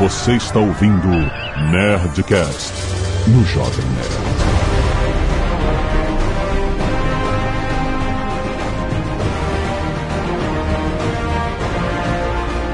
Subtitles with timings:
[0.00, 1.08] Você está ouvindo
[1.70, 2.72] Nerdcast
[3.26, 4.30] no Jovem Nerd.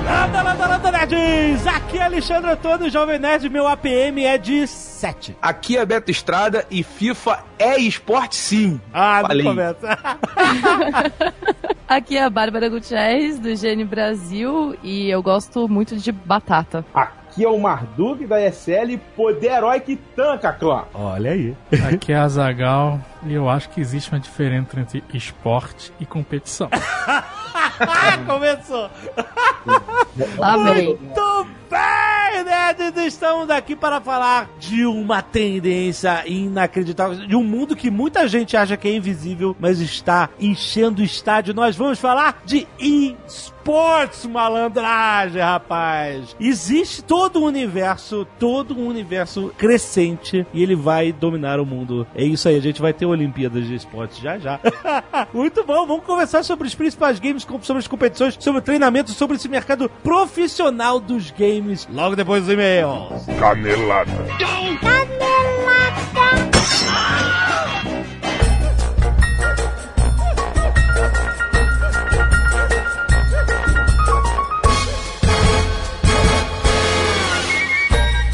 [0.04, 1.66] Landa, landa, landa, nerds!
[1.66, 4.64] Aqui é Alexandre Antônio, Jovem Nerd, meu APM é de
[4.96, 5.36] 7.
[5.40, 8.80] Aqui é Beto Estrada e FIFA é esporte sim.
[8.92, 9.44] Ah, Falei.
[9.44, 9.98] não começa.
[11.86, 16.84] Aqui é a Bárbara Gutierrez, do Gene Brasil, e eu gosto muito de batata.
[16.92, 20.84] Aqui é o Marduk da SL, poder herói que tanca, clã.
[20.92, 21.54] Olha aí.
[21.94, 26.68] Aqui é a Zagal e eu acho que existe uma diferença entre esporte e competição.
[27.78, 28.90] Ah, começou.
[30.40, 30.86] Amei.
[30.86, 33.04] Muito bem, nerds!
[33.04, 38.76] Estamos aqui para falar de uma tendência inacreditável, de um mundo que muita gente acha
[38.76, 41.54] que é invisível, mas está enchendo o estádio.
[41.54, 46.36] Nós vamos falar de esportes, malandragem, rapaz!
[46.38, 52.06] Existe todo um universo, todo um universo crescente e ele vai dominar o mundo.
[52.14, 54.60] É isso aí, a gente vai ter Olimpíadas de esportes já já.
[55.32, 59.36] Muito bom, vamos conversar sobre os principais games, sobre as competições, sobre o treinamento, sobre
[59.36, 61.55] esse mercado profissional dos games,
[61.90, 63.24] logo depois dos e-mails.
[63.38, 64.10] Canelada.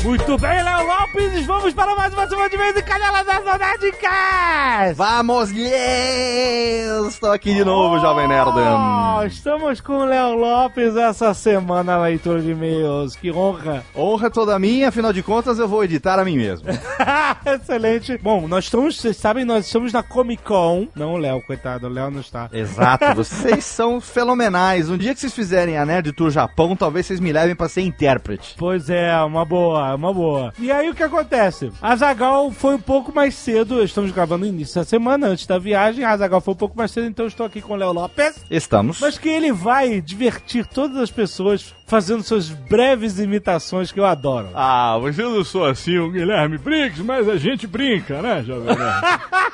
[0.05, 4.95] Muito bem, Léo Lopes, vamos para mais uma semana de vez em Canela das Nerdcast!
[4.95, 7.09] Vamos, yes!
[7.09, 8.51] Estou aqui de novo, Jovem Nerd.
[8.51, 13.17] Oh, estamos com o Léo Lopes essa semana na leitura de e-mails.
[13.17, 13.83] Que honra!
[13.97, 16.69] Honra toda minha, afinal de contas eu vou editar a mim mesmo.
[17.47, 18.19] Excelente.
[18.19, 20.89] Bom, nós estamos, vocês sabem, nós estamos na Comic Con.
[20.95, 22.51] Não o Léo, coitado, o Léo não está.
[22.53, 24.91] Exato, vocês são fenomenais.
[24.91, 27.81] Um dia que vocês fizerem a Nerd Tour Japão, talvez vocês me levem pra ser
[27.81, 28.57] intérprete.
[28.59, 30.53] Pois é, uma boa, uma boa.
[30.59, 31.73] E aí o que acontece?
[31.81, 35.59] A Zagal foi um pouco mais cedo, estamos gravando no início da semana, antes da
[35.59, 36.05] viagem.
[36.05, 38.45] A Zagal foi um pouco mais cedo, então eu estou aqui com o Léo Lopes.
[38.51, 39.01] Estamos.
[39.01, 44.49] Mas que ele vai divertir todas as pessoas fazendo suas breves imitações que eu adoro.
[44.55, 48.77] Ah, você não sou assim, o Guilherme Briggs, mas a gente brinca, né, Jovem?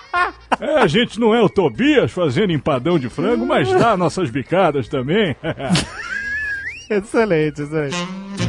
[0.60, 4.88] É, a gente não é o Tobias fazendo empadão de frango, mas dá nossas bicadas
[4.88, 5.36] também.
[6.91, 8.47] excelente, excelente.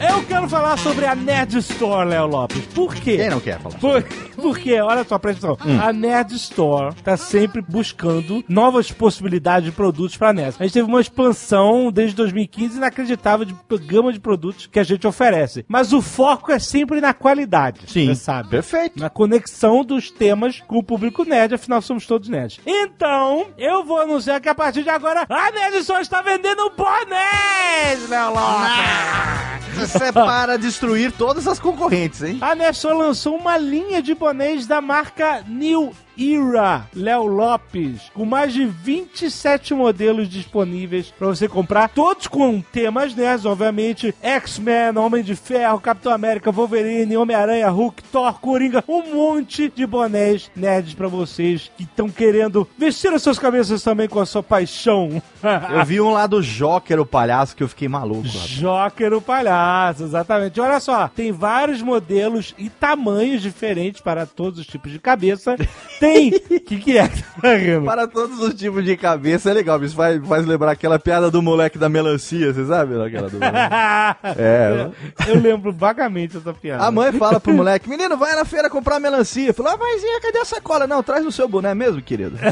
[0.00, 2.64] Eu quero falar sobre a Nerd Store, Léo Lopes.
[2.74, 3.18] Por quê?
[3.18, 3.78] Quem não quer falar?
[3.78, 4.02] Por,
[4.34, 5.80] porque, olha só, presta atenção.
[5.80, 10.56] A Nerd Store tá sempre buscando novas possibilidades de produtos pra NES.
[10.58, 13.54] A gente teve uma expansão desde 2015 inacreditável de
[13.86, 15.66] gama de produtos que a gente oferece.
[15.68, 17.80] Mas o foco é sempre na qualidade.
[17.86, 18.06] Sim.
[18.06, 18.48] Você sabe.
[18.48, 18.98] Perfeito.
[18.98, 22.58] Na conexão dos temas com o público nerd, afinal somos todos nerds.
[22.64, 28.08] Então, eu vou anunciar que a partir de agora a Nerd Store está vendendo bonés,
[28.08, 29.89] Léo Lopes!
[29.90, 32.38] Você é para destruir todas as concorrentes, hein?
[32.40, 38.52] A Nestor lançou uma linha de bonés da marca New Era Léo Lopes, com mais
[38.52, 45.34] de 27 modelos disponíveis para você comprar, todos com temas nerds, obviamente, X-Men, Homem de
[45.34, 51.70] Ferro, Capitão América, Wolverine, Homem-Aranha, Hulk, Thor, Coringa, um monte de bonés nerds para vocês
[51.74, 55.22] que estão querendo vestir as suas cabeças também com a sua paixão.
[55.72, 58.26] Eu vi um lá do Joker, o palhaço, que eu fiquei maluco.
[58.26, 58.42] rapaz.
[58.50, 60.60] Joker o palhaço, exatamente.
[60.60, 65.56] Olha só, tem vários modelos e tamanhos diferentes para todos os tipos de cabeça.
[65.98, 66.09] Tem.
[66.18, 67.84] O que, que é que tá rindo?
[67.84, 69.82] Para todos os tipos de cabeça é legal.
[69.82, 73.00] Isso faz, faz lembrar aquela piada do moleque da melancia, você sabe?
[73.00, 73.38] Aquela do
[74.38, 74.90] É.
[75.28, 76.84] Eu lembro vagamente essa piada.
[76.84, 79.52] A mãe fala pro moleque, menino, vai na feira comprar melancia.
[79.52, 80.86] Falou, ah, mãezinha, cadê a sacola?
[80.86, 82.36] Não, traz no seu boné mesmo, querido.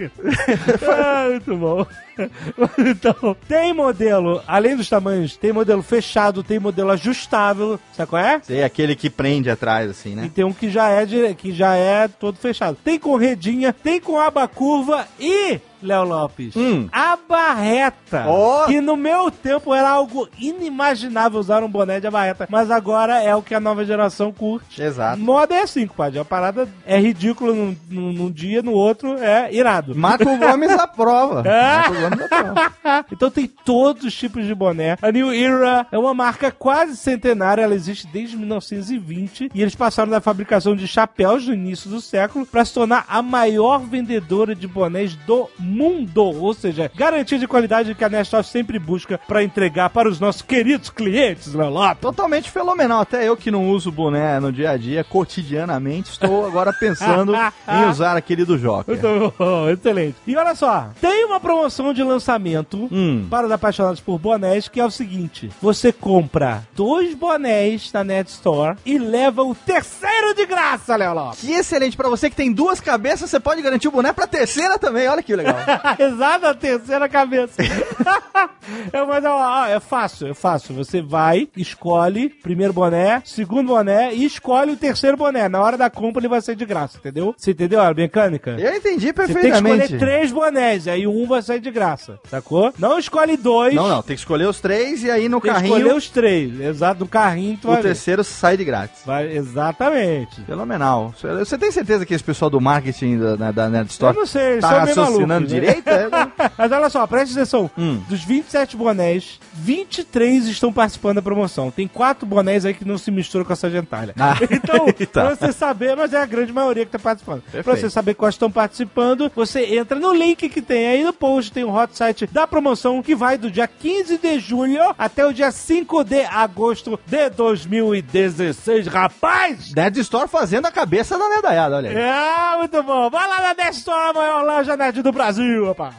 [0.82, 1.86] Ah, muito bom.
[2.78, 8.40] Então, tem modelo, além dos tamanhos, tem modelo fechado, tem modelo ajustável, sabe qual é?
[8.42, 10.30] Sei, aquele que prende atrás, assim, E né?
[10.34, 12.76] tem um que já é dire- que já é todo fechado.
[12.82, 16.88] Tem com redinha, tem com aba curva e Léo Lopes, Hum.
[16.92, 18.24] aba reta.
[18.26, 18.66] Ó.
[18.66, 23.22] Que no meu tempo era algo inimaginável usar um boné de aba reta, mas agora
[23.22, 24.82] é o que a nova geração curte.
[24.82, 25.18] Exato.
[25.18, 26.18] Moda é assim, compadre.
[26.18, 29.94] A parada é ridícula num, num- num dia, no outro é irado.
[29.94, 31.48] Marco Gomes aprova.
[31.48, 31.76] É.
[31.76, 32.09] Marco Gomes
[33.10, 34.96] então tem todos os tipos de boné.
[35.00, 40.10] A New Era é uma marca quase centenária, ela existe desde 1920 e eles passaram
[40.10, 44.66] da fabricação de chapéus no início do século para se tornar a maior vendedora de
[44.66, 46.22] bonés do mundo.
[46.22, 50.42] Ou seja, garantia de qualidade que a Nestor sempre busca para entregar para os nossos
[50.42, 52.00] queridos clientes, Léo Lopes.
[52.00, 53.00] Totalmente fenomenal.
[53.00, 57.34] Até eu que não uso boné no dia a dia, cotidianamente, estou agora pensando
[57.68, 58.98] em usar aquele do Joker.
[58.98, 60.16] Muito bom, excelente.
[60.26, 63.26] E olha só, tem uma promoção de lançamento Hum.
[63.30, 68.28] para os apaixonados por bonés que é o seguinte: você compra dois bonés na Net
[68.30, 71.40] Store e leva o terceiro de graça, Léo Lopes.
[71.40, 71.96] Que excelente.
[71.96, 75.08] Pra você que tem duas cabeças, você pode garantir o boné pra terceira também.
[75.08, 75.56] Olha que legal.
[75.98, 77.62] Exato, a terceira cabeça.
[78.92, 80.74] é, mas, ó, ó, é fácil, é fácil.
[80.74, 85.48] Você vai, escolhe primeiro boné, segundo boné e escolhe o terceiro boné.
[85.48, 87.34] Na hora da compra ele vai ser de graça, entendeu?
[87.36, 88.52] Você entendeu a mecânica?
[88.58, 89.82] Eu entendi Você tem que perfeitamente.
[89.84, 91.79] escolher três bonés, aí um vai sair de graça,
[92.24, 92.72] sacou?
[92.78, 93.74] Não escolhe dois.
[93.74, 94.02] Não, não.
[94.02, 96.60] Tem que escolher os três e aí no Tem carrinho escolher os três.
[96.60, 97.88] Exato, no carrinho tu o vai ver.
[97.88, 99.02] terceiro sai de grátis.
[99.04, 100.40] Vai, exatamente.
[100.42, 101.14] Fenomenal.
[101.38, 104.52] Você tem certeza que esse pessoal do marketing da, da Nerd Store Eu não sei,
[104.52, 105.46] eles tá são raciocinando né?
[105.46, 105.88] direito?
[105.88, 106.32] É, né?
[106.56, 107.70] Mas olha só, preste atenção.
[107.78, 108.00] Hum.
[108.08, 111.70] Dos 27 bonés, 23 estão participando da promoção.
[111.70, 114.14] Tem quatro bonés aí que não se misturam com essa gentalha.
[114.18, 115.26] Ah, Então, tá.
[115.26, 117.42] pra você saber, mas é a grande maioria que tá participando.
[117.42, 117.80] Pra Perfeito.
[117.80, 121.64] você saber quais estão participando, você entra no link que tem aí no post, tem
[121.64, 125.50] o hot site da promoção que vai do dia 15 de julho até o dia
[125.50, 128.86] 5 de agosto de 2016.
[128.86, 129.72] Rapaz!
[129.74, 131.96] Nerd Store fazendo a cabeça da nerdaiada, olha aí.
[131.96, 133.10] É, muito bom.
[133.10, 135.94] Vai lá na Nestor, a maior loja nerd do Brasil, rapaz.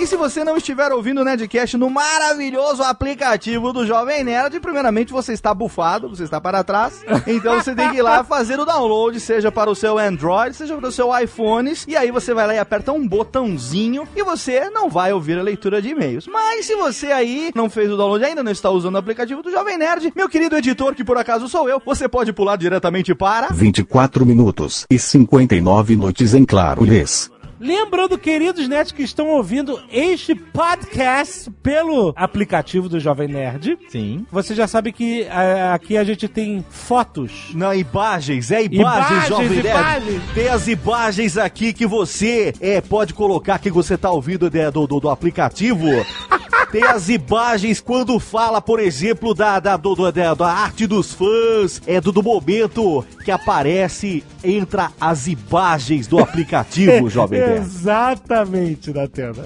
[0.00, 5.12] E se você não estiver ouvindo o Nerdcast no maravilhoso aplicativo do Jovem Nerd, primeiramente
[5.12, 7.04] você está bufado, você está para trás.
[7.26, 10.74] Então você tem que ir lá fazer o download, seja para o seu Android, seja
[10.74, 11.74] para o seu iPhone.
[11.86, 15.42] E aí você vai lá e aperta um botãozinho e você não vai ouvir a
[15.42, 16.26] leitura de e-mails.
[16.26, 19.50] Mas se você aí não fez o download ainda, não está usando o aplicativo do
[19.50, 23.48] Jovem Nerd, meu querido editor, que por acaso sou eu, você pode pular diretamente para.
[23.52, 26.82] 24 minutos e 59 noites em claro.
[26.84, 27.30] Lês.
[27.60, 34.24] Lembrando, queridos nerds que estão ouvindo este podcast pelo aplicativo do Jovem Nerd, Sim.
[34.32, 37.50] você já sabe que ah, aqui a gente tem fotos.
[37.54, 39.68] Não, imagens, é imagens, Imagens, Jovem Nerd.
[39.68, 40.22] imagens.
[40.32, 44.86] Tem as imagens aqui que você é, pode colocar que você tá ouvindo né, do,
[44.86, 45.86] do, do aplicativo.
[46.72, 51.82] Tem as imagens quando fala, por exemplo, da, da, do- da, da arte dos fãs,
[51.84, 57.60] é do, do momento que aparece, entra as imagens do aplicativo, Jovem Nerd.
[57.66, 59.44] Exatamente na tela.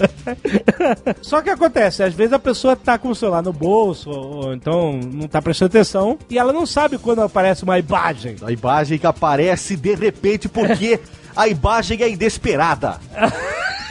[1.22, 4.52] Só que acontece, às vezes a pessoa tá com o celular no bolso, ou, ou
[4.54, 8.36] então não tá prestando atenção, e ela não sabe quando aparece uma imagem.
[8.42, 11.00] A imagem que aparece de repente porque
[11.34, 12.98] a imagem é inesperada.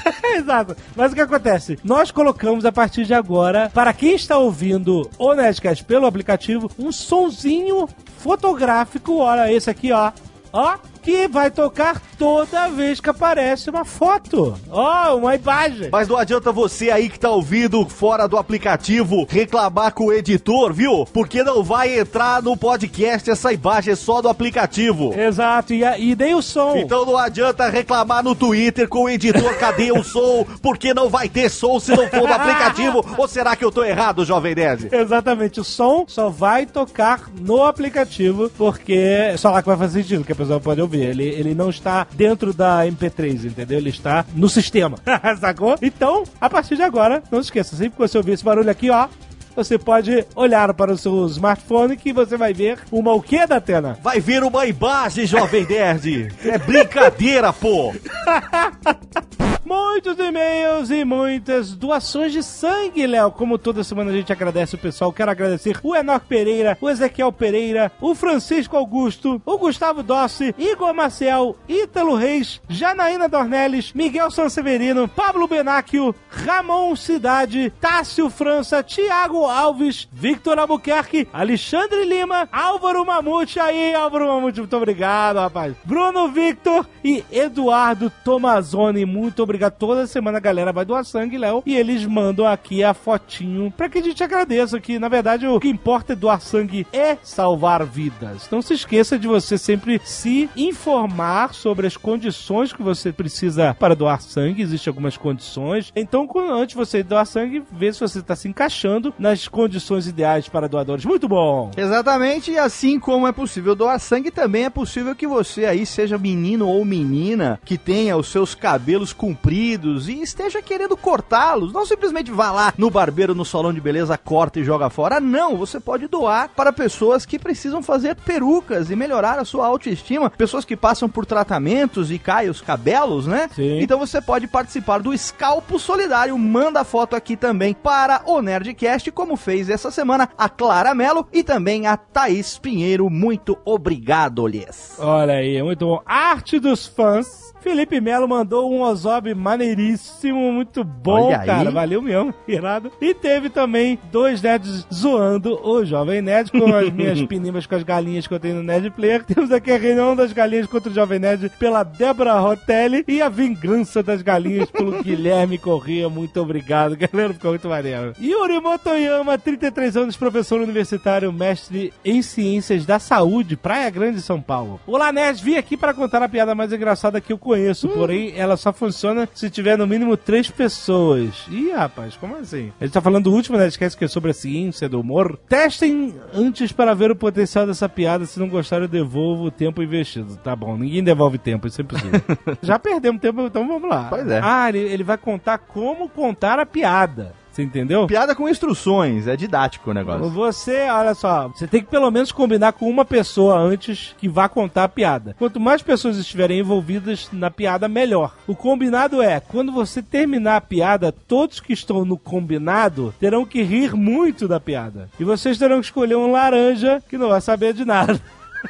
[0.35, 0.75] Exato.
[0.95, 1.79] Mas o que acontece?
[1.83, 6.91] Nós colocamos a partir de agora, para quem está ouvindo o Nerdcast pelo aplicativo, um
[6.91, 9.17] sonzinho fotográfico.
[9.17, 10.11] Olha esse aqui, ó.
[10.51, 10.77] Ó.
[11.03, 14.57] Que vai tocar toda vez que aparece uma foto.
[14.71, 15.89] Ó, uma imagem.
[15.91, 20.71] Mas não adianta você aí que tá ouvindo fora do aplicativo reclamar com o editor,
[20.73, 21.05] viu?
[21.13, 25.13] Porque não vai entrar no podcast essa imagem é só do aplicativo.
[25.13, 26.77] Exato, e, a- e nem o som.
[26.77, 30.45] Então não adianta reclamar no Twitter com o editor, cadê o som?
[30.61, 33.05] Porque não vai ter som se não for do aplicativo.
[33.17, 34.87] Ou será que eu tô errado, Jovem Nerd?
[34.89, 40.01] Exatamente, o som só vai tocar no aplicativo, porque é só lá que vai fazer
[40.03, 40.92] sentido, que a pessoa pode ouvir.
[40.97, 43.77] Ele, ele não está dentro da MP3, entendeu?
[43.77, 44.97] Ele está no sistema,
[45.39, 45.75] sacou?
[45.81, 48.89] Então, a partir de agora, não se esqueça, sempre que você ouvir esse barulho aqui,
[48.89, 49.07] ó,
[49.55, 53.97] você pode olhar para o seu smartphone que você vai ver uma o quê, Datena?
[54.01, 56.33] Vai ver uma imagem, Jovem Nerd.
[56.43, 57.93] É brincadeira, pô.
[59.65, 63.31] Muitos e-mails e muitas doações de sangue, Léo.
[63.31, 65.13] Como toda semana a gente agradece o pessoal.
[65.13, 70.93] Quero agradecer o Enoch Pereira, o Ezequiel Pereira, o Francisco Augusto, o Gustavo Dossi, Igor
[70.93, 80.09] Maciel, Ítalo Reis, Janaína Dornelles, Miguel Sanseverino, Pablo Benáquio, Ramon Cidade, Tássio França, Tiago Alves,
[80.11, 83.61] Victor Albuquerque, Alexandre Lima, Álvaro Mamute.
[83.61, 85.73] Aí, Álvaro Mamute, muito obrigado, rapaz.
[85.85, 89.05] Bruno Victor e Eduardo Tomazoni.
[89.05, 89.52] Muito obrigado.
[89.77, 93.89] Toda semana a galera vai doar sangue, Léo, e eles mandam aqui a fotinho pra
[93.89, 94.79] que a gente agradeça.
[94.79, 98.49] Que na verdade o que importa é doar sangue é salvar vidas.
[98.51, 103.95] Não se esqueça de você sempre se informar sobre as condições que você precisa para
[103.95, 104.61] doar sangue.
[104.61, 105.91] Existem algumas condições.
[105.95, 110.47] Então, antes de você doar sangue, vê se você está se encaixando nas condições ideais
[110.49, 111.05] para doadores.
[111.05, 111.71] Muito bom!
[111.77, 116.17] Exatamente, e assim como é possível doar sangue, também é possível que você aí seja
[116.17, 121.85] menino ou menina que tenha os seus cabelos compridos compridos e esteja querendo cortá-los, não
[121.85, 125.19] simplesmente vá lá no barbeiro, no salão de beleza, corta e joga fora.
[125.19, 130.29] Não, você pode doar para pessoas que precisam fazer perucas e melhorar a sua autoestima,
[130.29, 133.49] pessoas que passam por tratamentos e caem os cabelos, né?
[133.53, 133.81] Sim.
[133.81, 136.37] Então você pode participar do Scalpo Solidário.
[136.37, 141.27] Manda a foto aqui também para o Nerdcast, como fez essa semana a Clara Mello
[141.33, 143.09] e também a Thaís Pinheiro.
[143.09, 144.95] Muito obrigado, lhes.
[144.99, 146.01] Olha aí, muito bom.
[146.05, 147.52] Arte dos fãs.
[147.63, 151.71] Felipe Melo mandou um Ozob maneiríssimo, muito bom, cara.
[151.71, 152.91] Valeu mesmo, irado.
[152.99, 157.83] E teve também dois nerds zoando o Jovem Nerd com as minhas pinimas com as
[157.83, 159.23] galinhas que eu tenho no Nerd Player.
[159.25, 163.29] Temos aqui a reunião das galinhas contra o Jovem Nerd pela Débora Rotelli e a
[163.29, 166.09] vingança das galinhas pelo Guilherme Corrêa.
[166.09, 167.33] Muito obrigado, galera.
[167.33, 168.11] Ficou muito maneiro.
[168.21, 174.81] Yuri Motoyama, 33 anos, professor universitário, mestre em ciências da saúde, Praia Grande, São Paulo.
[174.85, 175.41] Olá, Nerd.
[175.41, 179.29] Vim aqui para contar a piada mais engraçada que eu conheço, porém ela só funciona
[179.33, 181.45] se tiver no mínimo três pessoas.
[181.49, 182.71] Ih, rapaz, como assim?
[182.79, 185.37] A gente tá falando do último Nerdcast que é sobre a ciência do humor.
[185.47, 188.25] Testem antes para ver o potencial dessa piada.
[188.25, 190.35] Se não gostarem, eu devolvo o tempo investido.
[190.37, 192.21] Tá bom, ninguém devolve tempo, isso é impossível.
[192.61, 194.07] Já perdemos tempo, então vamos lá.
[194.09, 194.41] Pois é.
[194.43, 197.33] Ah, ele, ele vai contar como contar a piada.
[197.53, 198.07] Você entendeu?
[198.07, 200.27] Piada com instruções, é didático o negócio.
[200.29, 204.49] Você, olha só, você tem que pelo menos combinar com uma pessoa antes que vá
[204.49, 205.35] contar a piada.
[205.37, 208.33] Quanto mais pessoas estiverem envolvidas na piada, melhor.
[208.47, 213.61] O combinado é, quando você terminar a piada, todos que estão no combinado terão que
[213.61, 215.07] rir muito da piada.
[215.19, 218.19] E vocês terão que escolher um laranja que não vai saber de nada.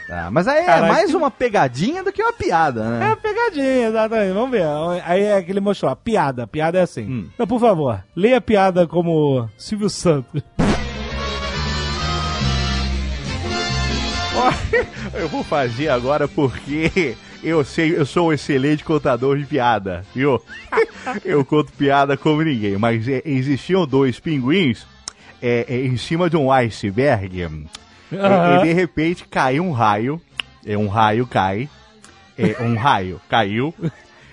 [0.10, 0.86] Ah, mas aí Caraca.
[0.86, 3.06] é mais uma pegadinha do que uma piada, É né?
[3.08, 4.34] uma pegadinha, exatamente.
[4.34, 4.66] Vamos ver.
[5.06, 5.92] Aí é que ele mostrou.
[5.92, 6.44] A piada.
[6.44, 7.04] A piada é assim.
[7.04, 7.30] Hum.
[7.34, 10.42] Então, por favor, leia a piada como Silvio Santos.
[15.14, 20.42] Eu vou fazer agora porque eu sei, eu sou um excelente contador de piada, viu?
[21.24, 24.86] Eu conto piada como ninguém, mas é, existiam dois pinguins
[25.42, 27.48] é, é, em cima de um iceberg
[28.18, 28.60] Aham.
[28.60, 30.22] e de repente caiu um raio,
[30.66, 31.70] é, um raio cai,
[32.38, 33.74] é, um raio caiu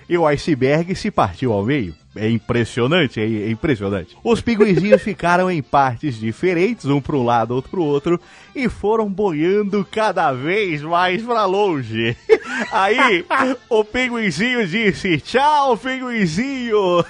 [0.09, 1.95] e o iceberg se partiu ao meio.
[2.13, 4.17] É impressionante, é, é impressionante.
[4.21, 8.19] Os pinguinzinhos ficaram em partes diferentes, um para um lado, outro para o outro,
[8.55, 12.15] e foram boiando cada vez mais para longe.
[12.71, 13.25] Aí,
[13.69, 17.03] o pinguinzinho disse: Tchau, pinguinzinho!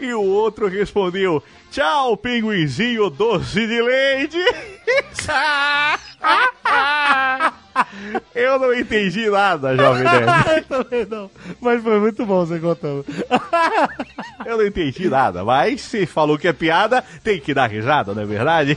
[0.00, 4.38] E o outro respondeu: Tchau, pinguinzinho doce de leite!
[8.34, 10.64] Eu não entendi nada, jovem nerd.
[10.68, 11.30] Também não.
[11.60, 13.04] Mas foi muito bom você contando.
[14.44, 18.22] Eu não entendi nada, mas se falou que é piada, tem que dar risada, não
[18.22, 18.76] é verdade?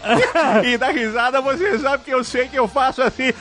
[0.64, 3.34] E dar risada você sabe que eu sei que eu faço assim.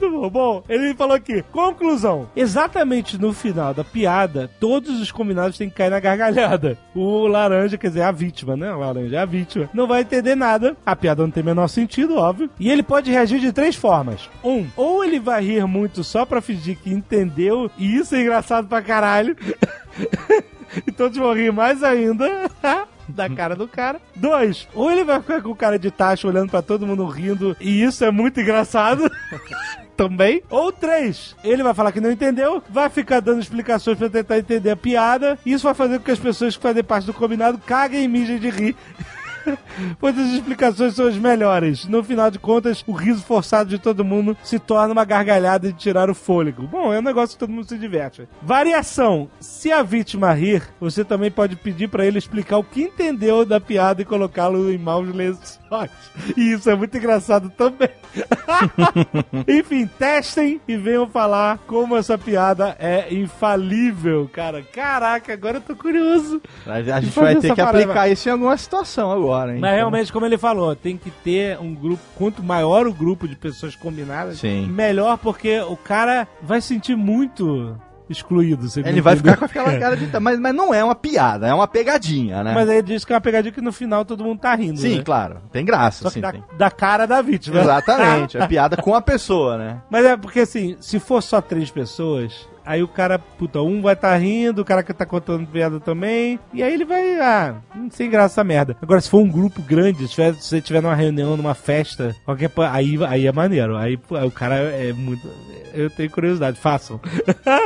[0.00, 0.64] Muito bom.
[0.68, 2.28] Ele falou aqui, conclusão.
[2.34, 6.76] Exatamente no final da piada, todos os combinados têm que cair na gargalhada.
[6.94, 8.74] O laranja, quer dizer, a vítima, né?
[8.74, 9.70] O laranja é a vítima.
[9.72, 10.76] Não vai entender nada.
[10.84, 12.50] A piada não tem o menor sentido, óbvio.
[12.58, 14.28] E ele pode reagir de três formas.
[14.42, 18.66] Um, ou ele vai rir muito só pra fingir que entendeu, e isso é engraçado
[18.66, 19.36] pra caralho.
[20.86, 22.50] e todos vão rir mais ainda.
[23.10, 24.00] Da cara do cara.
[24.14, 27.82] Dois, ou ele vai ficar com cara de taxa olhando pra todo mundo rindo, e
[27.82, 29.10] isso é muito engraçado.
[29.96, 30.42] Também.
[30.48, 34.70] Ou três, ele vai falar que não entendeu, vai ficar dando explicações pra tentar entender
[34.70, 37.58] a piada, e isso vai fazer com que as pessoas que fazem parte do combinado
[37.58, 38.76] caguem e mijem de rir.
[39.98, 41.86] pois as explicações são as melhores.
[41.86, 45.78] No final de contas, o riso forçado de todo mundo se torna uma gargalhada de
[45.78, 46.66] tirar o fôlego.
[46.66, 48.28] Bom, é um negócio que todo mundo se diverte.
[48.42, 49.28] Variação.
[49.40, 53.60] Se a vítima rir, você também pode pedir pra ele explicar o que entendeu da
[53.60, 55.90] piada e colocá-lo em maus lençóis.
[56.36, 57.90] E isso é muito engraçado também.
[59.46, 64.62] Enfim, testem e venham falar como essa piada é infalível, cara.
[64.62, 66.40] Caraca, agora eu tô curioso.
[66.66, 67.78] A gente vai ter que parada.
[67.78, 69.58] aplicar isso em alguma situação agora, hein?
[69.60, 72.02] Mas realmente, como ele falou, tem que ter um grupo.
[72.16, 74.66] Quanto maior o grupo de pessoas combinadas, Sim.
[74.66, 77.76] melhor, porque o cara vai sentir muito
[78.10, 78.68] excluído.
[78.68, 80.08] você Ele vai ficar com aquela cara de.
[80.20, 82.52] Mas, mas não é uma piada, é uma pegadinha, né?
[82.54, 84.80] Mas aí diz que é uma pegadinha que no final todo mundo tá rindo.
[84.80, 85.02] Sim, né?
[85.02, 85.38] claro.
[85.52, 86.20] Tem graça, Só sim.
[86.20, 86.44] da, tem.
[86.58, 87.60] da cara da vítima.
[87.60, 88.36] Exatamente.
[88.36, 89.82] É piada com a pessoa, né?
[89.88, 93.94] Mas é porque assim, se for só três pessoas, aí o cara, puta, um vai
[93.94, 97.90] estar rindo, o cara que tá contando piada também, e aí ele vai, ah, não
[97.90, 98.76] sei graça essa merda.
[98.80, 102.14] Agora, se for um grupo grande, se, tiver, se você tiver numa reunião, numa festa,
[102.24, 103.76] qualquer aí, aí é maneiro.
[103.76, 105.28] Aí, o cara é muito.
[105.72, 107.00] Eu tenho curiosidade, façam.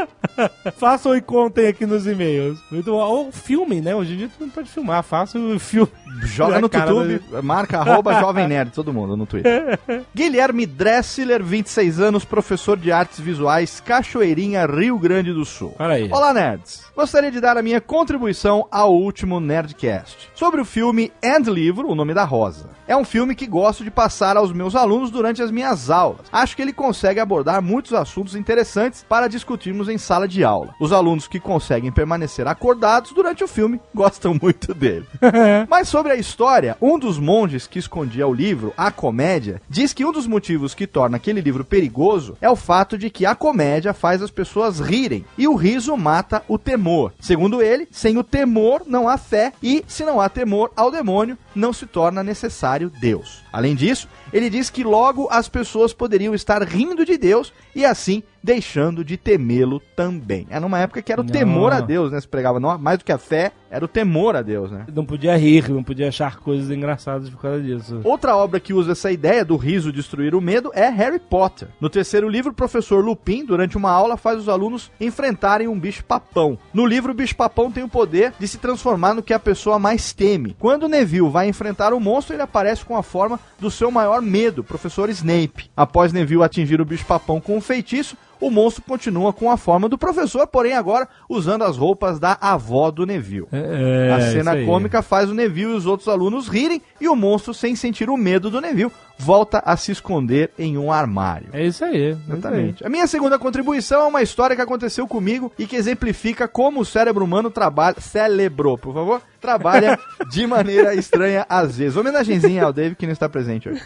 [0.76, 2.58] façam e contem aqui nos e-mails.
[2.70, 2.98] Muito bom.
[2.98, 3.94] Ou filmem, né?
[3.94, 5.90] Hoje em dia tu não pode filmar, façam o filme.
[6.22, 9.78] Joga no YouTube, marca arroba Jovem Nerd, todo mundo no Twitter.
[10.14, 15.74] Guilherme Dressler, 26 anos, professor de artes visuais, Cachoeirinha, Rio Grande do Sul.
[15.78, 16.08] Olha aí.
[16.12, 16.84] Olá, nerds!
[16.94, 21.94] Gostaria de dar a minha contribuição ao último Nerdcast sobre o filme And Livro, O
[21.94, 22.70] Nome da Rosa.
[22.86, 26.26] É um filme que gosto de passar aos meus alunos durante as minhas aulas.
[26.30, 30.74] Acho que ele consegue abordar muitos assuntos interessantes para discutirmos em sala de aula.
[30.78, 35.06] Os alunos que conseguem permanecer acordados durante o filme gostam muito dele.
[35.68, 40.04] Mas sobre a história, um dos monges que escondia o livro, A Comédia, diz que
[40.04, 43.94] um dos motivos que torna aquele livro perigoso é o fato de que a comédia
[43.94, 47.12] faz as pessoas rirem e o riso mata o temor.
[47.20, 51.38] Segundo ele, sem o temor não há fé e, se não há temor ao demônio,
[51.54, 53.42] não se torna necessário Deus.
[53.52, 58.22] Além disso, ele diz que logo as pessoas poderiam estar rindo de Deus e assim
[58.42, 60.46] deixando de temê-lo também.
[60.50, 61.32] É numa época que era o Não.
[61.32, 62.20] temor a Deus, né?
[62.20, 64.84] Se pregava não, mais do que a fé, era o temor a Deus, né?
[64.94, 68.00] Não podia rir, não podia achar coisas engraçadas por causa disso.
[68.04, 71.68] Outra obra que usa essa ideia do riso destruir o medo é Harry Potter.
[71.80, 76.58] No terceiro livro, o professor Lupin, durante uma aula, faz os alunos enfrentarem um bicho-papão.
[76.72, 80.12] No livro, o bicho-papão tem o poder de se transformar no que a pessoa mais
[80.12, 80.54] teme.
[80.58, 84.64] Quando Neville vai enfrentar o monstro, ele aparece com a forma do seu maior medo,
[84.64, 85.70] professor Snape.
[85.76, 89.96] Após Neville atingir o bicho-papão com um feitiço, o monstro continua com a forma do
[89.98, 93.46] professor, porém agora usando as roupas da avó do Neville.
[93.52, 97.16] É, A isso cena cômica faz o Neville e os outros alunos rirem e o
[97.16, 101.48] monstro, sem sentir o medo do Neville, volta a se esconder em um armário.
[101.52, 102.16] É isso aí.
[102.28, 102.84] Exatamente.
[102.84, 106.84] A minha segunda contribuição é uma história que aconteceu comigo e que exemplifica como o
[106.84, 107.96] cérebro humano trabalha.
[108.00, 109.22] Cérebro, por favor.
[109.40, 109.98] Trabalha
[110.30, 111.96] de maneira estranha às vezes.
[111.96, 113.82] Homenagenzinha ao Dave que não está presente hoje.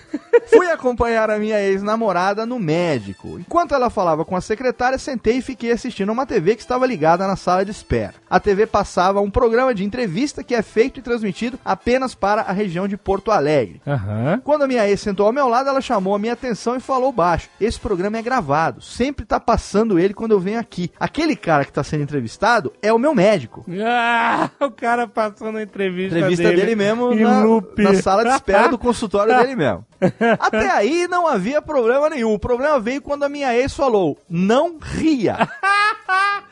[0.51, 3.39] Fui acompanhar a minha ex-namorada no médico.
[3.39, 7.27] Enquanto ela falava com a secretária, sentei e fiquei assistindo uma TV que estava ligada
[7.27, 8.15] na sala de espera.
[8.29, 12.53] A TV passava um programa de entrevista que é feito e transmitido apenas para a
[12.53, 13.81] região de Porto Alegre.
[13.87, 14.41] Aham.
[14.43, 17.13] Quando a minha ex sentou ao meu lado, ela chamou a minha atenção e falou
[17.13, 20.91] baixo: Esse programa é gravado, sempre tá passando ele quando eu venho aqui.
[20.99, 23.65] Aquele cara que tá sendo entrevistado é o meu médico.
[23.85, 27.45] Ah, o cara passou na entrevista, Entrevista dele, dele, mesmo na,
[27.93, 29.85] na sala de espera do consultório dele mesmo.
[30.39, 32.33] Até aí não havia problema nenhum.
[32.33, 35.37] O problema veio quando a minha ex falou: Não ria.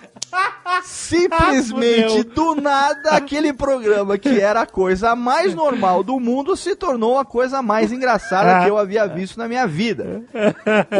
[0.85, 7.19] Simplesmente do nada, aquele programa que era a coisa mais normal do mundo se tornou
[7.19, 10.23] a coisa mais engraçada que eu havia visto na minha vida.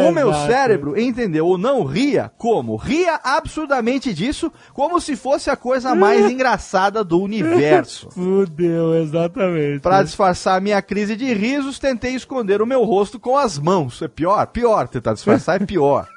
[0.07, 2.75] O meu cérebro entendeu o não ria como?
[2.75, 8.09] Ria absurdamente disso, como se fosse a coisa mais engraçada do universo.
[8.15, 9.79] Fudeu, exatamente.
[9.79, 14.01] Pra disfarçar a minha crise de risos, tentei esconder o meu rosto com as mãos.
[14.01, 14.45] É pior?
[14.47, 14.87] Pior.
[14.87, 16.07] Tentar disfarçar é pior.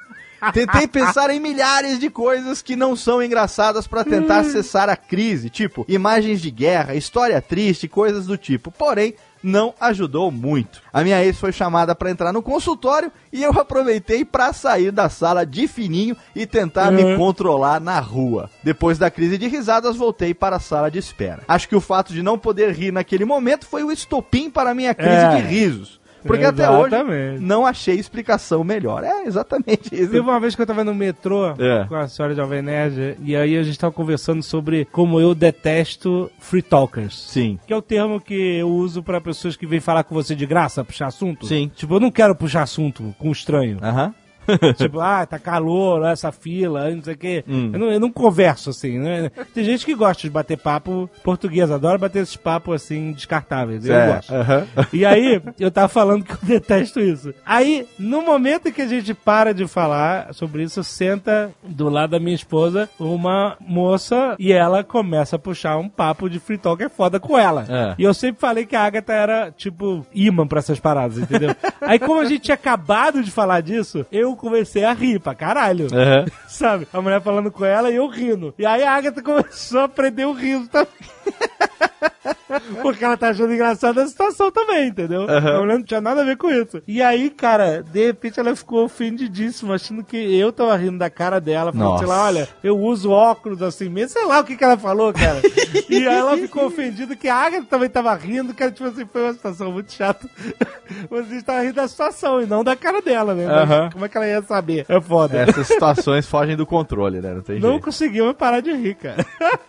[0.53, 5.49] Tentei pensar em milhares de coisas que não são engraçadas pra tentar cessar a crise,
[5.49, 8.71] tipo imagens de guerra, história triste, coisas do tipo.
[8.71, 10.81] Porém, não ajudou muito.
[10.93, 15.09] A minha ex foi chamada pra entrar no consultório e eu aproveitei pra sair da
[15.09, 18.49] sala de fininho e tentar me controlar na rua.
[18.63, 21.43] Depois da crise de risadas, voltei para a sala de espera.
[21.47, 24.75] Acho que o fato de não poder rir naquele momento foi o estopim para a
[24.75, 25.35] minha crise É.
[25.37, 26.00] de risos.
[26.25, 26.95] Porque até hoje
[27.39, 29.03] não achei explicação melhor.
[29.03, 30.11] É exatamente isso.
[30.11, 31.85] Teve uma vez que eu tava no metrô É.
[31.87, 36.29] com a senhora Jovem Nerd e aí a gente tava conversando sobre como eu detesto
[36.39, 37.27] free talkers.
[37.29, 37.59] Sim.
[37.65, 40.45] Que é o termo que eu uso pra pessoas que vêm falar com você de
[40.45, 41.45] graça, puxar assunto.
[41.45, 41.71] Sim.
[41.75, 43.77] Tipo, eu não quero puxar assunto com um estranho.
[43.81, 44.13] Aham.
[44.77, 47.43] tipo, ah, tá calor, essa fila, não sei o quê.
[47.47, 47.69] Hum.
[47.73, 49.29] Eu, não, eu não converso assim, né?
[49.53, 53.85] Tem gente que gosta de bater papo português, adora bater esses papos assim descartáveis.
[53.85, 54.33] Eu É, gosto.
[54.33, 54.67] aham.
[54.93, 57.33] E aí, eu tava falando que eu detesto isso.
[57.45, 62.11] Aí, no momento em que a gente para de falar sobre isso, senta do lado
[62.11, 66.83] da minha esposa uma moça e ela começa a puxar um papo de free talk
[66.83, 67.65] é foda com ela.
[67.69, 67.95] É.
[67.97, 71.55] E eu sempre falei que a Agatha era, tipo, imã pra essas paradas, entendeu?
[71.81, 75.87] aí, como a gente tinha acabado de falar disso, eu comecei a rir pra caralho.
[75.93, 76.25] Aham.
[76.47, 76.87] Sabe?
[76.91, 78.53] A mulher falando com ela e eu rindo.
[78.57, 80.87] E aí a Agatha começou a aprender o riso também.
[82.81, 85.23] Porque ela tá achando engraçada a situação também, entendeu?
[85.29, 86.81] A mulher não tinha nada a ver com isso.
[86.87, 91.39] E aí, cara, de repente ela ficou ofendidíssima, achando que eu tava rindo da cara
[91.39, 91.71] dela.
[91.73, 94.77] Falando, sei lá, olha, eu uso óculos assim mesmo, sei lá o que que ela
[94.77, 95.41] falou, cara.
[95.89, 99.23] e aí ela ficou ofendida que a Agatha também tava rindo, cara, tipo assim, foi
[99.23, 100.29] uma situação muito chata.
[101.09, 103.45] Você estava rindo da situação e não da cara dela, né?
[103.47, 103.89] Mas Aham.
[103.91, 104.85] Como é que ela ia saber?
[104.87, 105.37] É foda.
[105.37, 107.33] Essas situações fogem do controle, né?
[107.33, 107.83] Não tem Não jeito.
[107.83, 109.25] conseguiu parar de rir, cara.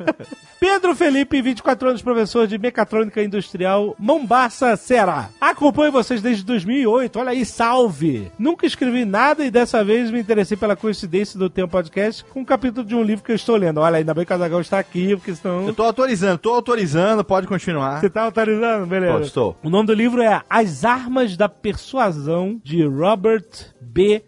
[0.58, 5.30] Pedro Felipe, 24 anos, professor de mecatrônica industrial, Mombasa, Ceará.
[5.40, 8.30] Acompanho vocês desde 2008, olha aí, salve!
[8.38, 12.44] Nunca escrevi nada e dessa vez me interessei pela coincidência do Tempo Podcast com um
[12.44, 13.80] capítulo de um livro que eu estou lendo.
[13.80, 15.66] Olha, ainda bem que o Azagão está aqui, porque senão...
[15.66, 18.00] Eu tô autorizando, tô autorizando, pode continuar.
[18.00, 18.86] Você tá autorizando?
[18.86, 19.12] Beleza.
[19.12, 19.56] Pô, estou.
[19.62, 23.46] O nome do livro é As Armas da Persuasão, de Robert
[23.80, 24.22] B.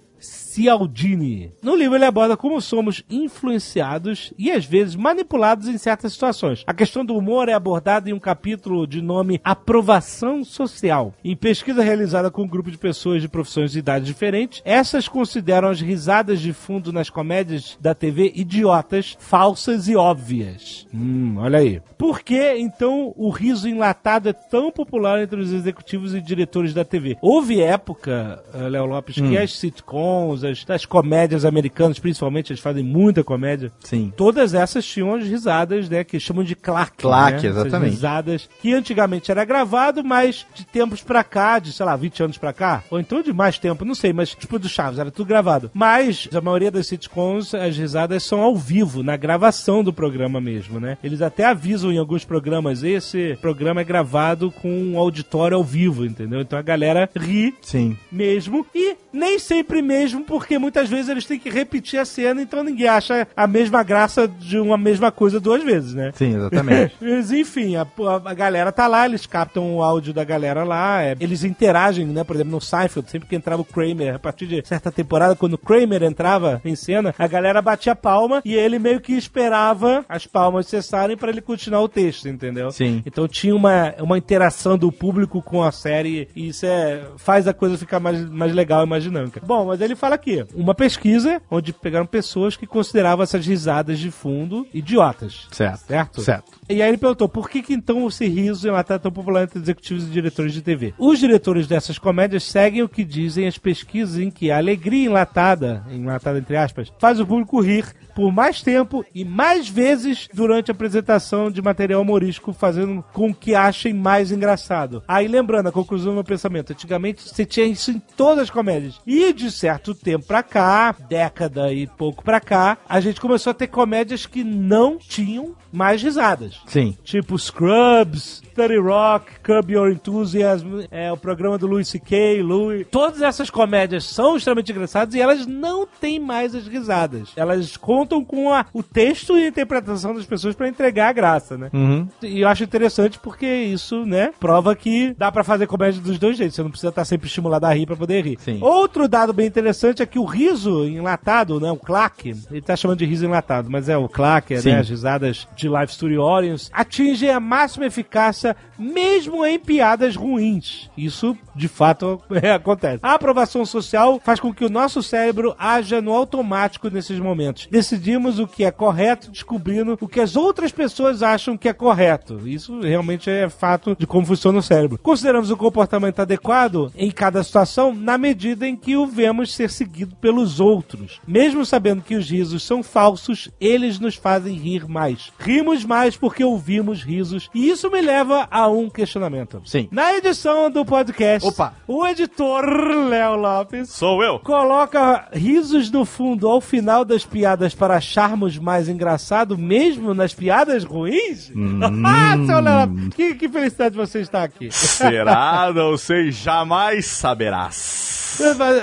[0.55, 1.51] Cialdini.
[1.61, 6.63] No livro ele aborda como somos influenciados e às vezes manipulados em certas situações.
[6.65, 11.13] A questão do humor é abordada em um capítulo de nome Aprovação Social.
[11.25, 15.69] Em pesquisa realizada com um grupo de pessoas de profissões e idades diferentes, essas consideram
[15.69, 20.87] as risadas de fundo nas comédias da TV idiotas, falsas e óbvias.
[20.95, 21.83] Hum, olha aí.
[21.99, 26.85] Por que então o riso enlatado é tão popular entre os executivos e diretores da
[26.85, 27.17] TV?
[27.21, 32.85] Houve época, eh, Léo Lopes, que as sitcoms, as, as comédias americanas, principalmente, eles fazem
[32.85, 33.73] muita comédia.
[33.81, 34.13] Sim.
[34.17, 36.05] Todas essas tinham as risadas, né?
[36.05, 36.99] Que chamam de claque.
[36.99, 37.49] Claque, né?
[37.51, 37.91] Essas exatamente.
[37.91, 42.39] risadas que antigamente era gravado, mas de tempos pra cá, de sei lá, 20 anos
[42.39, 45.27] pra cá, ou então de mais tempo, não sei, mas tipo do Chaves, era tudo
[45.27, 45.71] gravado.
[45.75, 50.81] Mas a maioria das sitcoms, as risadas são ao vivo, na gravação do programa mesmo,
[50.81, 50.99] né?
[51.03, 56.05] Eles até avisam em alguns programas, esse programa é gravado com um auditório ao vivo,
[56.05, 56.41] entendeu?
[56.41, 57.97] Então a galera ri Sim.
[58.11, 62.65] mesmo e nem sempre mesmo, porque muitas vezes eles têm que repetir a cena, então
[62.65, 66.11] ninguém acha a mesma graça de uma mesma coisa duas vezes, né?
[66.13, 66.97] Sim, exatamente.
[67.01, 67.87] Mas enfim, a,
[68.25, 72.25] a galera tá lá, eles captam o áudio da galera lá, é, eles interagem, né?
[72.25, 75.55] Por exemplo, no Seinfeld, sempre que entrava o Kramer, a partir de certa temporada, quando
[75.55, 80.27] o Kramer entrava em cena, a galera batia palma e ele meio que esperava as
[80.27, 82.73] palmas cessarem pra ele continuar o texto, entendeu?
[82.73, 83.05] Sim.
[83.07, 87.55] Então tinha uma, uma interação do público com a série e isso é, faz a
[87.55, 89.41] coisa ficar mais, mais legal e mais dinâmica.
[89.47, 90.19] Bom, mas ele fala
[90.55, 95.47] uma pesquisa onde pegaram pessoas que consideravam essas risadas de fundo idiotas.
[95.51, 95.87] Certo.
[95.87, 96.21] Certo?
[96.21, 96.53] Certo.
[96.69, 100.05] E aí ele perguntou, por que, que então esse riso é tão popular entre executivos
[100.05, 100.95] e diretores de TV?
[100.99, 105.85] Os diretores dessas comédias seguem o que dizem as pesquisas em que a alegria enlatada,
[105.91, 110.75] enlatada entre aspas, faz o público rir por mais tempo e mais vezes durante a
[110.75, 115.03] apresentação de material humorístico, fazendo com que achem mais engraçado.
[115.07, 119.01] Aí lembrando, a conclusão do meu pensamento, antigamente você tinha isso em todas as comédias.
[119.07, 123.55] E de certo tempo pra cá, década e pouco pra cá, a gente começou a
[123.55, 126.61] ter comédias que não tinham mais risadas.
[126.67, 126.97] Sim.
[127.03, 132.87] Tipo Scrubs, 30 Rock, Curb Your Enthusiasm, é, o programa do Louis C.K., Louis.
[132.91, 137.31] Todas essas comédias são extremamente engraçadas e elas não têm mais as risadas.
[137.37, 141.59] Elas contam com a- o texto e a interpretação das pessoas pra entregar a graça,
[141.59, 141.71] né?
[141.73, 142.07] Uhum.
[142.23, 146.37] E eu acho interessante porque isso, né, prova que dá pra fazer comédia dos dois
[146.37, 146.55] jeitos.
[146.55, 148.39] Você não precisa estar sempre estimulado a rir pra poder rir.
[148.41, 148.59] Sim.
[148.63, 152.99] Outro dado bem interessante é que o riso enlatado, né, o claque, ele tá chamando
[152.99, 154.71] de riso enlatado, mas é o claque, Sim.
[154.71, 160.91] né, as risadas de Live Studio Audience, atinge a máxima eficácia mesmo em piadas ruins.
[160.97, 163.01] Isso, de fato, é, acontece.
[163.03, 167.69] A aprovação social faz com que o nosso cérebro haja no automático nesses momentos.
[167.71, 172.49] Decidimos o que é correto, descobrindo o que as outras pessoas acham que é correto.
[172.49, 174.99] Isso realmente é fato de como funciona o cérebro.
[174.99, 179.94] Consideramos o comportamento adequado em cada situação na medida em que o vemos ser seguido
[180.21, 181.21] pelos outros.
[181.27, 185.33] Mesmo sabendo que os risos são falsos, eles nos fazem rir mais.
[185.39, 187.49] Rimos mais porque ouvimos risos.
[187.55, 189.63] E isso me leva a um questionamento.
[189.65, 189.89] Sim.
[189.91, 191.75] Na edição do podcast, Opa.
[191.87, 192.65] o editor
[193.09, 194.39] Léo Lopes Sou eu.
[194.41, 200.85] coloca risos no fundo ao final das piadas para acharmos mais engraçado, mesmo nas piadas
[200.85, 201.53] ruins?
[202.07, 204.69] Ah, seu Léo Lopes, que, que felicidade você está aqui.
[204.71, 205.71] Será?
[205.75, 208.24] Não sei, jamais saberás.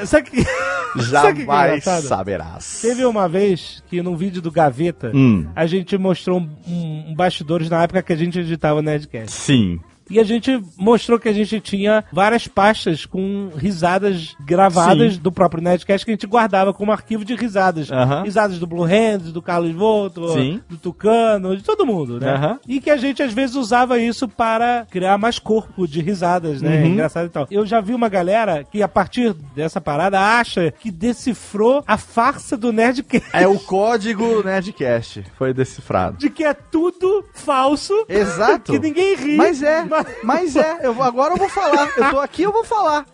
[0.06, 0.44] Sabe que,
[1.04, 2.80] sabe que Jamais saberás.
[2.82, 5.48] Teve uma vez que num vídeo do Gaveta, Hum.
[5.56, 9.32] a gente mostrou um, um, um bastidores na época que a gente editava Nerdcast.
[9.32, 9.80] Sim.
[10.12, 15.64] E a gente mostrou que a gente tinha várias pastas com risadas gravadas do próprio
[15.64, 17.90] Nerdcast que a gente guardava como arquivo de risadas.
[18.24, 20.62] Risadas do Blue Hands, do Carlos Volto, Sim.
[20.70, 22.60] do Tucano, de todo mundo, né?
[22.68, 26.82] E que a gente às vezes usava isso para criar mais corpo de risadas, né?
[26.82, 26.88] Uhum.
[26.88, 27.48] Engraçado e tal.
[27.50, 32.58] Eu já vi uma galera que a partir dessa parada acha que decifrou a farsa
[32.58, 33.30] do Nerdcast.
[33.34, 35.24] É o código Nerdcast.
[35.38, 36.18] Foi decifrado.
[36.18, 37.94] De que é tudo falso.
[38.08, 38.72] Exato.
[38.72, 39.36] Que ninguém ri.
[39.36, 41.90] Mas é, mas é, eu, vou- agora eu vou falar.
[41.98, 43.06] Eu tô aqui, eu vou falar.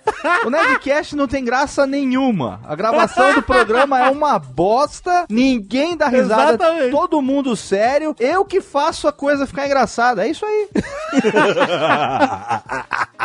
[0.46, 2.60] O Nerdcast não tem graça nenhuma.
[2.66, 6.92] A gravação do programa é uma bosta, ninguém dá risada, Exatamente.
[6.92, 8.16] todo mundo sério.
[8.20, 10.26] Eu que faço a coisa ficar engraçada.
[10.26, 10.68] É isso aí.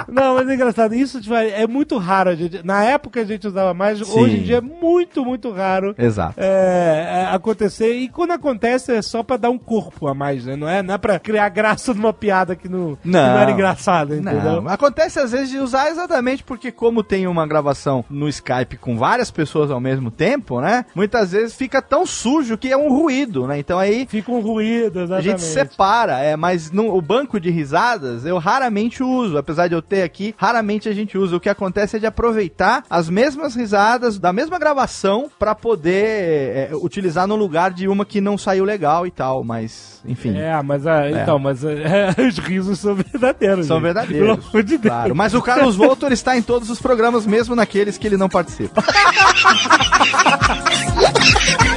[0.09, 0.95] Não, mas é engraçado.
[0.95, 2.35] Isso tipo, é muito raro.
[2.35, 4.01] gente- na época a gente usava mais.
[4.01, 5.95] Hoje em dia é muito, muito raro.
[5.99, 6.35] Exato.
[6.39, 10.57] é, é, acontecer e quando acontece é só pra dar um corpo a mais, né?
[10.57, 14.17] Não é, não é pra criar graça numa piada que não, que não era engraçada,
[14.17, 14.63] entendeu?
[14.63, 18.97] Não, acontece às vezes de usar exatamente porque como tem uma gravação no Skype com
[18.97, 20.85] várias pessoas ao mesmo tempo, né?
[20.95, 23.59] Muitas vezes fica tão sujo que é um ruído, né?
[23.59, 25.25] Então aí Fica um ruído, a exatamente.
[25.25, 29.83] gente separa, é, mas no, o banco de risadas eu raramente uso, apesar de eu
[29.83, 31.37] ter aqui, raramente a gente usa.
[31.37, 36.71] O que acontece é de aproveitar as mesmas risadas da mesma gravação pra poder é,
[36.75, 40.37] utilizar no lugar de uma que não saiu legal e tal, mas enfim.
[40.37, 43.42] É, mas ah, então, mas é, os risos são verdadeiros.
[43.65, 43.83] São gente.
[43.83, 44.19] verdadeiros.
[44.19, 44.95] Pelo amor de Deus.
[44.95, 48.29] Claro, mas o Carlos Voltor está em todos os programas, mesmo naqueles que ele não
[48.29, 48.83] participa.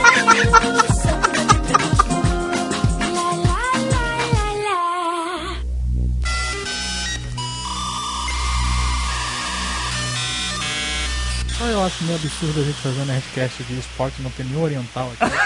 [11.57, 14.63] Só eu acho meio absurdo a gente fazer um Nerdcast de esporte não tem nenhum
[14.63, 15.33] oriental aqui.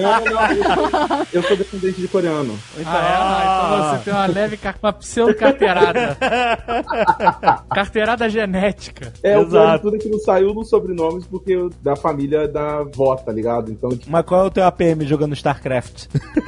[0.00, 2.58] Não, não, eu, eu sou descendente de coreano.
[2.78, 2.84] Ah, é?
[2.86, 3.42] Ah,
[3.80, 6.16] então você tem uma leve, car- uma pseudo-carteirada.
[7.74, 9.12] carteirada genética.
[9.22, 9.50] É, o Exato.
[9.50, 13.14] pior de tudo é que não saiu nos sobrenomes porque eu- da família da avó,
[13.16, 13.70] tá ligado?
[13.70, 16.06] Então, tipo, Mas qual é o teu APM jogando StarCraft?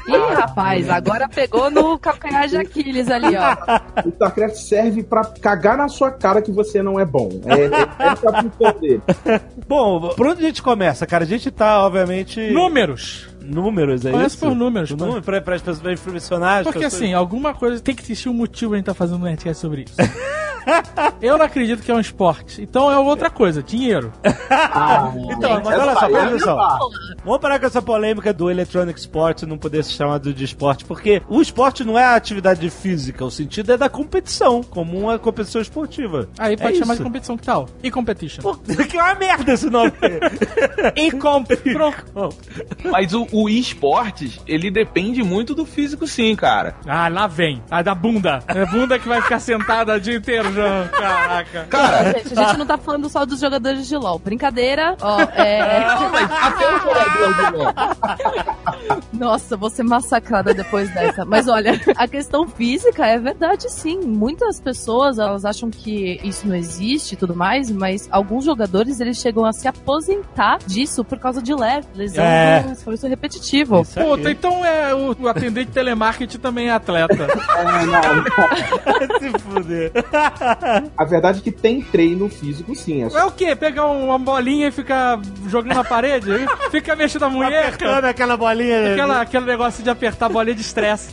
[0.09, 3.57] Ih, rapaz, agora pegou no calcanhar de Aquiles ali, ó.
[4.05, 7.29] o StarCraft serve pra cagar na sua cara que você não é bom.
[7.47, 9.03] É, é, é a função dele.
[9.69, 11.25] Bom, por onde a gente começa, cara?
[11.25, 12.41] A gente tá, obviamente.
[12.51, 13.29] Números.
[13.49, 14.13] Números aí.
[14.13, 17.03] Começa por números, Por número, pra, pra, pra impressionar as Porque pessoas.
[17.03, 19.83] assim, alguma coisa tem que existir um motivo a gente tá fazendo um Nerdcast sobre
[19.85, 19.95] isso.
[21.23, 22.61] Eu não acredito que é um esporte.
[22.61, 24.13] Então é outra coisa, dinheiro.
[25.31, 26.59] Então, mas essa olha só, presta é atenção.
[27.25, 31.23] Vamos parar com essa polêmica do Electronic Sport não poder ser chamado de esporte, porque
[31.29, 35.61] o esporte não é a atividade física, o sentido é da competição, como uma competição
[35.61, 36.29] esportiva.
[36.39, 37.03] Aí pode É chamar isso.
[37.03, 37.69] de competição, que tal?
[37.83, 38.43] E competition.
[38.43, 38.55] Pô,
[38.89, 39.93] que é uma merda esse nome.
[40.97, 41.51] E comp.
[41.73, 42.37] Pronto.
[42.91, 46.75] Mas o, o esportes, ele depende muito do físico, sim, cara.
[46.87, 47.63] Ah, lá vem.
[47.71, 48.43] A da bunda.
[48.49, 50.89] É bunda que vai ficar sentada o dia inteiro, João.
[50.89, 51.65] Caraca.
[51.69, 54.19] Cara, Gente, a gente não tá falando só dos jogadores de LoL.
[54.19, 54.97] Brincadeira.
[55.03, 55.85] Ó, é...
[55.85, 58.97] até o jogador de LOL.
[59.13, 61.25] Nossa, vou ser massacrada depois dessa.
[61.25, 64.01] Mas olha, a questão física é verdade sim.
[64.01, 69.19] Muitas pessoas, elas acham que isso não existe e tudo mais, mas alguns jogadores, eles
[69.19, 72.65] chegam a se aposentar disso por causa de leve, lesão É.
[72.73, 73.26] esforço repetitivo.
[73.83, 74.07] Isso aí.
[74.07, 77.27] Puta, então é, o, o atendente de telemarketing também é atleta.
[77.57, 77.97] É, não,
[79.19, 79.93] Se fuder.
[80.97, 83.03] a verdade é que tem treino físico, sim.
[83.05, 83.57] É só É o quê?
[83.57, 86.31] Pegar um- uma bolinha e ficar jogando na parede?
[86.71, 87.67] Fica mexendo a mulher?
[87.69, 88.93] Apertando aquela bolinha.
[88.93, 91.13] Aquela, aquele negócio de apertar a bolinha de estresse.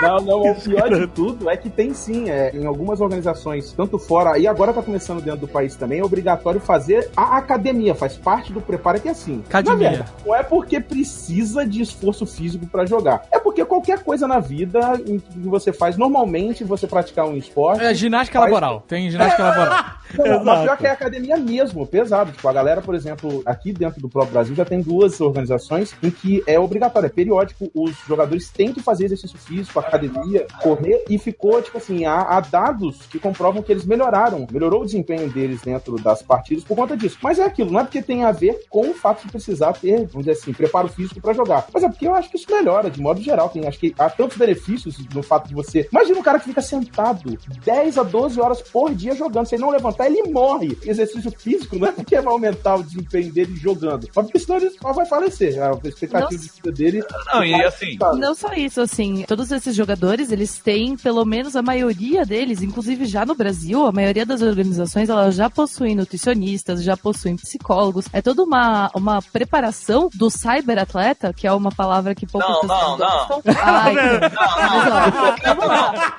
[0.00, 3.98] Não, não, o pior de tudo é que tem sim, é, em algumas organizações, tanto
[3.98, 8.16] fora, e agora tá começando dentro do país também, é obrigatório fazer a academia, faz
[8.16, 9.42] parte do preparo que é assim.
[9.48, 10.06] Academia.
[10.30, 14.78] Não é porque precisa de esforço físico pra jogar, é porque qualquer coisa na vida
[14.96, 18.84] que você faz, normalmente você praticar um esporte, É ginástica Faz- laboral.
[18.86, 19.84] Tem ginástica laboral.
[20.18, 22.32] Não, mas pior que é academia mesmo, pesado.
[22.32, 26.10] Tipo, a galera, por exemplo, aqui dentro do próprio Brasil já tem duas organizações em
[26.10, 31.16] que é obrigatório, é periódico, os jogadores têm que fazer exercício físico, academia, correr, e
[31.16, 35.60] ficou, tipo assim, há, há dados que comprovam que eles melhoraram, melhorou o desempenho deles
[35.62, 37.18] dentro das partidas por conta disso.
[37.22, 40.08] Mas é aquilo, não é porque tem a ver com o fato de precisar ter,
[40.12, 41.66] vamos dizer assim, preparo físico pra jogar.
[41.72, 43.48] Mas é porque eu acho que isso melhora, de modo geral.
[43.48, 45.88] Tem, acho que há tantos benefícios no fato de você.
[45.90, 49.70] Imagina um cara que fica sentado 10 a 12 horas por dia jogando, sem não
[49.70, 50.76] levantar, ele morre.
[50.84, 54.70] Exercício físico não é porque vai aumentar o desempenho dele jogando, mas porque senão ele
[54.70, 55.60] só vai falecer.
[55.62, 56.38] A expectativa Nossa.
[56.38, 57.04] de vida dele.
[57.32, 61.62] Não, e assim, Não só isso, assim, todos esses jogadores, eles têm, pelo menos a
[61.62, 66.96] maioria deles, inclusive já no Brasil, a maioria das organizações, elas já possuem nutricionistas, já
[66.96, 68.06] possuem psicólogos.
[68.12, 72.80] É toda uma, uma preparação do cyberatleta, que é uma palavra que poucas Não, pessoas
[72.80, 73.26] não, não.
[73.26, 73.42] gostam.
[73.62, 73.94] Ai.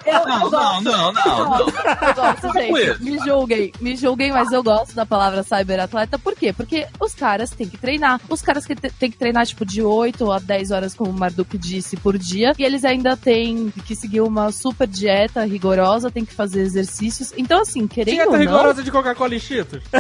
[0.06, 0.82] Eu, eu Não, não, gosto.
[0.84, 3.04] não, não, Eu gosto, gente.
[3.04, 6.18] Me julguem, me julguem, mas eu gosto da palavra cyberatleta.
[6.20, 6.54] Por quê?
[6.54, 8.20] Porque os caras têm que treinar.
[8.30, 11.58] Os caras que têm que treinar, tipo, de 8 a 10 horas, como o Marduk
[11.58, 12.54] disse, por dia.
[12.58, 17.34] E eles ainda têm que seguir uma super dieta rigorosa, tem que fazer exercícios.
[17.38, 18.40] Então, assim, querendo Dieta ou não...
[18.40, 19.84] rigorosa de Coca-Cola e Cheetos.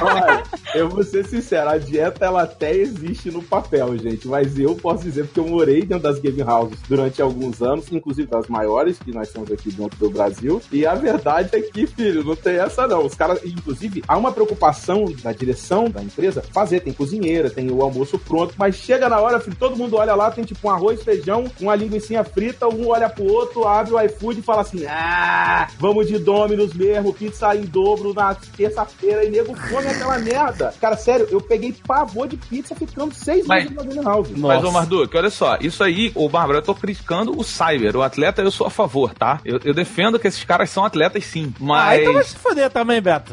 [0.00, 0.42] Olha,
[0.74, 5.04] eu vou ser sincero, a dieta ela até existe no papel, gente, mas eu posso
[5.04, 9.12] dizer porque eu morei dentro das game houses durante alguns anos, inclusive das maiores que
[9.12, 12.86] nós temos aqui dentro do Brasil, e a verdade é que, filho, não tem essa
[12.86, 13.04] não.
[13.04, 17.82] Os caras, inclusive, há uma preocupação da direção da empresa fazer, tem cozinheira, tem o
[17.82, 21.02] almoço pronto, mas chega na hora, filho, todo mundo olha lá, tem tipo um arroz,
[21.02, 25.68] feijão, uma linguiça frita, um olha pro outro, abre o iFood e fala assim: "Ah,
[25.78, 30.72] vamos de Domino's mesmo, pizza em dobro na terça-feira e nego come aquela merda".
[30.80, 34.28] Cara, sério, eu peguei pavor de pizza ficando seis Mas- meses Game House.
[34.36, 37.96] Mas, ô Marduk, olha só, isso aí, ô Bárbara, eu tô criticando o Cyber.
[37.96, 39.40] O atleta, eu sou a favor, tá?
[39.44, 41.52] Eu, eu defendo que esses caras são atletas sim.
[41.56, 42.00] Ah, Mas.
[42.00, 43.32] então vai se foder também, Beto.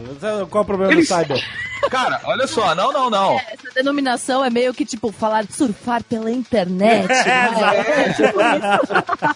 [0.50, 1.42] Qual o problema Eles- do Cyber?
[1.90, 3.38] Cara, olha só, não, não, não.
[3.38, 7.08] Essa denominação é meio que, tipo, falar de surfar pela internet.
[7.08, 8.14] não é?
[8.14, 8.36] Tipo.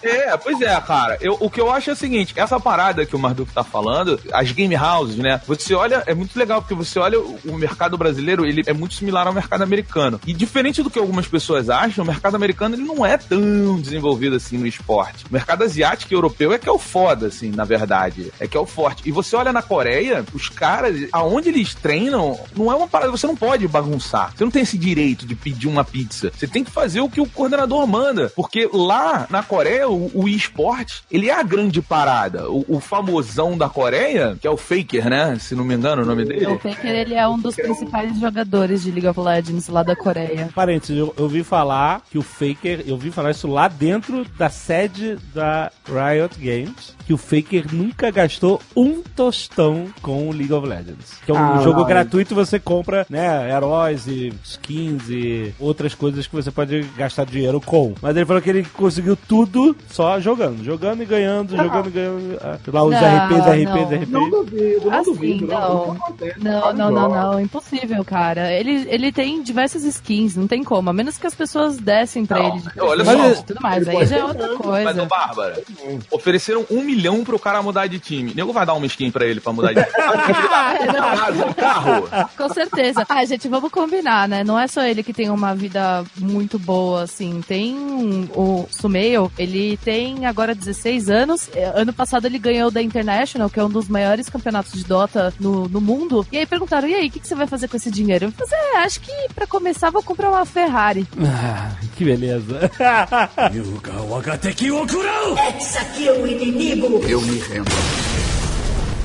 [0.02, 1.18] É, pois é, cara.
[1.20, 4.20] Eu, o que eu acho é o seguinte: essa parada que o Marduk tá falando,
[4.32, 5.40] as game houses, né?
[5.46, 8.94] Você olha, é muito legal, porque você olha o, o mercado brasileiro, ele é muito
[8.94, 10.20] similar ao mercado americano.
[10.26, 14.36] E diferente do que algumas pessoas acham, o mercado americano ele não é tão desenvolvido
[14.36, 15.24] assim no esporte.
[15.26, 18.32] O mercado asiático e europeu é que é o foda, assim, na verdade.
[18.40, 19.02] É que é o forte.
[19.08, 23.26] E você olha na Coreia, os caras, aonde eles treinam, não é uma parada, você
[23.26, 24.32] não pode bagunçar.
[24.36, 26.32] Você não tem esse direito de pedir uma pizza.
[26.36, 28.30] Você tem que fazer o que o coordenador manda.
[28.34, 32.50] Porque lá na Coreia, o, o esporte, ele é a grande parada.
[32.50, 35.36] O, o famosão da Coreia, que é o Faker, né?
[35.40, 36.46] Se não me engano o nome dele.
[36.46, 40.48] O Faker, ele é um dos principais jogadores de League of Legends lá da Coreia.
[40.54, 44.48] Parênteses, eu, eu ouvi falar que o Faker, eu ouvi falar isso lá dentro da
[44.50, 50.66] sede da Riot Games, que o Faker nunca gastou um tostão com o League of
[50.66, 51.18] Legends.
[51.24, 51.86] Que é um Ah, jogo não.
[52.30, 57.60] Gratuito, você compra, né, heróis e skins e outras coisas que você pode gastar dinheiro
[57.60, 57.94] com.
[58.00, 62.38] Mas ele falou que ele conseguiu tudo só jogando, jogando e ganhando, jogando e ganhando.
[62.42, 63.96] ah, Lá os Não, RPs, RPs, não.
[63.98, 64.08] RPs.
[64.10, 65.46] Não duvido, não Assim, duvido.
[65.46, 65.96] não.
[66.38, 67.40] Não, não, não, não.
[67.40, 68.52] Impossível, cara.
[68.52, 70.90] Ele, ele tem diversas skins, não tem como.
[70.90, 73.42] A menos que as pessoas dessem pra Não, ele de olha presente só.
[73.42, 73.88] tudo mais.
[73.88, 75.06] Aí já é outra Mas, ô coisa.
[75.06, 75.62] Bárbara,
[76.10, 78.32] ofereceram um milhão pro cara mudar de time.
[78.34, 79.90] Nego vai dar uma skin pra ele pra mudar de time.
[80.50, 82.08] Casa, um carro.
[82.36, 83.04] Com certeza.
[83.08, 84.44] Ah, gente, vamos combinar, né?
[84.44, 87.40] Não é só ele que tem uma vida muito boa, assim.
[87.46, 91.48] Tem o Sumeio, ele tem agora 16 anos.
[91.54, 95.32] É, Ano passado ele ganhou da International, que é um dos maiores campeonatos de Dota
[95.38, 96.26] no, no mundo.
[96.32, 98.26] E aí perguntaram, e aí, o que, que você vai fazer com esse dinheiro?
[98.26, 101.06] Eu falei, é, acho que pra começar vou comprar uma Ferrari.
[101.18, 102.70] Ah, que beleza.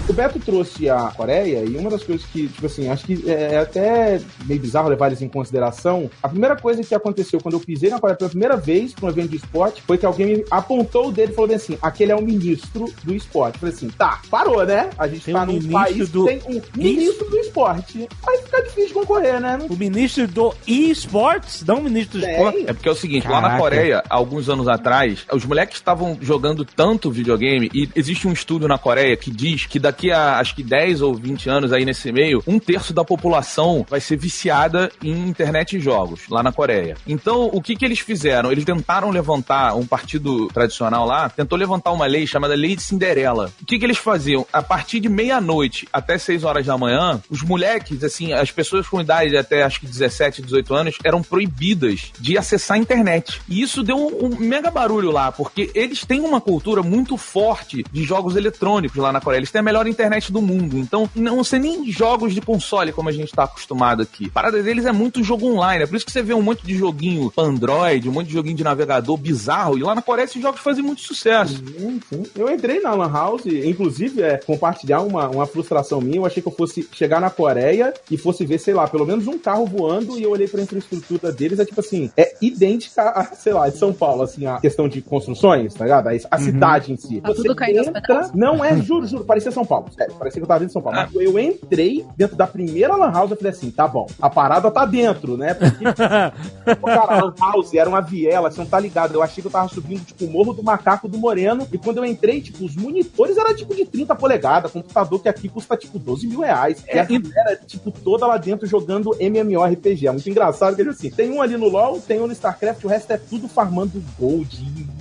[0.08, 3.54] O Beto trouxe a Coreia e uma das coisas que, tipo assim, acho que é,
[3.54, 6.10] é até meio bizarro levar eles em consideração.
[6.22, 9.10] A primeira coisa que aconteceu quando eu pisei na Coreia pela primeira vez para um
[9.10, 12.12] evento de esporte foi que alguém me apontou o dedo e falou bem assim: aquele
[12.12, 13.56] é o ministro do esporte.
[13.56, 14.92] Eu falei assim: tá, parou, né?
[14.98, 18.08] A gente Tem tá um num país do- que tem um ministro do esporte.
[18.28, 19.58] Aí fica difícil de concorrer, né?
[19.58, 22.64] Não o ministro do eSports, não o ministro do esporte.
[22.68, 23.60] É porque é o seguinte, lá na Caraca.
[23.60, 28.78] Coreia, alguns anos atrás, os moleques estavam jogando tanto videogame e existe um estudo na
[28.78, 32.44] Coreia que diz que daqui a acho que 10 ou 20 anos aí nesse meio,
[32.46, 36.98] um terço da população vai ser viciada em internet e jogos lá na Coreia.
[37.08, 38.52] Então, o que que eles fizeram?
[38.52, 43.52] Eles tentaram levantar um partido tradicional lá, tentou levantar uma lei chamada Lei de Cinderela.
[43.62, 44.46] O que que eles faziam?
[44.52, 49.00] A partir de meia-noite até 6 horas da manhã, os moleques, assim, as pessoas com
[49.00, 53.42] idade até acho que 17, 18 anos, eram proibidas de acessar a internet.
[53.48, 57.84] E isso deu um, um mega barulho lá, porque eles têm uma cultura muito forte
[57.92, 59.40] de jogos eletrônicos lá na Coreia.
[59.40, 60.78] Eles têm a melhor internet do mundo.
[60.78, 64.28] Então, não sei nem jogos de console como a gente tá acostumado aqui.
[64.28, 65.84] A parada deles é muito jogo online.
[65.84, 68.34] É por isso que você vê um monte de joguinho pra Android, um monte de
[68.34, 69.78] joguinho de navegador bizarro.
[69.78, 71.58] E lá na Coreia esses jogos fazem muito sucesso.
[71.58, 72.24] Sim, sim.
[72.36, 76.18] Eu entrei na Lan House, inclusive, é, compartilhar uma, uma frustração minha.
[76.18, 79.28] Eu achei que eu fosse chegar na Coreia e fosse ver, sei lá, pelo menos
[79.28, 83.24] um carro voando e eu olhei pra infraestrutura deles, é tipo assim, é idêntica a,
[83.36, 86.08] sei lá, de São Paulo, assim, a questão de construções, tá ligado?
[86.08, 87.22] A, a cidade em si.
[87.22, 88.34] Tá tudo caindo pedaços.
[88.34, 89.75] Não é, juro, juro, parecia São Paulo.
[89.76, 89.94] Paulo.
[89.94, 90.98] Sério, parecia que eu tava dentro de São Paulo.
[90.98, 94.72] Mas eu entrei dentro da primeira Lan House, eu falei assim: tá bom, a parada
[94.72, 95.54] tá dentro, né?
[95.54, 96.34] Porque, cara,
[96.66, 99.14] a Lan House era uma viela, você não tá ligado.
[99.14, 101.68] Eu achei que eu tava subindo, tipo, o Morro do Macaco do Moreno.
[101.72, 105.50] E quando eu entrei, tipo, os monitores eram tipo de 30 polegadas, computador que aqui
[105.50, 106.84] custa, tipo, 12 mil reais.
[106.88, 110.08] E a galera, tipo, toda lá dentro jogando MMORPG.
[110.08, 112.84] É muito engraçado que ele assim: tem um ali no LoL, tem um no StarCraft,
[112.84, 114.56] o resto é tudo farmando gold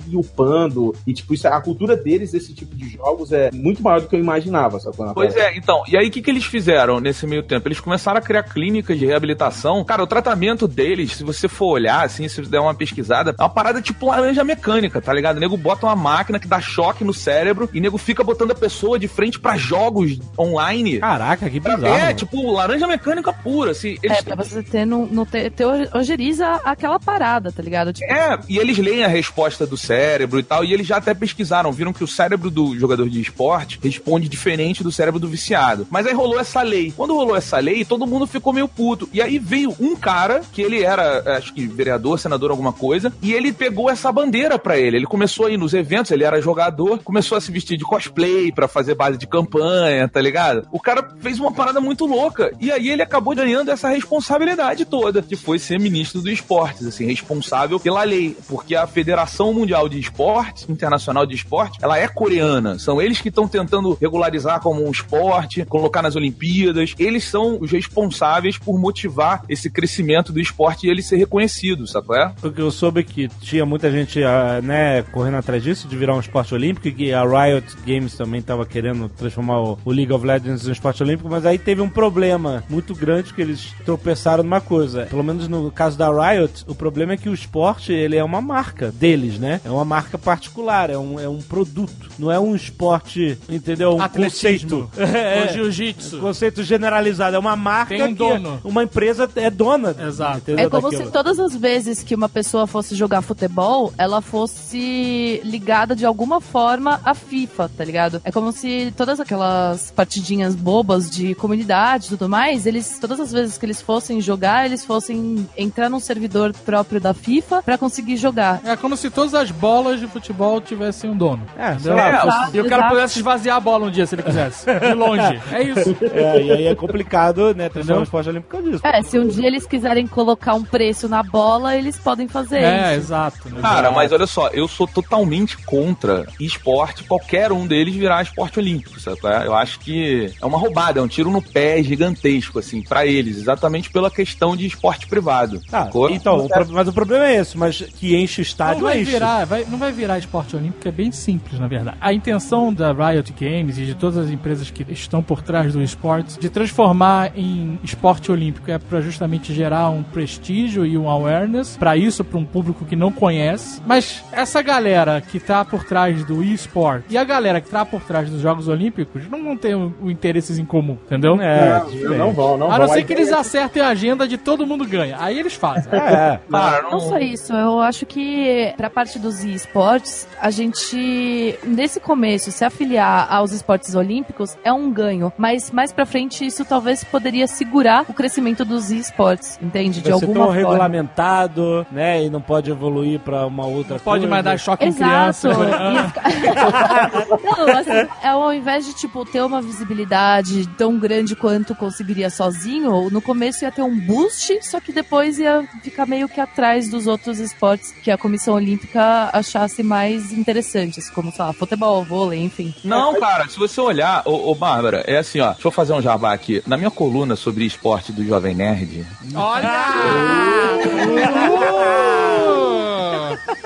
[0.07, 0.93] e, e upando.
[1.05, 4.15] E, tipo, isso, a cultura deles, desse tipo de jogos, é muito maior do que
[4.15, 5.13] eu imaginava, sacou?
[5.13, 7.67] Pois é, então, e aí o que, que eles fizeram nesse meio tempo?
[7.67, 9.83] Eles começaram a criar clínicas de reabilitação.
[9.83, 13.41] Cara, o tratamento deles, se você for olhar, assim, se você der uma pesquisada, é
[13.41, 15.37] uma parada tipo laranja mecânica, tá ligado?
[15.37, 18.51] O nego bota uma máquina que dá choque no cérebro e o nego fica botando
[18.51, 20.99] a pessoa de frente pra jogos online.
[20.99, 21.85] Caraca, que bizarro.
[21.85, 22.15] É, mano.
[22.15, 23.97] tipo, laranja mecânica pura, assim.
[24.01, 27.93] Eles É, pra você ter, no, no te, teoriza aquela parada, tá ligado?
[27.93, 31.13] Tipo, É, e eles leem a resposta do cérebro e tal, e eles já até
[31.13, 35.87] pesquisaram, viram que o cérebro do jogador de esporte responde diferente do cérebro do viciado.
[35.89, 36.93] Mas aí rolou essa lei.
[36.95, 39.09] Quando rolou essa lei, todo mundo ficou meio puto.
[39.11, 43.33] E aí veio um cara, que ele era, acho que vereador, senador, alguma coisa, e
[43.33, 44.97] ele pegou essa bandeira pra ele.
[44.97, 48.51] Ele começou a ir nos eventos, ele era jogador, começou a se vestir de cosplay
[48.51, 50.67] pra fazer base de campanha, tá ligado?
[50.71, 52.51] O cara fez uma parada muito louca.
[52.59, 57.05] E aí ele acabou ganhando essa responsabilidade toda, que foi ser ministro do esportes, assim,
[57.05, 58.35] responsável pela lei.
[58.47, 62.79] Porque a Federação Mundial de Esportes, Internacional de Esporte, ela é coreana.
[62.79, 63.97] São eles que estão tentando
[64.35, 66.93] regularizar como um esporte, colocar nas Olimpíadas.
[66.99, 72.07] Eles são os responsáveis por motivar esse crescimento do esporte e ele ser reconhecido, sabe
[72.07, 72.33] qual é?
[72.39, 76.19] Porque eu soube que tinha muita gente, ah, né, correndo atrás disso, de virar um
[76.19, 80.25] esporte olímpico, e que a Riot Games também estava querendo transformar o, o League of
[80.25, 84.43] Legends em um esporte olímpico, mas aí teve um problema muito grande que eles tropeçaram
[84.43, 85.05] numa coisa.
[85.05, 88.41] Pelo menos no caso da Riot, o problema é que o esporte, ele é uma
[88.41, 89.61] marca deles, né?
[89.63, 92.09] É uma marca particular, é um, é um produto.
[92.17, 93.95] Não é um esporte, entendeu?
[93.95, 94.89] Um Atletismo.
[94.89, 94.89] conceito.
[95.15, 96.19] É, Ou jiu-jitsu.
[96.19, 97.35] conceito generalizado.
[97.35, 98.59] É uma marca Tem um que dono.
[98.63, 99.95] uma empresa é dona.
[100.07, 100.51] Exato.
[100.51, 101.05] É como daquilo.
[101.05, 106.41] se todas as vezes que uma pessoa fosse jogar futebol, ela fosse ligada de alguma
[106.41, 108.21] forma à FIFA, tá ligado?
[108.23, 113.31] É como se todas aquelas partidinhas bobas de comunidade e tudo mais, eles, todas as
[113.31, 118.17] vezes que eles fossem jogar, eles fossem entrar num servidor próprio da FIFA pra conseguir
[118.17, 118.61] jogar.
[118.65, 121.43] É como se todas as bolas de futebol tivessem um dono.
[121.57, 122.95] É, sei lá, Exato, e o cara exato.
[122.95, 124.65] pudesse esvaziar a bola um dia se ele quisesse.
[124.79, 125.41] De longe.
[125.51, 125.97] É isso.
[126.13, 128.81] É, e aí é complicado, né, transformar o esporte olímpico disso.
[128.85, 132.91] É, se um dia eles quiserem colocar um preço na bola, eles podem fazer É,
[132.91, 133.01] isso.
[133.07, 133.49] exato.
[133.49, 133.61] né?
[133.61, 138.99] Cara, mas olha só, eu sou totalmente contra esporte, qualquer um deles virar esporte olímpico,
[138.99, 139.17] sabe?
[139.25, 139.47] é?
[139.47, 143.37] Eu acho que é uma roubada, é um tiro no pé gigantesco, assim, pra eles,
[143.37, 145.61] exatamente pela questão de esporte privado.
[145.71, 148.81] Ah, então, o pro- mas o problema é esse, mas que enche o Não estádio
[148.83, 149.11] vai, enche.
[149.11, 151.97] virar, vai- não vai virar esporte olímpico, é bem simples, na verdade.
[152.01, 155.81] A intenção da Riot Games e de todas as empresas que estão por trás do
[155.81, 161.75] esporte de transformar em esporte olímpico é para justamente gerar um prestígio e um awareness
[161.75, 163.81] para isso, para um público que não conhece.
[163.83, 168.01] Mas essa galera que tá por trás do eSport e a galera que tá por
[168.01, 171.41] trás dos Jogos Olímpicos não vão ter o, o interesses em comum, entendeu?
[171.41, 172.17] É, Não, diferente.
[172.19, 172.85] não vão, não a vão.
[172.87, 175.17] não ser que eles acertem a agenda de todo mundo ganha.
[175.19, 175.91] Aí eles fazem.
[175.91, 181.99] É, Cara, Não só isso, eu acho que pra parte dos esportes, a gente, nesse
[181.99, 187.03] começo, se afiliar aos esportes olímpicos é um ganho, mas mais pra frente isso talvez
[187.03, 190.01] poderia segurar o crescimento dos esportes, entende?
[190.01, 190.59] De vai ser alguma tão forma.
[190.69, 194.27] regulamentado, né, e não pode evoluir pra uma outra Pode coisa.
[194.27, 195.49] mais dar choque em Exato.
[195.49, 195.49] criança.
[195.93, 196.25] Ia ficar-
[197.43, 203.09] Não, assim, é ao invés de, tipo, ter uma visibilidade tão grande quanto conseguiria sozinho,
[203.09, 207.07] no começo ia ter um boost, só que depois ia ficar meio que atrás dos
[207.07, 212.73] outros esportes que a Comissão Olímpica achasse mais interessantes, como, sei lá, futebol, vôlei, enfim.
[212.83, 216.01] Não, cara, se você olhar, ô, ô Bárbara, é assim, ó, deixa eu fazer um
[216.01, 216.61] jabá aqui.
[216.67, 219.05] Na minha coluna sobre esporte do Jovem Nerd,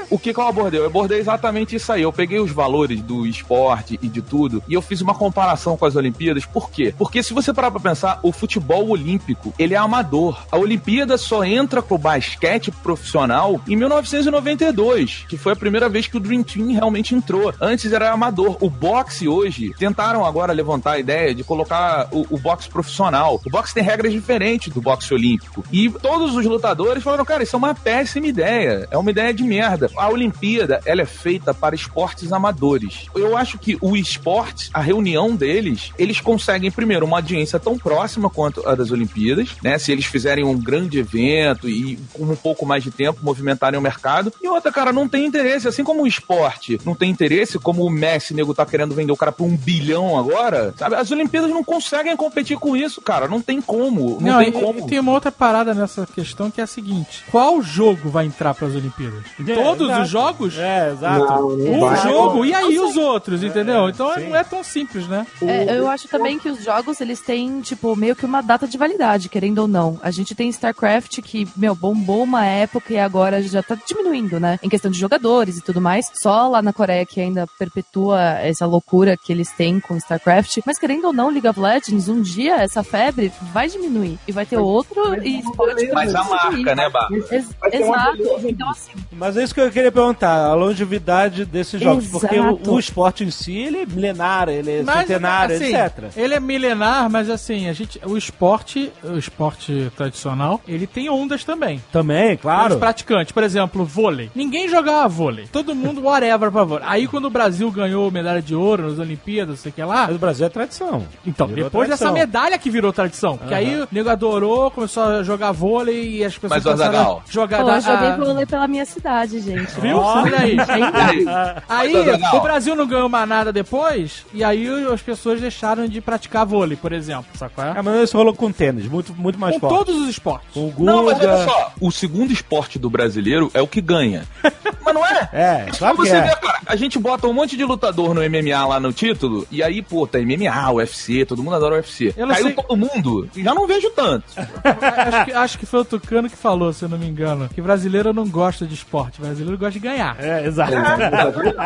[0.09, 0.79] o que, que eu abordei?
[0.79, 2.01] Eu abordei exatamente isso aí.
[2.01, 5.85] Eu peguei os valores do esporte e de tudo e eu fiz uma comparação com
[5.85, 6.45] as Olimpíadas.
[6.45, 6.93] Por quê?
[6.97, 10.45] Porque se você parar pra pensar, o futebol olímpico, ele é amador.
[10.51, 16.17] A Olimpíada só entra pro basquete profissional em 1992, que foi a primeira vez que
[16.17, 17.53] o Dream Team realmente entrou.
[17.59, 18.57] Antes era amador.
[18.61, 23.41] O boxe hoje, tentaram agora levantar a ideia de colocar o, o boxe profissional.
[23.45, 25.63] O boxe tem regras diferentes do boxe olímpico.
[25.71, 28.87] E todos os lutadores falaram, cara, isso é uma péssima ideia.
[28.91, 29.89] É uma ideia de merda.
[29.97, 33.07] a Olimpíada, ela é feita para esportes amadores.
[33.15, 38.29] Eu acho que o esporte, a reunião deles, eles conseguem, primeiro, uma audiência tão próxima
[38.29, 39.77] quanto a das Olimpíadas, né?
[39.77, 43.81] Se eles fizerem um grande evento e com um pouco mais de tempo movimentarem o
[43.81, 44.31] mercado.
[44.41, 45.67] E outra, cara, não tem interesse.
[45.67, 49.17] Assim como o esporte não tem interesse, como o Messi, nego, tá querendo vender o
[49.17, 50.95] cara por um bilhão agora, sabe?
[50.95, 53.27] As Olimpíadas não conseguem competir com isso, cara.
[53.27, 54.17] Não tem como.
[54.21, 54.87] Não, Não, tem e- como.
[54.87, 58.67] tem uma outra parada nessa questão que é a seguinte: qual jogo vai entrar para
[58.67, 59.23] as Olimpíadas?
[59.51, 60.01] É, Todos exato.
[60.03, 60.57] os jogos?
[60.57, 61.19] É, exato.
[61.25, 62.01] Não, não Um vai.
[62.03, 63.89] jogo, e aí os outros, entendeu?
[63.89, 65.25] Então não é tão simples, né?
[65.41, 68.77] É, eu acho também que os jogos, eles têm, tipo, meio que uma data de
[68.77, 69.99] validade, querendo ou não.
[70.01, 74.59] A gente tem StarCraft que, meu, bombou uma época e agora já tá diminuindo, né?
[74.63, 76.09] Em questão de jogadores e tudo mais.
[76.13, 80.59] Só lá na Coreia que ainda perpetua essa loucura que eles têm com StarCraft.
[80.65, 84.17] Mas querendo ou não, League of Legends, um dia essa febre vai diminuir.
[84.27, 87.07] E vai ter outro e esporte que Mas a marca, né, Bar?
[87.31, 88.17] Ex- Exato.
[88.47, 92.07] Então, assim, Mas é isso que eu queria perguntar, a longevidade desses jogos.
[92.07, 92.71] Porque o, Exato.
[92.73, 96.03] o esporte em si, ele é milenário, ele é Mas, centenário, assim, etc.
[96.15, 101.43] Ele é milenar, mas assim, a gente, o esporte, o esporte tradicional, ele tem ondas
[101.43, 101.81] também.
[101.91, 102.77] Também, Os claro.
[102.77, 104.29] praticantes, por exemplo, vôlei.
[104.35, 105.47] Ninguém jogava vôlei.
[105.51, 106.85] Todo mundo, whatever, pra vôlei.
[106.87, 110.07] Aí quando o Brasil ganhou medalha de ouro nas Olimpíadas, não sei o que lá.
[110.07, 111.05] Mas o Brasil é tradição.
[111.25, 112.13] Então, Virou depois tradição.
[112.13, 113.37] dessa medalha que virou tradição.
[113.37, 116.97] Porque aí o nego adorou, começou a jogar vôlei e as pessoas Mas, ô, começaram
[116.99, 117.57] Azaghal, a jogar.
[117.63, 119.79] pô, joguei a- vôlei pela minha cidade, gente.
[119.79, 119.97] Viu?
[119.97, 120.57] Olha aí.
[120.59, 121.63] Ainda.
[121.67, 121.93] Aí
[122.33, 126.77] o Brasil não ganhou mais nada depois, e aí as pessoas deixaram de praticar vôlei,
[126.77, 127.63] por exemplo, sacou?
[127.63, 129.85] Ah, mas isso rolou com tênis, muito, muito mais Com forte.
[129.85, 130.47] todos os esportes.
[130.53, 130.91] Com o Guga.
[130.91, 134.23] Não, mas olha só, o segundo esporte do brasileiro é o que ganha.
[134.83, 135.29] mas não é?
[135.33, 136.21] É, claro Pra que você é.
[136.21, 139.61] ver, cara, a gente bota um monte de lutador no MMA lá no título, e
[139.63, 142.13] aí, pô, tá MMA, UFC, todo mundo adora UFC.
[142.17, 144.25] Eu Caiu sei- todo mundo, e já não vejo tanto.
[144.63, 147.61] acho, que, acho que foi o Tucano que falou, se eu não me engano, que
[147.61, 150.15] brasileiro não gosta de esporte, brasileiro gosta de ganhar.
[150.19, 150.73] É, exato.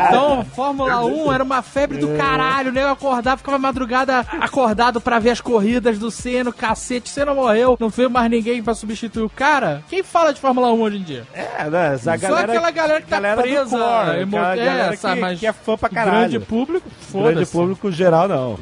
[0.08, 5.18] Então, Fórmula 1 era uma febre do caralho, o nego acordava, ficava madrugada acordado pra
[5.18, 9.30] ver as corridas do Senna, cacete, Senna morreu, não veio mais ninguém pra substituir o
[9.30, 9.82] cara.
[9.88, 11.26] Quem fala de Fórmula 1 hoje em dia?
[11.34, 14.96] É, né, essa Só galera, aquela galera que tá galera presa, core, emo- é, galera
[14.96, 16.18] sabe, que, mas que é fã pra o caralho.
[16.20, 17.52] grande público, Grande foda-se.
[17.52, 18.58] público geral, não.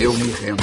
[0.00, 0.62] Eu me rendo.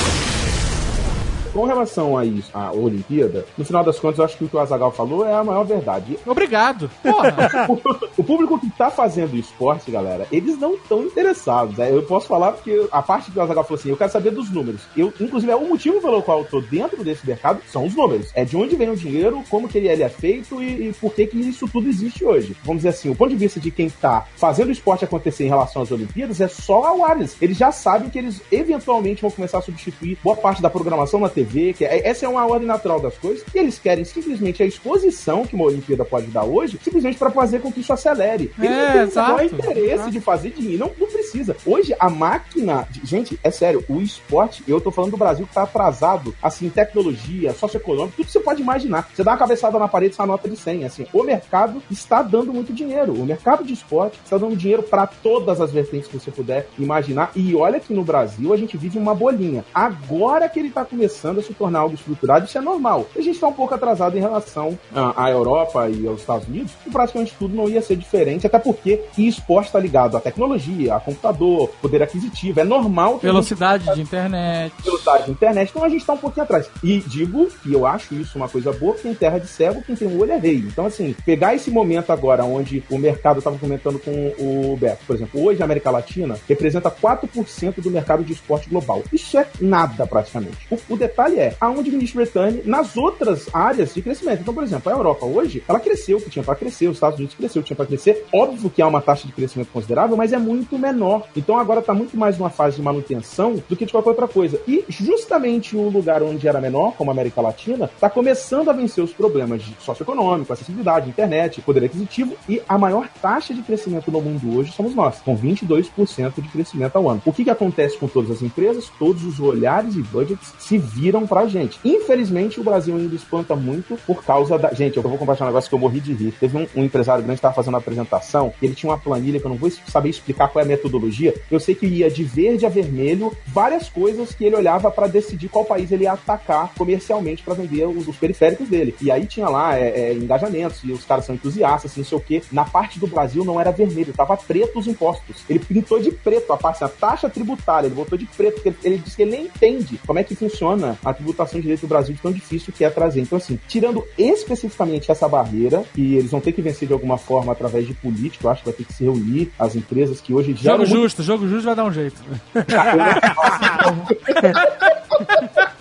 [1.55, 4.57] Com relação a isso, a Olimpíada, no final das contas, eu acho que o que
[4.57, 6.19] o Azagal falou é a maior verdade.
[6.25, 6.91] Obrigado.
[8.17, 11.77] O público que tá fazendo esporte, galera, eles não estão interessados.
[11.77, 11.91] né?
[11.91, 14.49] Eu posso falar porque a parte que o Azagal falou assim, eu quero saber dos
[14.49, 14.81] números.
[14.95, 18.31] Eu, inclusive, é o motivo pelo qual eu tô dentro desse mercado são os números.
[18.33, 21.13] É de onde vem o dinheiro, como que ele, ele é feito e, e por
[21.13, 22.55] que que isso tudo existe hoje.
[22.63, 25.49] Vamos dizer assim, o ponto de vista de quem tá fazendo o esporte acontecer em
[25.49, 27.35] relação às Olimpíadas é só a Warriors.
[27.41, 31.29] Eles já sabem que eles eventualmente vão começar a substituir boa parte da programação na
[31.29, 34.65] TV, que é, essa é uma ordem natural das coisas, e eles querem simplesmente a
[34.65, 38.51] exposição que uma Olimpíada pode dar hoje, simplesmente para fazer com que isso acelere.
[38.59, 40.11] Eles É, não têm o exato, interesse exato.
[40.11, 41.55] de fazer dinheiro, não, não precisa.
[41.65, 42.87] Hoje, a máquina.
[42.91, 46.69] de- Gente, é sério, o esporte, eu tô falando do Brasil que tá atrasado, assim,
[46.69, 49.09] tecnologia, socioeconômico, tudo que você pode imaginar.
[49.13, 50.85] Você dá uma cabeçada na parede, essa nota de 100.
[50.85, 53.13] Assim, o mercado está dando muito dinheiro.
[53.13, 57.31] O mercado de esporte está dando dinheiro para todas as vertentes que você puder imaginar.
[57.35, 59.63] E olha que no Brasil a gente vive uma bolinha.
[59.73, 63.07] Agora que ele tá começando a se tornar algo estruturado, isso é normal.
[63.15, 66.71] A gente tá um pouco atrasado em relação à, à Europa e aos Estados Unidos,
[66.85, 70.95] e praticamente tudo não ia ser diferente, até porque e esporte está ligado à tecnologia,
[70.95, 72.59] a computador, poder aquisitivo.
[72.59, 74.73] É normal que a gente Velocidade de internet.
[74.83, 76.69] velocidade de internet, então a gente tá um pouquinho atrás.
[76.83, 79.95] E digo que eu acho isso uma coisa boa, porque em terra de cego, quem
[79.95, 80.57] tem um olho é rei.
[80.57, 85.05] Então, assim, pegar esse momento agora onde o mercado, eu tava comentando com o Beto,
[85.05, 89.03] por exemplo, hoje a América Latina representa 4% do mercado de esporte global.
[89.11, 90.57] Isso é nada, praticamente.
[90.69, 94.41] O, o detalhe é, há um diminishing return nas outras áreas de crescimento.
[94.41, 97.17] Então, por exemplo, a Europa hoje, ela cresceu o que tinha para crescer, os Estados
[97.17, 98.25] Unidos cresceu o que tinha para crescer.
[98.33, 101.27] Óbvio que há uma taxa de crescimento considerável, mas é muito menor.
[101.35, 104.59] Então agora está muito mais numa fase de manutenção do que de qualquer outra coisa.
[104.67, 109.03] E justamente o lugar onde era menor, como a América Latina, está começando a vencer
[109.03, 114.21] os problemas de socioeconômico, acessibilidade, internet, poder aquisitivo e a maior taxa de crescimento no
[114.21, 117.21] mundo hoje somos nós, com 22% de crescimento ao ano.
[117.25, 118.91] O que, que acontece com todas as empresas?
[118.99, 121.79] Todos os olhares e budgets se viram pra gente.
[121.85, 124.73] Infelizmente, o Brasil ainda espanta muito por causa da.
[124.73, 126.33] Gente, eu vou compartilhar um negócio que eu morri de rir.
[126.39, 129.45] Teve um, um empresário grande que estava fazendo uma apresentação ele tinha uma planilha que
[129.45, 131.33] eu não vou saber explicar qual é a metodologia.
[131.49, 135.49] Eu sei que ia de verde a vermelho várias coisas que ele olhava para decidir
[135.49, 138.95] qual país ele ia atacar comercialmente para vender os, os periféricos dele.
[139.01, 142.17] E aí tinha lá é, é, engajamentos e os caras são entusiastas, assim, não sei
[142.17, 142.41] o quê.
[142.51, 145.43] Na parte do Brasil não era vermelho, tava preto os impostos.
[145.49, 148.77] Ele pintou de preto a parte, a taxa tributária, ele botou de preto, porque ele,
[148.83, 151.81] ele disse que ele nem entende como é que funciona imagina a tributação de direito
[151.81, 153.21] do Brasil de tão difícil que é trazer.
[153.21, 157.51] Então, assim, tirando especificamente essa barreira, que eles vão ter que vencer de alguma forma
[157.51, 160.53] através de política, eu acho que vai ter que se reunir as empresas que hoje
[160.53, 160.71] já.
[160.71, 162.21] Jogo justo, jogo justo vai dar um jeito.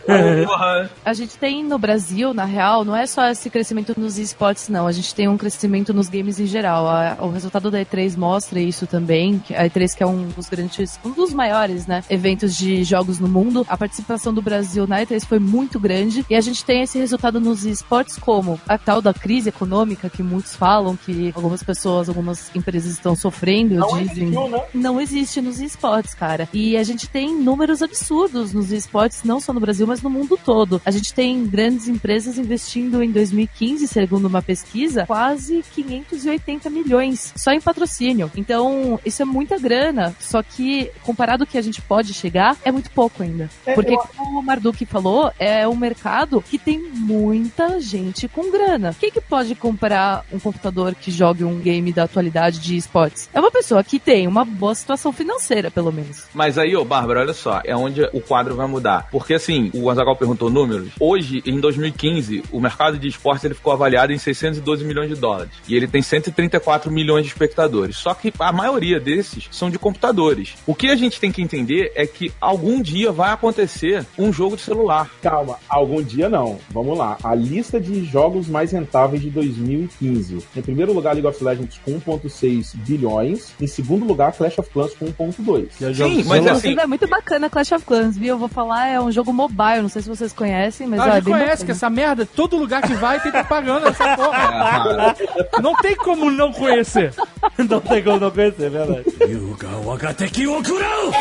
[1.05, 4.87] A gente tem no Brasil, na real, não é só esse crescimento nos esportes, não.
[4.87, 6.87] A gente tem um crescimento nos games em geral.
[6.89, 9.43] A- o resultado da E3 mostra isso também.
[9.51, 13.29] A E3 que é um dos grandes, um dos maiores, né, eventos de jogos no
[13.29, 13.65] mundo.
[13.69, 17.41] A participação do Brasil na E3 foi muito grande e a gente tem esse resultado
[17.41, 22.55] nos esportes como a tal da crise econômica que muitos falam que algumas pessoas, algumas
[22.55, 24.63] empresas estão sofrendo, Não dizem existiu, né?
[24.75, 26.49] não existe nos esportes, cara.
[26.53, 30.39] E a gente tem números absurdos nos esportes, não só no Brasil, mas no mundo
[30.43, 30.81] todo.
[30.85, 37.53] A gente tem grandes empresas investindo em 2015, segundo uma pesquisa, quase 580 milhões só
[37.53, 38.31] em patrocínio.
[38.37, 42.73] Então, isso é muita grana, só que comparado ao que a gente pode chegar, é
[42.73, 43.49] muito pouco ainda.
[43.67, 48.95] É, Porque, como o Marduk falou, é um mercado que tem muita gente com grana.
[48.99, 53.29] Quem que pode comprar um computador que jogue um game da atualidade de esportes?
[53.33, 56.25] É uma pessoa que tem uma boa situação financeira, pelo menos.
[56.33, 59.09] Mas aí, ô Bárbara, olha só, é onde o quadro vai mudar.
[59.11, 60.91] Porque assim, o Azagal perguntou números.
[60.99, 65.53] Hoje, em 2015, o mercado de esportes ele ficou avaliado em 612 milhões de dólares.
[65.69, 67.97] E ele tem 134 milhões de espectadores.
[67.97, 70.55] Só que a maioria desses são de computadores.
[70.67, 74.57] O que a gente tem que entender é que algum dia vai acontecer um jogo
[74.57, 75.11] de celular.
[75.23, 76.59] Calma, algum dia não.
[76.71, 77.17] Vamos lá.
[77.23, 80.39] A lista de jogos mais rentáveis de 2015.
[80.57, 83.55] Em primeiro lugar, League of Legends com 1.6 bilhões.
[83.61, 85.95] Em segundo lugar, Clash of Clans com 1.2.
[85.95, 88.35] Sim, mas assim, é muito bacana Clash of Clans, viu?
[88.35, 91.07] Eu vou falar, é um jogo mobile, não sei se vocês conhecem, mas Ah, ó,
[91.07, 91.73] a é gente bem conhece que bacana.
[91.73, 95.17] essa merda, todo lugar que vai tem propaganda dessa porra.
[95.63, 97.13] Não tem como não conhecer.
[97.59, 99.05] Não tem como não conhecer, é verdade.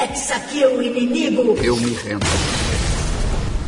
[0.10, 1.56] Eis aqui o inimigo.
[1.64, 2.26] Eu me rendo.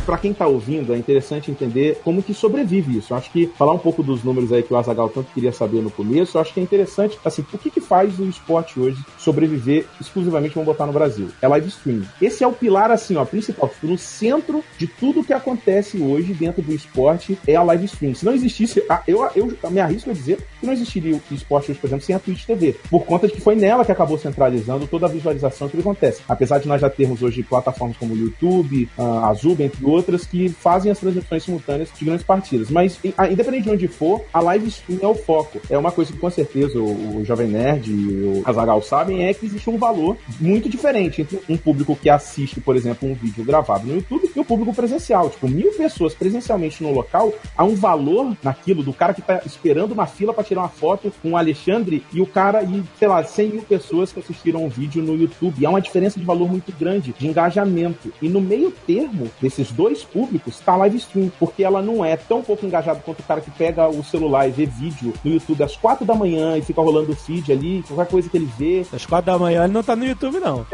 [0.06, 3.12] Pra quem tá ouvindo, é interessante entender como que sobrevive isso.
[3.12, 5.82] Eu acho que falar um pouco dos números aí que o Azagal tanto queria saber
[5.82, 9.04] no começo, eu acho que é interessante, assim, o que que faz o esporte hoje
[9.18, 11.28] sobreviver exclusivamente, vamos botar no Brasil?
[11.42, 12.02] É live stream.
[12.22, 13.68] Esse é o pilar, assim, ó, principal.
[13.68, 18.14] Tipo, no centro de tudo que acontece hoje dentro do esporte é a live stream.
[18.14, 21.72] Se não existisse, ah, eu, eu me arrisco a dizer que não existiria o esporte
[21.72, 22.76] hoje, por exemplo, sem a Twitch TV.
[22.88, 26.22] Por conta de que foi nela que acabou centralizando toda a visualização que acontece.
[26.28, 30.48] Apesar de nós já termos hoje plataformas como o YouTube, a Azul, entre outras, que
[30.48, 32.70] fazem as transmissões simultâneas de grandes partidas.
[32.70, 35.60] Mas, in- independente de onde for, a live stream é o foco.
[35.70, 37.94] É uma coisa que com certeza o, o Jovem Nerd e
[38.40, 42.60] o Azagal sabem, é que existe um valor muito diferente entre um público que assiste,
[42.60, 45.30] por exemplo, um vídeo gravado no YouTube e o público presencial.
[45.30, 49.92] Tipo, mil pessoas presencialmente no local, há um valor naquilo do cara que tá esperando
[49.92, 53.22] uma fila para tirar uma foto com o Alexandre e o cara e, sei lá,
[53.24, 55.54] 100 mil pessoas que assistiram um vídeo no YouTube.
[55.58, 58.12] E há uma diferença de valor muito grande, de engajamento.
[58.20, 62.16] E no meio termo desses dois públicos tá a live stream, porque ela não é
[62.16, 65.62] tão pouco engajada quanto o cara que pega o celular e vê vídeo no YouTube
[65.62, 68.84] às quatro da manhã e fica rolando o feed ali, qualquer coisa que ele vê.
[68.92, 70.66] Às quatro da manhã ele não tá no YouTube, não.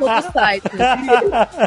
[0.00, 0.64] No outro site.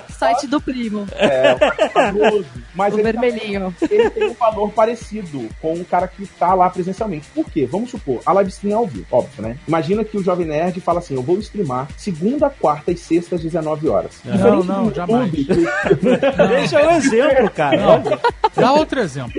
[0.10, 1.06] site do primo.
[1.14, 1.56] É,
[1.90, 3.76] famoso, mas O ele tá- vermelhinho.
[3.90, 7.28] ele tem um valor parecido com o cara que tá lá presencialmente.
[7.34, 7.66] Por quê?
[7.70, 9.58] Vamos supor, a live stream é ao vivo, óbvio, né?
[9.68, 13.42] Imagina que o Jovem Nerd fala assim: eu vou streamar segunda, quarta e sexta às
[13.42, 14.20] 19 horas.
[14.24, 15.34] Não, Diferente não, do jamais.
[15.34, 15.68] YouTube,
[16.50, 17.78] Deixa um exemplo, cara.
[17.78, 18.04] Não.
[18.56, 19.34] Dá outro exemplo.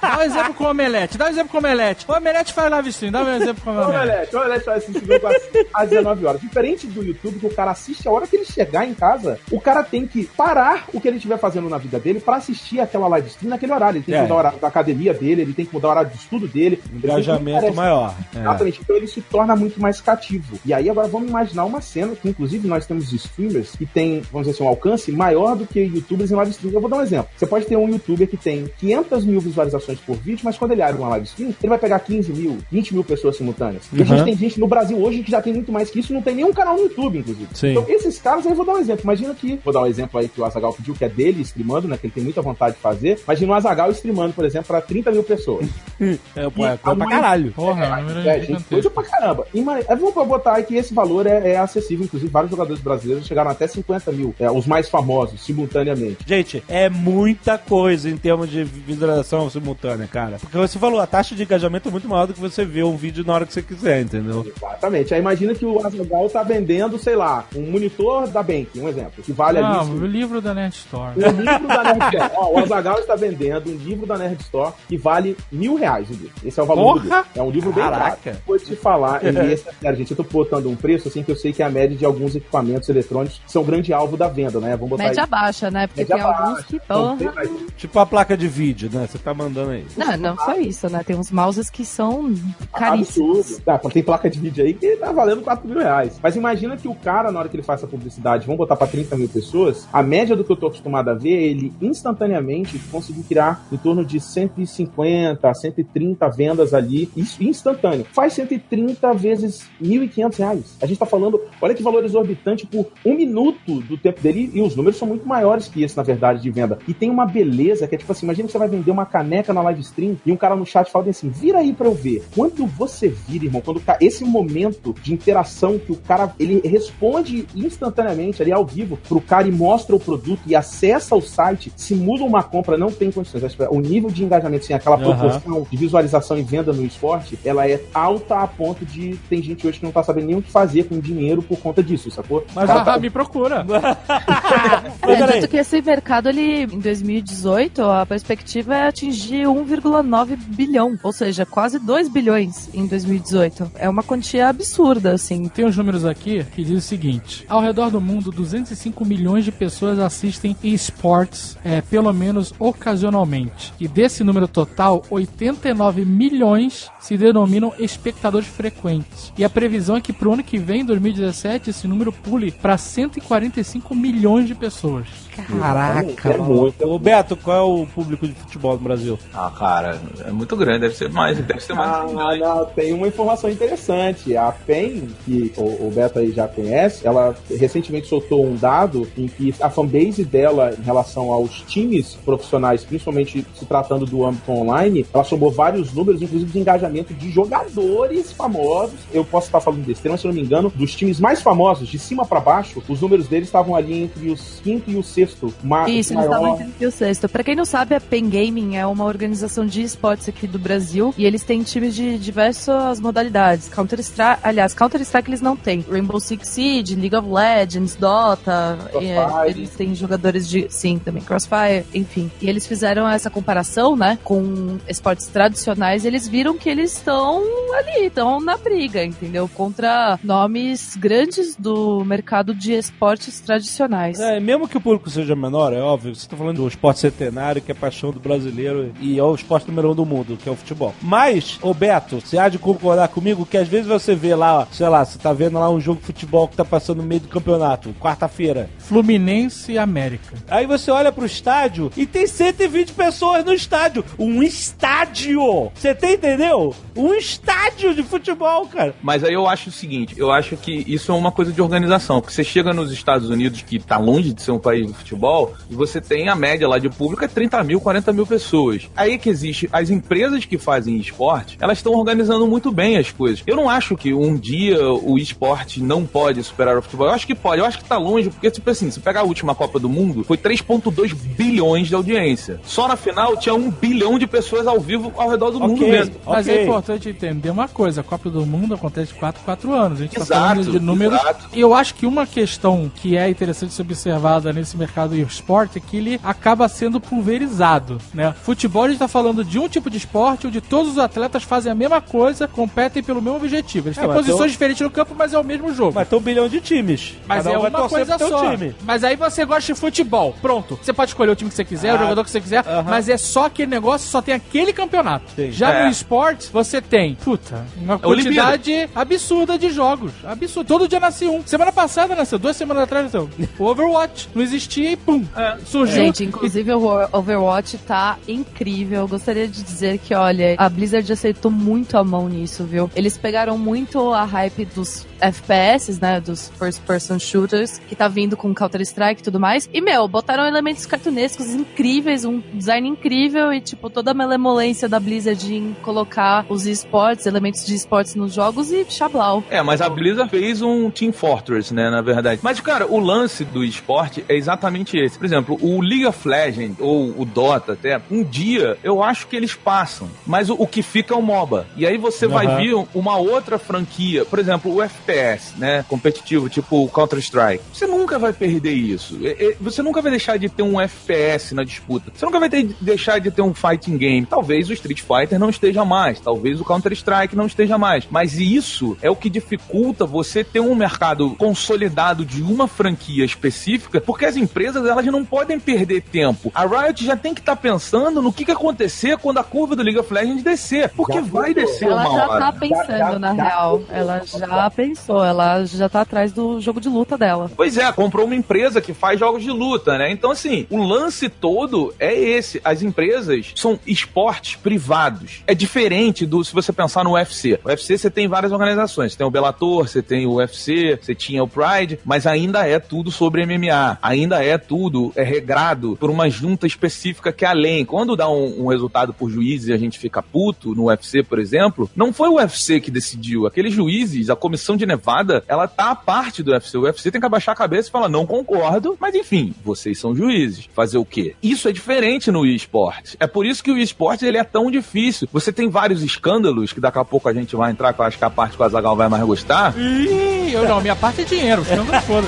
[0.00, 1.16] Dá um exemplo com o Omelete.
[1.18, 2.04] Dá um exemplo com o Omelete.
[2.08, 3.12] O Omelete faz live stream.
[3.12, 3.96] Dá um exemplo com o Omelete.
[3.98, 5.42] Omelete, o Omelete vai assistir jogo às-
[5.74, 6.40] às 19 horas.
[6.40, 9.60] Diferente do YouTube, que o cara assiste a hora que ele chegar em casa, o
[9.60, 13.06] cara tem que parar o que ele estiver fazendo na vida dele pra assistir aquela
[13.08, 13.98] live stream naquele horário.
[13.98, 14.22] Ele tem que É.
[14.22, 16.76] mudar o horário da academia dele, ele tem que mudar o horário de estudo dele.
[16.76, 18.14] Que- Engajamento maior.
[18.34, 18.38] É.
[18.40, 18.80] Exatamente.
[18.82, 20.58] Então ele se torna muito mais cativo.
[20.64, 24.46] E aí agora vamos imaginar uma cena que, inclusive, nós temos streamers que tem, vamos
[24.48, 26.72] dizer assim, um alcance maior do que youtubers em live stream.
[26.74, 27.28] Eu vou dar um exemplo.
[27.36, 30.82] Você pode ter um youtuber que tem 500 mil visualizações por vídeo, mas quando ele
[30.82, 33.84] abre uma live stream, ele vai pegar 15 mil, 20 mil pessoas simultâneas.
[33.92, 34.24] E a gente Uhum.
[34.24, 36.52] tem gente no Brasil hoje que já tem muito mais que isso, não tem nenhum
[36.52, 37.48] canal no YouTube, inclusive.
[37.54, 37.70] Sim.
[37.72, 39.02] Então esses caras, aí eu vou dar um exemplo.
[39.04, 41.88] Imagina que, vou dar um exemplo aí que o Azagal pediu, que é dele streamando,
[41.88, 43.18] né, que ele tem muita vontade de fazer.
[43.24, 45.66] Imagina o Azagal streamando, por exemplo, para 30 mil pessoas.
[46.34, 47.52] É, pô, é coisa a pra caralho.
[47.52, 49.46] Porra, É, o número é, é gente, coisa pra caramba.
[49.54, 52.82] E, mas, é, vamos botar aí que esse valor é, é acessível, inclusive vários jogadores
[52.82, 56.18] brasileiros chegaram até 50 mil, é, os mais famosos, simultaneamente.
[56.26, 60.38] Gente, é muita coisa em termos de visualização simultânea, cara.
[60.40, 62.96] Porque você falou, a taxa de engajamento é muito maior do que você ver um
[62.96, 64.46] vídeo na hora que você quiser, entendeu?
[64.56, 65.14] Exatamente.
[65.14, 69.22] Aí imagina que o Azaghal tá vendendo, sei lá, um monitor da Bank, um exemplo,
[69.22, 69.90] que vale Não, ali.
[69.90, 71.12] o livro da Net Store.
[71.16, 72.36] Um livro da Nerdcast.
[72.36, 76.12] Ó, o Azagal está vendendo um livro da Nerd Store que vale mil reais o
[76.12, 76.32] livro.
[76.44, 77.16] Esse é o valor do Porra!
[77.18, 77.30] livro.
[77.34, 78.16] É um livro bem Caraca.
[78.24, 78.36] caro.
[78.46, 80.10] Vou te falar, e esse é sério, gente.
[80.10, 82.34] Eu tô botando um preço assim que eu sei que é a média de alguns
[82.34, 84.76] equipamentos eletrônicos que são grande alvo da venda, né?
[84.76, 85.28] Vamos botar Média aí.
[85.32, 85.86] Baixa, né?
[85.86, 86.66] Porque Média tem alguns baixa.
[86.68, 87.46] que Não tem porra.
[87.78, 89.06] Tipo a placa de vídeo, né?
[89.10, 89.86] Você tá mandando aí.
[89.96, 91.02] Não, não só isso, né?
[91.02, 92.34] Tem uns mouses que são
[92.70, 93.58] caríssimos.
[93.64, 96.20] Tá, tem placa de vídeo aí que tá valendo 4 mil reais.
[96.22, 98.86] Mas imagina que o cara, na hora que ele faz essa publicidade, vamos botar pra
[98.86, 103.24] 30 mil pessoas, a média do que eu tô acostumado a ver, ele instantaneamente conseguiu
[103.26, 108.06] criar em torno de 150, 130 vendas ali, isso instantâneo.
[108.12, 110.76] Faz 130 vezes 1.500 reais.
[110.82, 114.60] A gente tá falando, olha que valor exorbitante por um minuto do tempo dele, e
[114.60, 116.78] os números são muito maiores que esse, na verdade, de venda.
[116.86, 119.52] E tem uma beleza que é tipo assim, imagina que você vai vender uma caneca
[119.52, 122.24] na live stream e um cara no chat fala assim, vira aí pra eu ver.
[122.34, 127.46] Quando você vira, irmão, quando tá esse momento de interação que o cara, ele responde
[127.54, 131.94] instantaneamente ali ao vivo pro cara e mostra o produto e acessa o site, se
[131.94, 133.56] muda uma compra, não tem condições.
[133.70, 135.04] O nível de engajamento, assim, aquela Aham.
[135.16, 139.66] proporção de visualização e venda no esporte, ela é alta a ponto de tem gente
[139.66, 142.44] hoje que não tá sabendo nem o que fazer com dinheiro por conta disso, sacou?
[142.54, 143.64] Mas Cara, ah, tá- me procura.
[145.12, 151.12] É, tanto que esse mercado, ele, em 2018, a perspectiva é atingir 1,9 bilhão, ou
[151.12, 153.72] seja, quase 2 bilhões em 2018.
[153.76, 155.48] É uma quantia absurda, assim.
[155.48, 159.52] Tem uns números aqui que diz o seguinte: ao redor do mundo, 205 milhões de
[159.52, 163.72] pessoas assistem esportes, é, pelo menos ocasionalmente.
[163.78, 169.32] E desse número total, 89 milhões se denominam espectadores frequentes.
[169.36, 173.94] E a previsão é que pro ano que vem, 2017, esse número pule para 145
[173.94, 175.01] milhões de pessoas.
[175.34, 176.84] Caraca, É muito.
[176.86, 179.18] Ô, Beto, qual é o público de futebol no Brasil?
[179.32, 181.90] Ah, cara, é muito grande, deve ser mais, deve ser mais.
[181.90, 184.36] Ah, não, tem uma informação interessante.
[184.36, 189.26] A PEN, que o, o Beto aí já conhece, ela recentemente soltou um dado em
[189.26, 195.06] que a fanbase dela em relação aos times profissionais, principalmente se tratando do âmbito online,
[195.12, 199.00] ela somou vários números, inclusive de engajamento de jogadores famosos.
[199.12, 201.88] Eu posso estar falando besteira, mas se eu não me engano, dos times mais famosos,
[201.88, 205.52] de cima pra baixo, os números deles estavam ali entre os quinto e o sexto.
[205.62, 207.28] Ma Isso, eles maior- estavam entre o quinto e o sexto.
[207.28, 211.14] Pra quem não sabe, a Pen Gaming é uma organização de esportes aqui do Brasil
[211.16, 213.68] e eles têm times de diversas modalidades.
[213.68, 215.84] Counter-Strike, aliás, Counter-Strike eles não têm.
[215.90, 221.84] Rainbow Six Siege, League of Legends, Dota, é, eles têm jogadores de, sim, também Crossfire,
[221.94, 222.30] enfim.
[222.40, 227.42] E eles fizeram essa comparação, né, com esportes tradicionais e eles viram que eles estão
[227.76, 229.48] ali, estão na briga, entendeu?
[229.54, 234.18] Contra nomes grandes do mercado de esportes tradicionais.
[234.20, 237.62] É, mesmo que o público seja menor, é óbvio, você tá falando do esporte centenário,
[237.62, 240.52] que é paixão do brasileiro e é o esporte número um do mundo, que é
[240.52, 240.94] o futebol.
[241.00, 244.88] Mas, ô Beto, você há de concordar comigo que às vezes você vê lá, sei
[244.88, 247.28] lá, você tá vendo lá um jogo de futebol que tá passando no meio do
[247.28, 248.68] campeonato, quarta-feira.
[248.82, 250.36] Fluminense e América.
[250.48, 254.04] Aí você olha pro estádio e tem 120 pessoas no estádio.
[254.18, 255.70] Um estádio!
[255.74, 256.74] Você tem, entendeu?
[256.96, 258.94] Um estádio de futebol, cara.
[259.02, 262.20] Mas aí eu acho o seguinte, eu acho que isso é uma coisa de organização,
[262.20, 265.54] porque você chega nos Estados Unidos, que tá longe de ser um país de futebol,
[265.70, 268.88] e você tem a média lá de público é 30 mil, 40 mil pessoas.
[268.96, 273.10] Aí é que existe, as empresas que fazem esporte, elas estão organizando muito bem as
[273.10, 273.42] coisas.
[273.46, 277.26] Eu não acho que um dia o esporte não pode superar o futebol, eu acho
[277.26, 279.78] que pode, eu acho que tá longe, porque tipo assim, se pegar a última Copa
[279.78, 282.60] do Mundo, foi 3.2 bilhões de audiência.
[282.64, 285.90] Só na final tinha um bilhão de pessoas ao vivo ao redor do mundo Ok.
[285.90, 286.14] mesmo.
[286.26, 286.58] Mas Ok.
[286.58, 290.00] é importante entender uma coisa: a Copa do Mundo acontece de 4 4 anos.
[290.00, 291.20] A gente está Exato, falando de números.
[291.20, 291.48] exato.
[291.52, 295.78] E eu acho que uma questão que é interessante ser observada nesse mercado de esporte
[295.78, 297.98] é que ele acaba sendo pulverizado.
[298.12, 298.34] Né?
[298.42, 301.70] Futebol, a gente está falando de um tipo de esporte onde todos os atletas fazem
[301.70, 303.88] a mesma coisa, competem pelo mesmo objetivo.
[303.88, 305.92] Eles É, têm posições eu- diferentes no campo, mas é o mesmo jogo.
[305.94, 307.14] Mas tem um bilhão de times.
[307.26, 308.50] Mas Cada um é vai uma coisa só.
[308.50, 308.61] time.
[308.84, 310.34] Mas aí você gosta de futebol.
[310.40, 310.78] Pronto.
[310.82, 312.82] Você pode escolher o time que você quiser, o Ah, jogador que você quiser, aham.
[312.88, 315.24] mas é só aquele negócio, só tem aquele campeonato.
[315.36, 315.50] Sim.
[315.50, 315.84] Já É.
[315.84, 320.12] no esporte, você tem, puta, uma quantidade absurda de jogos.
[320.24, 320.66] Absurdo.
[320.68, 321.42] Todo dia nasce um.
[321.46, 323.28] Semana passada nasceu, duas semanas atrás nasceu.
[323.58, 325.24] O Overwatch não existia e pum.
[325.64, 325.96] Surgiu.
[325.96, 329.00] Gente, inclusive o Overwatch tá incrível.
[329.00, 332.90] Eu gostaria de dizer que, olha, a Blizzard aceitou muito a mão nisso, viu?
[332.94, 336.20] Eles pegaram muito a hype dos FPS, né?
[336.20, 339.68] Dos first person shooters, que tá vindo com Counter-Strike e tudo mais.
[339.72, 344.98] E, meu, botaram elementos cartunescos incríveis, um design incrível e, tipo, toda a malemolência da
[345.00, 349.42] Blizzard em colocar os esportes, elementos de esportes nos jogos e chablau.
[349.50, 352.40] É, mas a Blizzard fez um Team Fortress, né, na verdade.
[352.42, 355.18] Mas, cara, o lance do esporte é exatamente esse.
[355.18, 359.36] Por exemplo, o League of Legends, ou o Dota até, um dia eu acho que
[359.36, 360.08] eles passam.
[360.26, 361.66] Mas o, o que fica é o MOBA.
[361.76, 362.56] E aí você vai Aham.
[362.56, 367.62] vir uma outra franquia, por exemplo, o FPS, né, competitivo, tipo o Counter-Strike.
[367.72, 369.18] Você nunca vai perder isso.
[369.22, 372.10] É- é- Você nunca vai deixar de ter um FPS na disputa.
[372.12, 374.26] Você nunca vai ter, deixar de ter um fighting game.
[374.26, 376.18] Talvez o Street Fighter não esteja mais.
[376.18, 378.04] Talvez o Counter-Strike não esteja mais.
[378.10, 384.00] Mas isso é o que dificulta você ter um mercado consolidado de uma franquia específica,
[384.00, 386.50] porque as empresas elas não podem perder tempo.
[386.54, 389.82] A Riot já tem que estar pensando no que, que acontecer quando a curva do
[389.82, 390.88] League of Legends descer.
[390.96, 392.40] Porque vai descer Ela uma já hora.
[392.40, 393.82] tá pensando, na real.
[393.90, 397.50] Ela já pensou, ela já tá atrás do jogo de luta dela.
[397.54, 400.10] Pois é, comprou uma empresa que faz jogos de luta, né?
[400.10, 402.60] Então, assim, o lance todo é esse.
[402.64, 405.42] As empresas são esportes privados.
[405.46, 407.58] É diferente do se você pensar no UFC.
[407.64, 409.12] O UFC você tem várias organizações.
[409.12, 412.78] Você tem o Bellator, você tem o UFC, você tinha o Pride, mas ainda é
[412.78, 413.98] tudo sobre MMA.
[414.02, 417.84] Ainda é tudo é regrado por uma junta específica que é além.
[417.84, 421.38] Quando dá um, um resultado por juízes e a gente fica puto no UFC, por
[421.38, 423.46] exemplo, não foi o UFC que decidiu.
[423.46, 426.76] Aqueles juízes, a comissão de Nevada, ela tá à parte do UFC.
[426.76, 430.14] O UFC tem que abaixar a cabeça e falar, não concordo, mas enfim, vocês são
[430.14, 430.68] juízes.
[430.74, 431.34] Fazer o quê?
[431.42, 433.14] Isso é diferente no eSport.
[433.20, 435.28] É por isso que o eSport ele é tão difícil.
[435.32, 438.18] Você tem vários escândalos, que daqui a pouco a gente vai entrar, que eu acho
[438.18, 439.74] que a parte que o Azagal vai mais gostar.
[439.78, 442.26] Ih, eu não, minha parte é dinheiro, senão não foda.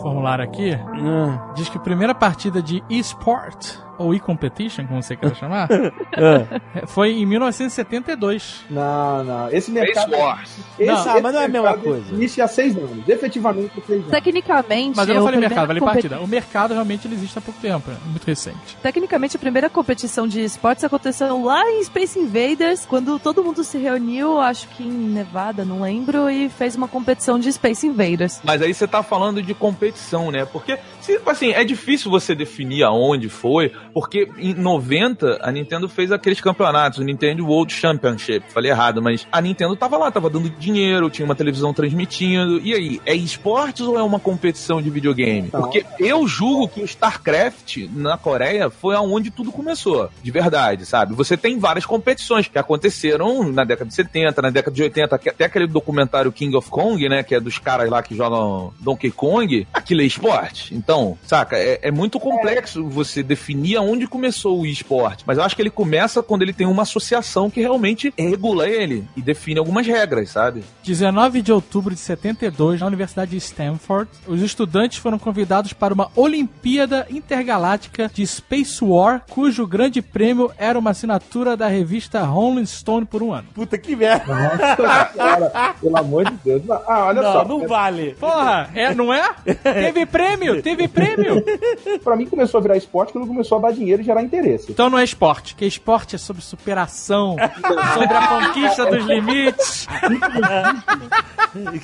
[0.00, 5.34] Formulário aqui Ah, diz que a primeira partida de eSport, ou e-competition, como você quer
[5.36, 6.60] chamar, ah.
[6.88, 8.64] foi em 1972.
[8.70, 9.48] Não, não.
[9.48, 10.12] Esse Space mercado.
[10.16, 10.50] Wars.
[10.78, 12.14] Esse, Não, esse mas não é a mesma mercado coisa.
[12.14, 13.08] Existe há seis anos.
[13.08, 14.10] Efetivamente há seis anos.
[14.10, 16.20] Tecnicamente, Mas eu não falei mercado, falei competi- partida.
[16.24, 18.76] O mercado realmente ele existe há pouco tempo, é muito recente.
[18.82, 23.78] Tecnicamente, a primeira competição de esportes aconteceu lá em Space Invaders, quando todo mundo se
[23.78, 28.40] reuniu, acho que em Nevada, não lembro, e fez uma competição de Space Invaders.
[28.44, 30.44] Mas aí você tá falando de competição, né?
[30.44, 30.78] Porque,
[31.26, 36.98] assim, é difícil você definir aonde foi, porque em 90 a Nintendo fez aqueles campeonatos,
[36.98, 38.44] o Nintendo World Championship.
[38.52, 42.58] Falei errado, mas a Nintendo tava lá, tava dando dinheiro, tinha uma televisão transmitindo.
[42.60, 45.50] E aí, é esportes ou é uma competição de videogame?
[45.52, 45.60] Não.
[45.62, 51.14] Porque eu julgo que o StarCraft na Coreia foi aonde tudo começou, de verdade, sabe?
[51.14, 55.28] Você tem várias competições que aconteceram na década de 70, na década de 80, que-
[55.28, 59.10] até aquele documentário King of Kong, né, que é dos caras lá que jogam Donkey
[59.10, 60.74] Kong, aquilo é esporte.
[60.74, 65.54] Então, saca, é, é muito complexo você definir aonde começou o esporte, mas eu acho
[65.56, 69.86] que ele começa quando ele tem uma associação que realmente regula ele e define algumas
[69.86, 70.62] regras, sabe?
[70.84, 76.10] 19 de outubro de 72, na Universidade de Stanford, os estudantes foram convidados para uma
[76.16, 83.06] Olimpíada Intergaláctica de Space War, cujo grande prêmio era uma assinatura da revista Rolling Stone
[83.06, 83.48] por um ano.
[83.54, 84.34] Puta que merda.
[84.34, 86.62] Nossa senhora, pelo amor de Deus.
[86.86, 87.44] Ah, olha Não, só.
[87.44, 88.14] não vale.
[88.18, 89.30] Porra, é, não é?
[89.62, 91.44] Teve prêmio, teve prêmio.
[92.02, 94.70] Pra mim começou a virar esporte quando começou a dar dinheiro e gerar interesse.
[94.70, 97.36] Então não é esporte, que esporte é sobre superação,
[97.94, 99.86] sobre a conquista dos limites.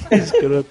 [0.08, 0.70] que escroto.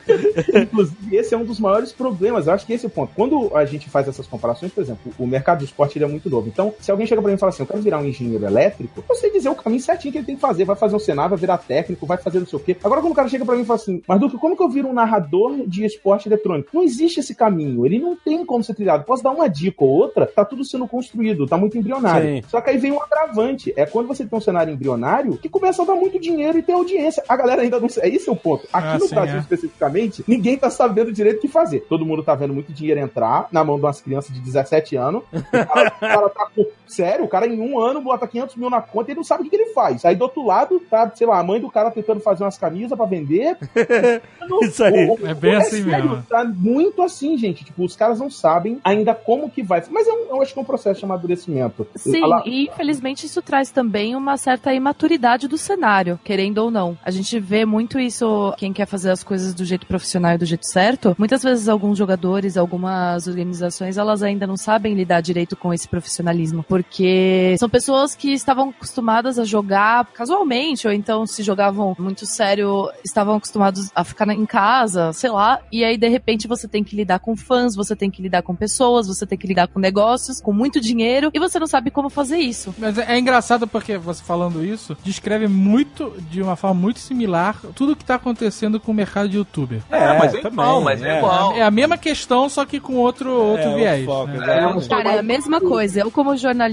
[0.62, 2.48] Inclusive, esse é um dos maiores problemas.
[2.48, 3.14] Eu acho que esse é o ponto.
[3.16, 6.30] Quando a gente faz essas comparações, por exemplo, o mercado do esporte ele é muito
[6.30, 6.48] novo.
[6.48, 9.04] Então, se alguém chega pra mim e fala assim, eu quero virar um engenheiro elétrico,
[9.08, 10.66] eu sei dizer o caminho certinho que ele tem que fazer.
[10.66, 12.78] Vai fazer um cenário, vai virar técnico, vai fazer não sei o quê.
[12.84, 14.70] Agora, quando o cara chega pra mim e fala assim, mas Duque, como que eu
[14.70, 16.70] viro um narrador de esporte eletrônico?
[16.74, 17.86] Não existe esse caminho.
[17.86, 19.04] Ele não tem como ser trilhado.
[19.04, 22.38] Posso dar uma dica ou outra, tá tudo sendo construído, tá muito embrionário.
[22.38, 22.44] Sim.
[22.48, 23.74] Só que aí vem um agravante.
[23.76, 26.76] É quando você tem um cenário embrionário que começa a dar muito dinheiro e tem
[26.76, 27.24] audiência.
[27.28, 28.10] A galera ainda não sabe.
[28.16, 28.68] Esse é o ponto.
[28.72, 29.40] Aqui Ah, no sim, Brasil, é.
[29.40, 31.82] especificamente, ninguém tá sabendo direito o que fazer.
[31.90, 35.24] Todo mundo tá vendo muito dinheiro entrar na mão de umas crianças de 17 anos.
[35.56, 36.66] O cara, o cara tá com...
[36.88, 39.42] Sério, o cara em um ano bota 500 mil na conta e ele não sabe
[39.42, 40.06] o que, que ele faz.
[40.06, 42.98] Aí do outro lado, tá, sei lá, a mãe do cara tentando fazer umas camisas
[42.98, 43.58] pra vender.
[44.62, 45.08] Isso aí.
[45.10, 46.24] O- o- É bem assim sério, mesmo.
[46.30, 47.64] Tá muito assim, gente.
[47.66, 49.84] Tipo, os caras não sabem ainda como que vai.
[49.90, 51.88] Mas é um- eu acho que é um processo de amadurecimento.
[51.96, 56.98] Sim, e infelizmente isso traz também uma certa imaturidade do cenário, querendo ou não.
[57.04, 60.46] A gente vê muito isso, quem quer fazer as coisas do jeito profissional e do
[60.46, 61.16] jeito certo.
[61.18, 66.64] Muitas vezes alguns jogadores, algumas organizações, elas ainda não sabem lidar direito com esse profissionalismo,
[66.76, 72.92] porque são pessoas que estavam acostumadas a jogar casualmente, ou então se jogavam muito sério,
[73.04, 76.94] estavam acostumados a ficar em casa, sei lá, e aí de repente você tem que
[76.94, 80.42] lidar com fãs, você tem que lidar com pessoas, você tem que lidar com negócios,
[80.42, 82.76] com muito dinheiro, e você não sabe como fazer isso.
[82.78, 87.62] Mas é é engraçado porque você falando isso descreve muito, de uma forma muito similar,
[87.74, 89.82] tudo o que tá acontecendo com o mercado de youtuber.
[89.90, 91.18] É, mas é também, igual, mas é, é.
[91.20, 91.54] igual.
[91.54, 94.06] É a mesma questão, só que com outro, outro É, viés.
[94.06, 94.36] foco, né?
[94.36, 94.90] exatamente.
[94.90, 96.02] Cara, é a mesma coisa.
[96.02, 96.65] Eu, como jornalista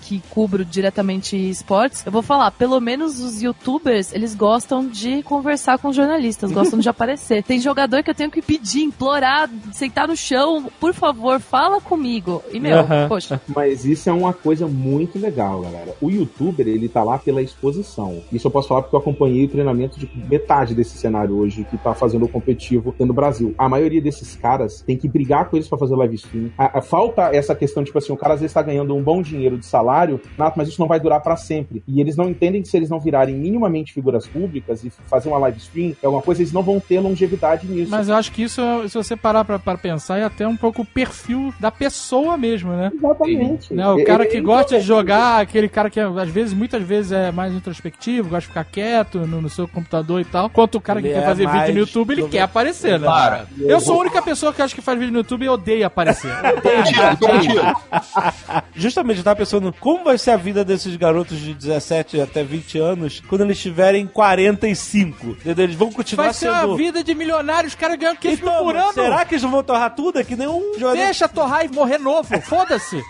[0.00, 5.78] que cubro diretamente esportes, eu vou falar, pelo menos os youtubers, eles gostam de conversar
[5.78, 7.42] com jornalistas, gostam de aparecer.
[7.42, 12.42] Tem jogador que eu tenho que pedir, implorar, sentar no chão, por favor, fala comigo.
[12.52, 12.78] E meu,
[13.08, 15.94] poxa, Mas isso é uma coisa muito legal, galera.
[16.00, 18.22] O youtuber, ele tá lá pela exposição.
[18.32, 21.76] Isso eu posso falar porque eu acompanhei o treinamento de metade desse cenário hoje que
[21.78, 23.54] tá fazendo o competitivo no Brasil.
[23.58, 26.50] A maioria desses caras tem que brigar com eles pra fazer live stream.
[26.58, 29.22] A- a- falta essa questão, tipo assim, o cara às vezes tá ganhando um bom
[29.30, 31.82] dinheiro de salário, Nato, mas isso não vai durar pra sempre.
[31.88, 35.38] E eles não entendem que se eles não virarem minimamente figuras públicas e fazer uma
[35.38, 37.90] live stream, é alguma coisa, eles não vão ter longevidade nisso.
[37.90, 40.82] Mas eu acho que isso, se você parar pra, pra pensar, é até um pouco
[40.82, 42.90] o perfil da pessoa mesmo, né?
[42.94, 43.72] Exatamente.
[43.74, 46.52] Né, O É- cara é- que é gosta de jogar, aquele cara que às vezes,
[46.52, 50.50] muitas vezes é mais introspectivo, gosta de ficar quieto no, no seu computador e tal.
[50.50, 52.98] Quanto o cara que Ele quer é fazer vídeo no YouTube, ele do- quer aparecer,
[52.98, 53.06] né?
[53.06, 53.46] Para.
[53.58, 56.30] Eu sou a única pessoa que acha que faz vídeo no YouTube e odeia aparecer.
[56.64, 57.74] Mentira, mentira.
[58.74, 62.78] Justamente, eu tava pensando, como vai ser a vida desses garotos de 17 até 20
[62.78, 65.26] anos quando eles tiverem 45?
[65.30, 65.64] Entendeu?
[65.64, 66.68] Eles vão continuar Vai ser sendo...
[66.68, 68.92] uma vida de milionários, os caras ganham 15 mil Então, por ano.
[68.92, 70.18] será que eles não vão torrar tudo?
[70.18, 70.72] É que nem um.
[70.92, 73.00] Deixa torrar e morrer novo, foda-se.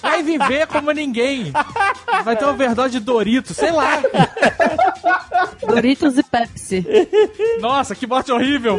[0.00, 1.52] Vai viver como ninguém.
[2.24, 4.00] Vai ter uma overdose de Dorito, sei lá.
[5.66, 6.84] Doritos e Pepsi.
[7.60, 8.78] Nossa, que morte horrível.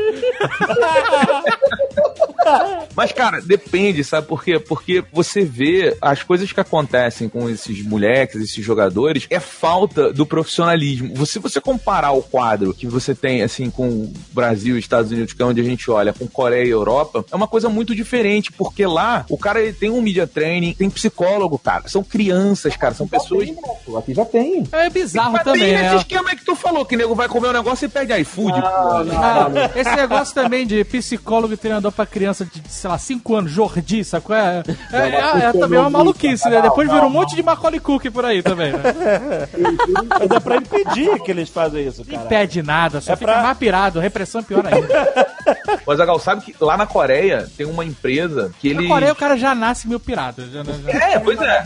[2.96, 4.60] Mas, cara, depende, sabe por quê?
[4.60, 10.26] Porque você vê as coisas que acontecem com esses moleques, esses jogadores, é falta do
[10.26, 11.26] profissionalismo.
[11.26, 15.42] Se você comparar o quadro que você tem, assim, com Brasil e Estados Unidos, que
[15.42, 18.86] é onde a gente olha, com Coreia e Europa, é uma coisa muito diferente, porque
[18.86, 21.88] lá o cara ele tem um media training, tem psicólogo, cara.
[21.88, 23.46] São crianças, cara, são pessoas.
[23.46, 23.98] Tem, Neto.
[23.98, 24.64] Aqui já tem.
[24.72, 25.88] É bizarro Mas também, tem né?
[25.88, 28.14] esse esquema aí que tu falou, que o nego vai comer um negócio e pede
[28.22, 28.62] iFood.
[28.62, 28.68] pô.
[28.68, 33.52] Ah, esse negócio também de psicólogo e treinador pra criança de, sei lá, 5 anos,
[33.52, 34.36] Jordi, sacou?
[34.36, 36.62] É, é, é- é também uma maluquice, né?
[36.62, 38.80] Depois virou um monte de Macaulay Culkin por aí também, né?
[40.20, 42.24] Mas é pra impedir que eles façam isso, cara.
[42.26, 45.34] Impede nada, só É fica pra- mais pirado, repressão é pior ainda.
[45.86, 48.84] Mas, Agal, sabe que lá na Coreia tem uma empresa que ele.
[48.88, 50.42] Na Coreia o cara já nasce meio pirado.
[50.50, 51.64] Já, já- É, pois é.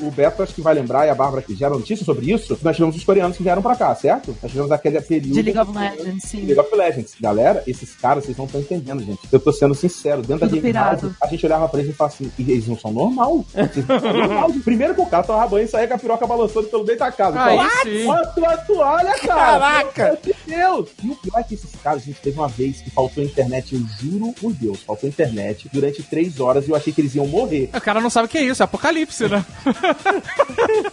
[0.00, 2.76] O Beto acho que vai lembrar, e a Bárbara que gera notícia sobre isso, nós
[2.76, 4.36] tivemos os coreanos que vieram pra cá, certo?
[4.42, 5.34] Nós tivemos aquele período...
[5.34, 6.44] De League of Legends, sim.
[6.46, 7.14] League of Legends.
[7.20, 9.18] Galera, esses caras, vocês não estão entendendo, gente.
[9.32, 11.16] Eu tô sendo sincero, dentro Tudo da Game House, pirado.
[11.20, 13.44] a gente olhava pra eles e falava assim, "E eles não são normal.
[13.54, 14.60] Eles não.
[14.60, 17.10] Primeiro que o cara tava banho e saía com a piroca balançando pelo meio da
[17.10, 17.42] casa.
[17.42, 18.06] Aí.
[18.06, 19.58] Olha a tua toalha, cara.
[19.58, 20.18] Caraca.
[20.46, 20.90] Meu Deus.
[21.02, 23.74] E o pior é que esses caras, a gente teve uma vez que faltou internet,
[23.74, 27.26] eu juro por Deus, faltou internet durante três horas e eu achei que eles iam
[27.26, 27.70] morrer.
[27.74, 29.44] O cara não sabe o que é isso, é apocalipse, né?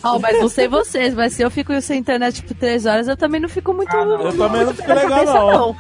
[0.01, 3.17] Ah, mas não sei vocês, mas se eu fico sem internet por três horas, eu
[3.17, 3.93] também não fico muito.
[3.95, 5.75] Eu também não fico legal, cabeça, não.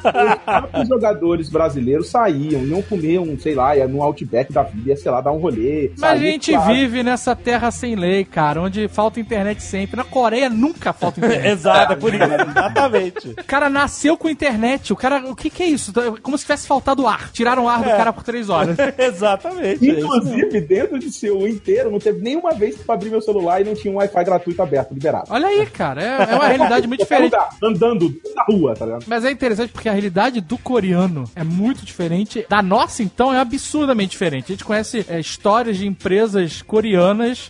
[0.81, 4.97] Os jogadores brasileiros saíam, iam comer um, sei lá, ia no Outback da vida, ia,
[4.97, 5.91] sei lá, dar um rolê.
[5.97, 6.73] Mas a gente claro.
[6.73, 9.97] vive nessa terra sem lei, cara, onde falta internet sempre.
[9.97, 11.47] Na Coreia nunca falta internet.
[11.49, 12.23] Exato, é por isso.
[12.49, 13.27] Exatamente.
[13.29, 14.93] O cara nasceu com internet.
[14.93, 15.91] O cara, o que que é isso?
[15.99, 17.31] É Como se tivesse faltado ar.
[17.31, 18.77] Tiraram o ar do cara por três horas.
[18.97, 19.89] Exatamente.
[19.89, 19.99] é.
[19.99, 23.73] Inclusive, dentro de seu inteiro, não teve nenhuma vez pra abrir meu celular e não
[23.73, 25.25] tinha um Wi-Fi gratuito aberto, liberado.
[25.29, 27.35] Olha aí, cara, é, é uma realidade muito diferente.
[27.63, 29.05] andando na rua, tá ligado?
[29.07, 32.45] Mas é interessante porque a realidade do coreano é muito diferente.
[32.49, 34.45] Da nossa, então, é absurdamente diferente.
[34.45, 36.88] A gente conhece é, histórias de empresas coreanas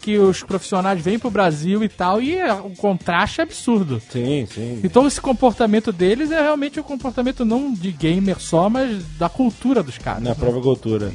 [0.02, 4.02] que os profissionais vêm pro Brasil e tal, e é, o contraste é absurdo.
[4.10, 4.80] Sim, sim.
[4.84, 9.84] Então esse comportamento deles é realmente um comportamento não de gamer só, mas da cultura
[9.84, 10.24] dos caras.
[10.24, 11.12] Na própria cultura.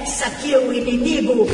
[0.00, 1.46] Eis aqui o inimigo.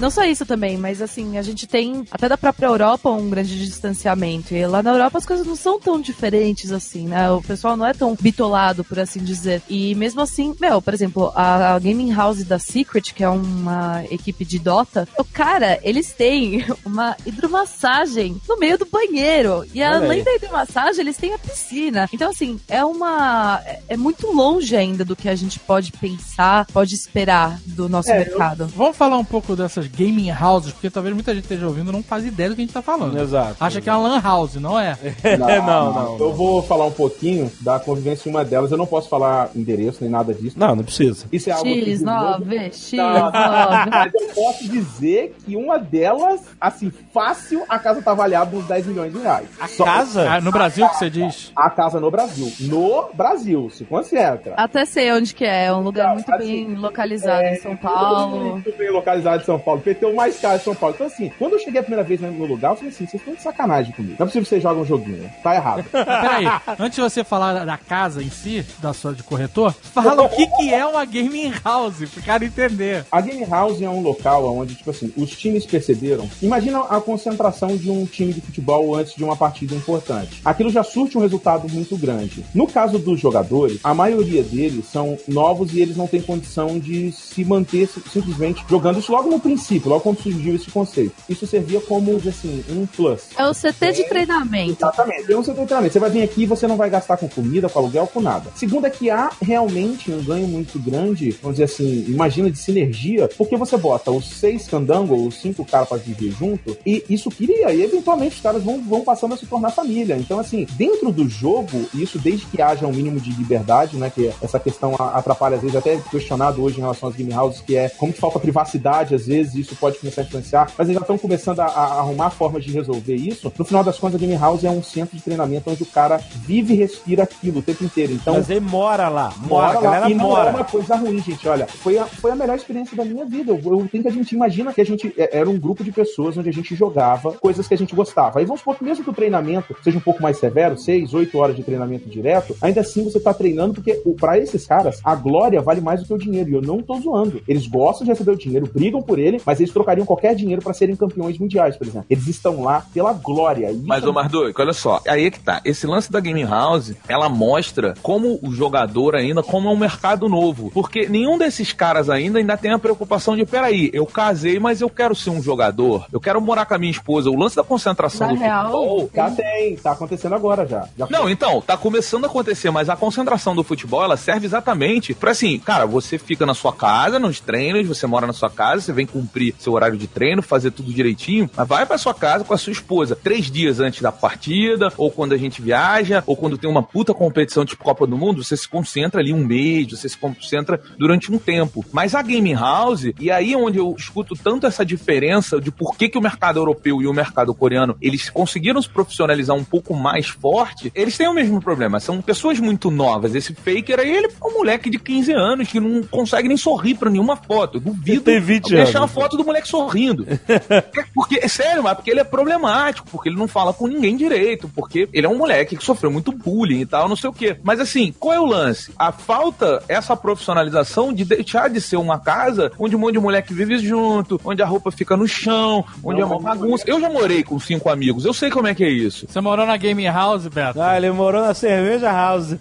[0.00, 3.58] Não só isso também, mas assim, a gente tem até da própria Europa um grande
[3.66, 4.54] distanciamento.
[4.54, 7.28] E lá na Europa as coisas não são tão diferentes assim, né?
[7.32, 9.60] O pessoal não é tão bitolado, por assim dizer.
[9.68, 14.04] E mesmo assim, meu, por exemplo, a, a Gaming House da Secret, que é uma
[14.08, 19.64] equipe de Dota, o cara, eles têm uma hidromassagem no meio do banheiro.
[19.74, 20.24] E Olha além aí.
[20.24, 22.08] da hidromassagem, eles têm a piscina.
[22.12, 23.60] Então, assim, é uma.
[23.66, 28.10] é- É muito longe ainda do que a gente pode pensar, pode esperar do nosso
[28.10, 28.66] É, eu- mercado.
[28.76, 32.02] Vamos falar um pouco dessas gaming houses, porque talvez muita gente esteja ouvindo e não
[32.02, 33.18] faz ideia do que a gente tá falando.
[33.18, 33.56] Exato.
[33.60, 34.96] Acha que é uma lan house, não é?
[35.38, 36.18] não, não.
[36.18, 38.70] Eu vou falar um pouquinho da convivência em uma delas.
[38.70, 40.58] Eu não posso falar endereço nem nada disso.
[40.58, 41.26] Não, não precisa.
[41.32, 43.88] Isso é algo que X9, X9.
[43.90, 48.86] Mas eu posso dizer que uma delas, assim, fácil, a casa tá avaliada uns 10
[48.86, 49.48] milhões de reais.
[49.60, 50.30] A Só- casa?
[50.30, 51.52] Ah, no Brasil que você diz.
[51.56, 52.52] A casa no Brasil.
[52.60, 54.54] No Brasil, se concentra.
[54.56, 57.76] Até sei onde que é, é um lugar Não, muito assim, bem localizado em São
[57.76, 58.50] Paulo.
[58.52, 59.77] Muito bem localizado em São Paulo.
[59.78, 59.96] Paulo.
[59.96, 60.94] PT mais caro de São Paulo.
[60.94, 63.34] Então, assim, quando eu cheguei a primeira vez no lugar, eu falei assim: vocês estão
[63.34, 64.16] de sacanagem comigo.
[64.18, 65.30] Não é possível que vocês jogam um joguinho.
[65.42, 65.84] Tá errado.
[65.92, 66.46] Peraí,
[66.78, 70.46] antes de você falar da casa em si, da sua de corretor, fala o que,
[70.46, 73.04] que é uma gaming house, pro cara entender.
[73.10, 76.28] A Game House é um local onde, tipo assim, os times perceberam.
[76.42, 80.40] Imagina a concentração de um time de futebol antes de uma partida importante.
[80.44, 82.44] Aquilo já surte um resultado muito grande.
[82.54, 87.12] No caso dos jogadores, a maioria deles são novos e eles não têm condição de
[87.12, 91.14] se manter si- simplesmente jogando isso logo no princípio, logo quando surgiu esse conceito.
[91.28, 93.28] Isso servia como, assim, um plus.
[93.36, 94.78] É o CT de treinamento.
[94.78, 95.30] Exatamente.
[95.30, 95.92] Eu não sei treinamento.
[95.92, 98.50] Você vai vir aqui e você não vai gastar com comida, com aluguel, com nada.
[98.54, 103.28] Segundo é que há realmente um ganho muito grande, vamos dizer assim, imagina de sinergia,
[103.36, 107.30] porque você bota os seis candangos, ou os cinco caras pra viver junto, e isso
[107.30, 110.16] cria, e eventualmente os caras vão, vão passando a se tornar família.
[110.16, 114.30] Então, assim, dentro do jogo, isso desde que haja um mínimo de liberdade, né, que
[114.40, 117.88] essa questão atrapalha, às vezes, até questionado hoje em relação às game houses, que é
[117.88, 121.18] como que falta privacidade, às vezes, isso pode começar a influenciar, mas eles já estão
[121.18, 123.52] começando a, a arrumar formas de resolver isso.
[123.58, 126.18] No final das contas, a game house é um centro de treinamento onde o cara
[126.46, 128.12] vive e respira aquilo o tempo inteiro.
[128.12, 129.32] Então, Mas ele mora lá.
[129.38, 130.50] Mora, Mora a lá, e não mora.
[130.50, 131.48] é uma coisa ruim, gente.
[131.48, 133.52] Olha, foi a, foi a melhor experiência da minha vida.
[133.52, 136.36] Eu, eu tenho que admitir, imagina que a gente é, era um grupo de pessoas
[136.36, 138.38] onde a gente jogava coisas que a gente gostava.
[138.38, 141.38] Aí vamos supor que mesmo que o treinamento seja um pouco mais severo, seis, oito
[141.38, 145.60] horas de treinamento direto, ainda assim você tá treinando, porque pra esses caras, a glória
[145.60, 146.50] vale mais do que o dinheiro.
[146.50, 147.40] E eu não tô zoando.
[147.46, 150.74] Eles gostam de receber o dinheiro, brigam por ele, mas eles trocariam qualquer dinheiro pra
[150.74, 152.04] serem campeões mundiais, por exemplo.
[152.10, 153.74] Eles estão lá pela glória.
[153.82, 155.62] Mas, isso ô Mardoik, olha só, aí é que tá.
[155.64, 160.28] Esse lance da Game House, ela mostra como o jogador ainda, como é um mercado
[160.28, 160.70] novo.
[160.70, 164.90] Porque nenhum desses caras ainda ainda tem a preocupação de, peraí, eu casei, mas eu
[164.90, 166.04] quero ser um jogador.
[166.12, 167.30] Eu quero morar com a minha esposa.
[167.30, 169.10] O lance da concentração Na do real, futebol...
[169.14, 170.86] Já tem, tá acontecendo agora já.
[170.94, 175.14] já Não, então, tá começando a acontecer, mas a concentração do futebol, ela serve exatamente
[175.14, 178.82] pra assim, cara, você fica na sua casa, nos treinos, você mora na sua casa,
[178.82, 182.44] você vem cumprir seu horário de treino, fazer tudo direitinho, mas vai pra sua casa
[182.44, 186.34] com a sua esposa, três dias antes da partida, ou quando a gente viaja, ou
[186.34, 189.90] quando tem uma puta competição tipo Copa do Mundo, você se concentra ali um mês,
[189.90, 191.84] você se concentra durante um tempo.
[191.92, 195.96] Mas a Game House, e aí é onde eu escuto tanto essa diferença de por
[195.96, 199.94] que, que o mercado europeu e o mercado coreano, eles conseguiram se profissionalizar um pouco
[199.94, 203.34] mais forte, eles têm o mesmo problema, são pessoas muito novas.
[203.34, 206.94] Esse Faker aí, ele é um moleque de 15 anos que não consegue nem sorrir
[206.94, 207.78] pra nenhuma foto.
[207.78, 209.12] Eu Duvido Ele tem 20 alguém achar uma anos.
[209.20, 210.26] Foto do moleque sorrindo.
[211.14, 214.70] porque, é sério, mas porque ele é problemático, porque ele não fala com ninguém direito,
[214.74, 217.56] porque ele é um moleque que sofreu muito bullying e tal, não sei o quê.
[217.62, 218.92] Mas assim, qual é o lance?
[218.98, 223.54] A falta, essa profissionalização de deixar de ser uma casa onde um monte de moleque
[223.54, 226.84] vive junto, onde a roupa fica no chão, onde é uma bagunça.
[226.86, 229.26] Eu já morei com cinco amigos, eu sei como é que é isso.
[229.28, 230.80] Você morou na gaming house, Beto?
[230.80, 232.56] Ah, ele morou na cerveja house.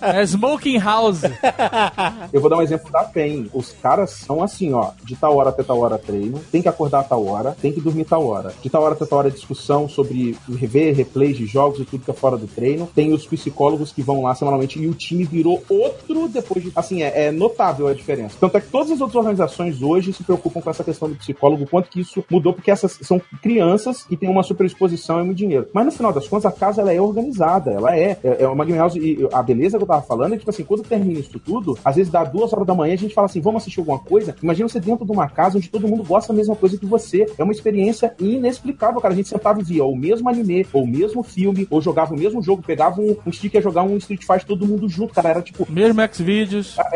[0.00, 1.22] É smoking house.
[2.32, 3.48] Eu vou dar um exemplo da PEN.
[3.52, 7.00] Os caras são assim, ó, de tal hora até tal hora treino, tem que acordar
[7.00, 8.52] a tal hora, tem que dormir tal hora.
[8.62, 12.10] De tal hora até tal hora discussão sobre rever replays de jogos e tudo que
[12.10, 12.88] é fora do treino.
[12.94, 16.72] Tem os psicólogos que vão lá semanalmente e o time virou outro depois de.
[16.74, 18.36] Assim, é, é notável a diferença.
[18.40, 21.66] Tanto é que todas as outras organizações hoje se preocupam com essa questão do psicólogo,
[21.68, 25.68] quanto que isso mudou, porque essas são crianças que têm uma superexposição e muito dinheiro.
[25.74, 28.18] Mas no final das contas, a casa ela é organizada, ela é.
[28.22, 30.64] É, é uma game e a beleza que eu tava falando é que, tipo assim,
[30.64, 33.40] quando termina isso tudo, às vezes dá duas horas da manhã a gente fala assim,
[33.40, 34.34] vamos assistir alguma coisa.
[34.42, 37.26] Imagina você dentro de uma casa onde todo mundo gosta da mesma coisa que você.
[37.38, 39.14] É uma experiência inexplicável, cara.
[39.14, 42.18] A gente sentava e via o mesmo anime, ou o mesmo filme, ou jogava o
[42.18, 45.14] mesmo jogo, pegava um, um stick e ia jogar um Street Fighter todo mundo junto,
[45.14, 45.30] cara.
[45.30, 45.66] Era tipo.
[45.70, 46.76] Mesmo Xvideos.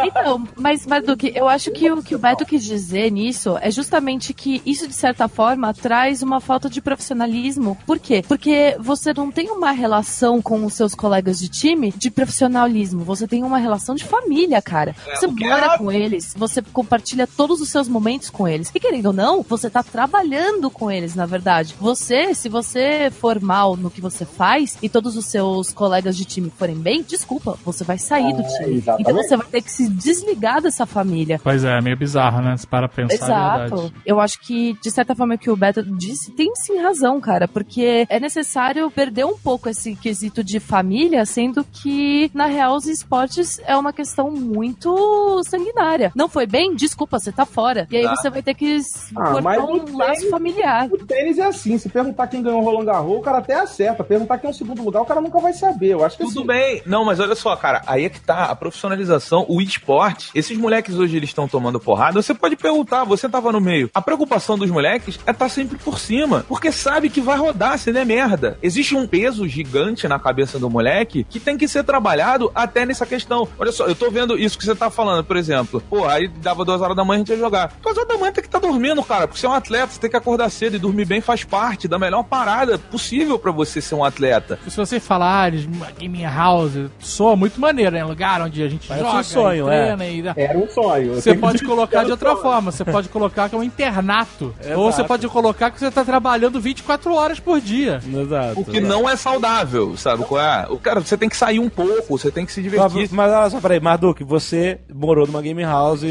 [0.04, 3.70] Então, mas, mas Duque, eu acho que o que o Beto quis dizer nisso é
[3.70, 7.76] justamente que isso, de certa forma, traz uma falta de profissionalismo.
[7.86, 8.24] Por quê?
[8.26, 13.04] Porque você não tem uma relação com os seus colegas de time de profissionalismo.
[13.04, 14.94] Você tem uma relação de família, cara.
[15.14, 18.68] Você o que mora é- com eles, você compartilha todos os seus momentos com eles.
[18.74, 21.76] E querendo ou não, você tá trabalhando com eles, na verdade.
[21.78, 26.24] Você, se você for mal no que você faz e todos os seus colegas de
[26.24, 28.74] time forem bem, desculpa, você vai sair do É, time.
[28.78, 29.02] exatamente.
[29.02, 31.40] Então você vai ter que se desligar dessa família.
[31.44, 32.56] Pois é, meio bizarro, né?
[32.68, 33.92] Para pensar a Exato.
[34.04, 37.46] Eu acho que, de certa forma, o que o Beto disse tem sim razão, cara,
[37.46, 42.86] porque é necessário perder um pouco esse quesito de família, sendo que, na real, os
[42.86, 46.10] esportes é uma questão muito sanguinária.
[46.16, 46.74] Não foi bem?
[46.80, 47.86] Desculpa, você tá fora.
[47.90, 48.16] E aí Tá.
[48.16, 48.78] você vai ter que
[49.16, 50.88] Ah, cortar um o laço tênis- familiar.
[50.90, 54.02] O tênis é assim, se perguntar quem ganhou o Roland Garros, o cara até acerta.
[54.02, 55.88] Perguntar quem é o segundo lugar, o cara nunca vai saber.
[55.92, 56.82] Eu acho que Tudo assim, bem.
[56.86, 60.30] Não, mas olha só, cara, aí é que tá a profissionalização, o esporte.
[60.34, 62.20] Esses moleques hoje eles estão tomando porrada.
[62.22, 63.90] Você pode perguntar, você tava no meio.
[63.94, 67.92] A preocupação dos moleques é estar sempre por cima, porque sabe que vai rodar, se
[67.92, 68.58] der merda.
[68.62, 73.04] Existe um peso gigante na cabeça do moleque que tem que ser trabalhado até nessa
[73.04, 73.46] questão.
[73.58, 75.82] Olha só, eu tô vendo isso que você tá falando, por exemplo.
[75.90, 77.72] Pô, aí dava duas horas da manhã a gente ia jogar.
[77.82, 80.00] Duas horas da manhã tem que estar dormindo, cara, porque você é um atleta, você
[80.00, 83.80] tem que acordar cedo e dormir bem faz parte da melhor parada possível pra você
[83.80, 84.58] ser um atleta.
[84.68, 88.04] Se você falar uma gaming house, soa muito maneiro, né?
[88.04, 91.14] Lugar onde a gente Parece joga, um sonho, e treina e dá- Era um sonho.
[91.14, 92.42] Você pode colocar de outra sonho.
[92.42, 92.70] forma.
[92.72, 94.54] Você pode colocar que é um internato.
[94.60, 94.80] Exato.
[94.80, 98.00] Ou você pode colocar que você tá trabalhando 24 horas por dia.
[98.06, 98.60] Exato.
[98.60, 100.66] O que não é saudável, sabe qual é?
[100.70, 103.08] O cara, você tem que sair um pouco, você tem que se Mas, divertir.
[103.12, 106.02] mas olha só, peraí, Marduk, você morou numa game house,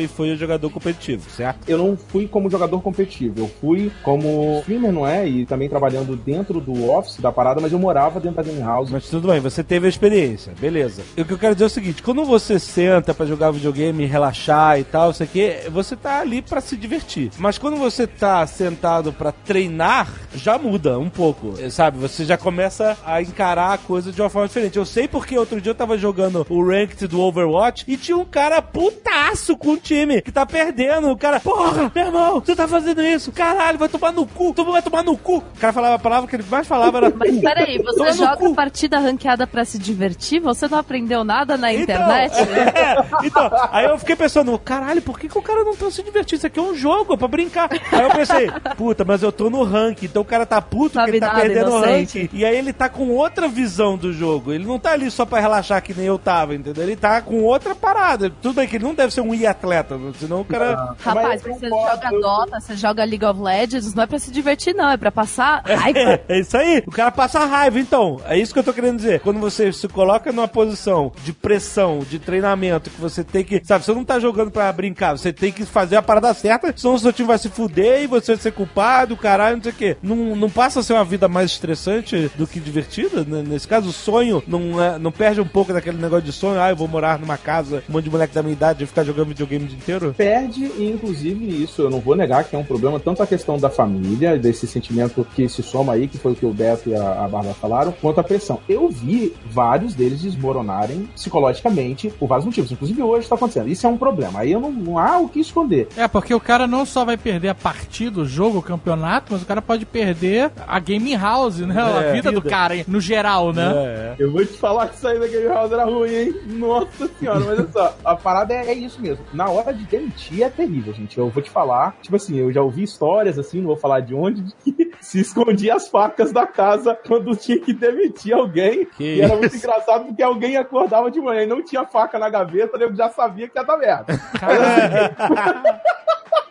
[0.00, 1.68] e foi um jogador competitivo, certo?
[1.68, 5.26] Eu não fui como jogador competitivo, eu fui como streamer, não é?
[5.26, 8.90] E também trabalhando dentro do office da parada, mas eu morava dentro da game house.
[8.90, 11.02] Mas tudo bem, você teve a experiência, beleza.
[11.16, 14.06] E o que eu quero dizer é o seguinte: quando você senta pra jogar videogame,
[14.06, 17.30] relaxar e tal, isso aqui, você tá ali pra se divertir.
[17.38, 21.98] Mas quando você tá sentado pra treinar, já muda um pouco, sabe?
[21.98, 24.76] Você já começa a encarar a coisa de uma forma diferente.
[24.76, 28.24] Eu sei porque outro dia eu tava jogando o Ranked do Overwatch e tinha um
[28.24, 31.10] cara putaço com o time que tá perdendo.
[31.10, 33.32] O cara, porra, meu irmão, você tá fazendo isso?
[33.32, 35.38] Caralho, vai tomar no cu, tu vai tomar no cu.
[35.38, 38.26] O cara falava a palavra que ele mais falava era Mas peraí, Toma você no
[38.26, 40.40] joga partida ranqueada pra se divertir?
[40.40, 42.34] Você não aprendeu nada na Então, internet?
[42.76, 46.02] é, então, aí eu fiquei pensando, caralho, por que, que o cara não tá se
[46.02, 46.36] divertindo?
[46.36, 47.68] Isso aqui é um jogo, é pra brincar.
[47.92, 51.10] Aí eu pensei, puta, mas eu tô no ranking, então o cara tá puto Sabe
[51.12, 52.28] que ele tá perdendo o ranking.
[52.32, 54.52] E aí ele tá com outra visão do jogo.
[54.52, 56.82] Ele não tá ali só pra relaxar que nem eu tava, entendeu?
[56.82, 58.30] Ele tá com outra parada.
[58.42, 60.94] Tudo bem que ele não deve ser um e-atleta, senão o cara.
[61.00, 64.30] Rapaz, Mas você concordo, joga Dota, você joga League of Legends, não é pra se
[64.30, 66.20] divertir, não, é pra passar raiva.
[66.28, 66.82] É isso aí.
[66.86, 68.20] O cara passa raiva, então.
[68.26, 69.20] É isso que eu tô querendo dizer.
[69.20, 73.60] Quando você se coloca numa posição de pressão, de treinamento, que você tem que.
[73.64, 76.94] Sabe, você não tá jogando pra brincar, você tem que fazer a parada certa, senão
[76.94, 79.74] o seu time vai se fuder e você vai ser culpado, caralho, não sei o
[79.74, 79.96] quê.
[80.02, 83.24] Não, não passa a ser uma vida mais estressante do que divertida?
[83.24, 83.42] né?
[83.46, 86.70] Nesse caso, o sonho não, é- não perde um pouco daquele negócio de sonho, ah,
[86.70, 89.23] eu vou morar numa casa, um monte de moleque da minha idade e ficar jogando
[89.26, 90.14] videogame o dia inteiro?
[90.16, 93.58] perde, e inclusive isso eu não vou negar que é um problema, tanto a questão
[93.58, 96.94] da família, desse sentimento que se soma aí, que foi o que o Beto e
[96.94, 98.60] a, a Bárbara falaram, quanto a pressão.
[98.68, 103.68] Eu vi vários deles desmoronarem psicologicamente por vários motivos, inclusive hoje está acontecendo.
[103.68, 104.40] Isso é um problema.
[104.40, 105.88] Aí eu não, não há o que esconder.
[105.96, 109.42] É, porque o cara não só vai perder a partida, o jogo, o campeonato, mas
[109.42, 111.80] o cara pode perder a gaming house, né?
[111.82, 112.50] a É, vida do vida.
[112.50, 113.72] cara, no geral, né?
[113.74, 114.14] É.
[114.18, 116.34] Eu vou te falar que isso aí da Game House era ruim, hein?
[116.46, 119.13] Nossa senhora, mas olha só, a parada é, é isso mesmo.
[119.32, 121.18] Na hora de demitir é terrível, gente.
[121.18, 124.14] Eu vou te falar, tipo assim, eu já ouvi histórias assim, não vou falar de
[124.14, 128.86] onde, de que se escondia as facas da casa quando tinha que demitir alguém.
[128.96, 132.28] Que e era muito engraçado porque alguém acordava de manhã e não tinha faca na
[132.28, 134.14] gaveta, eu já sabia que ia dar merda.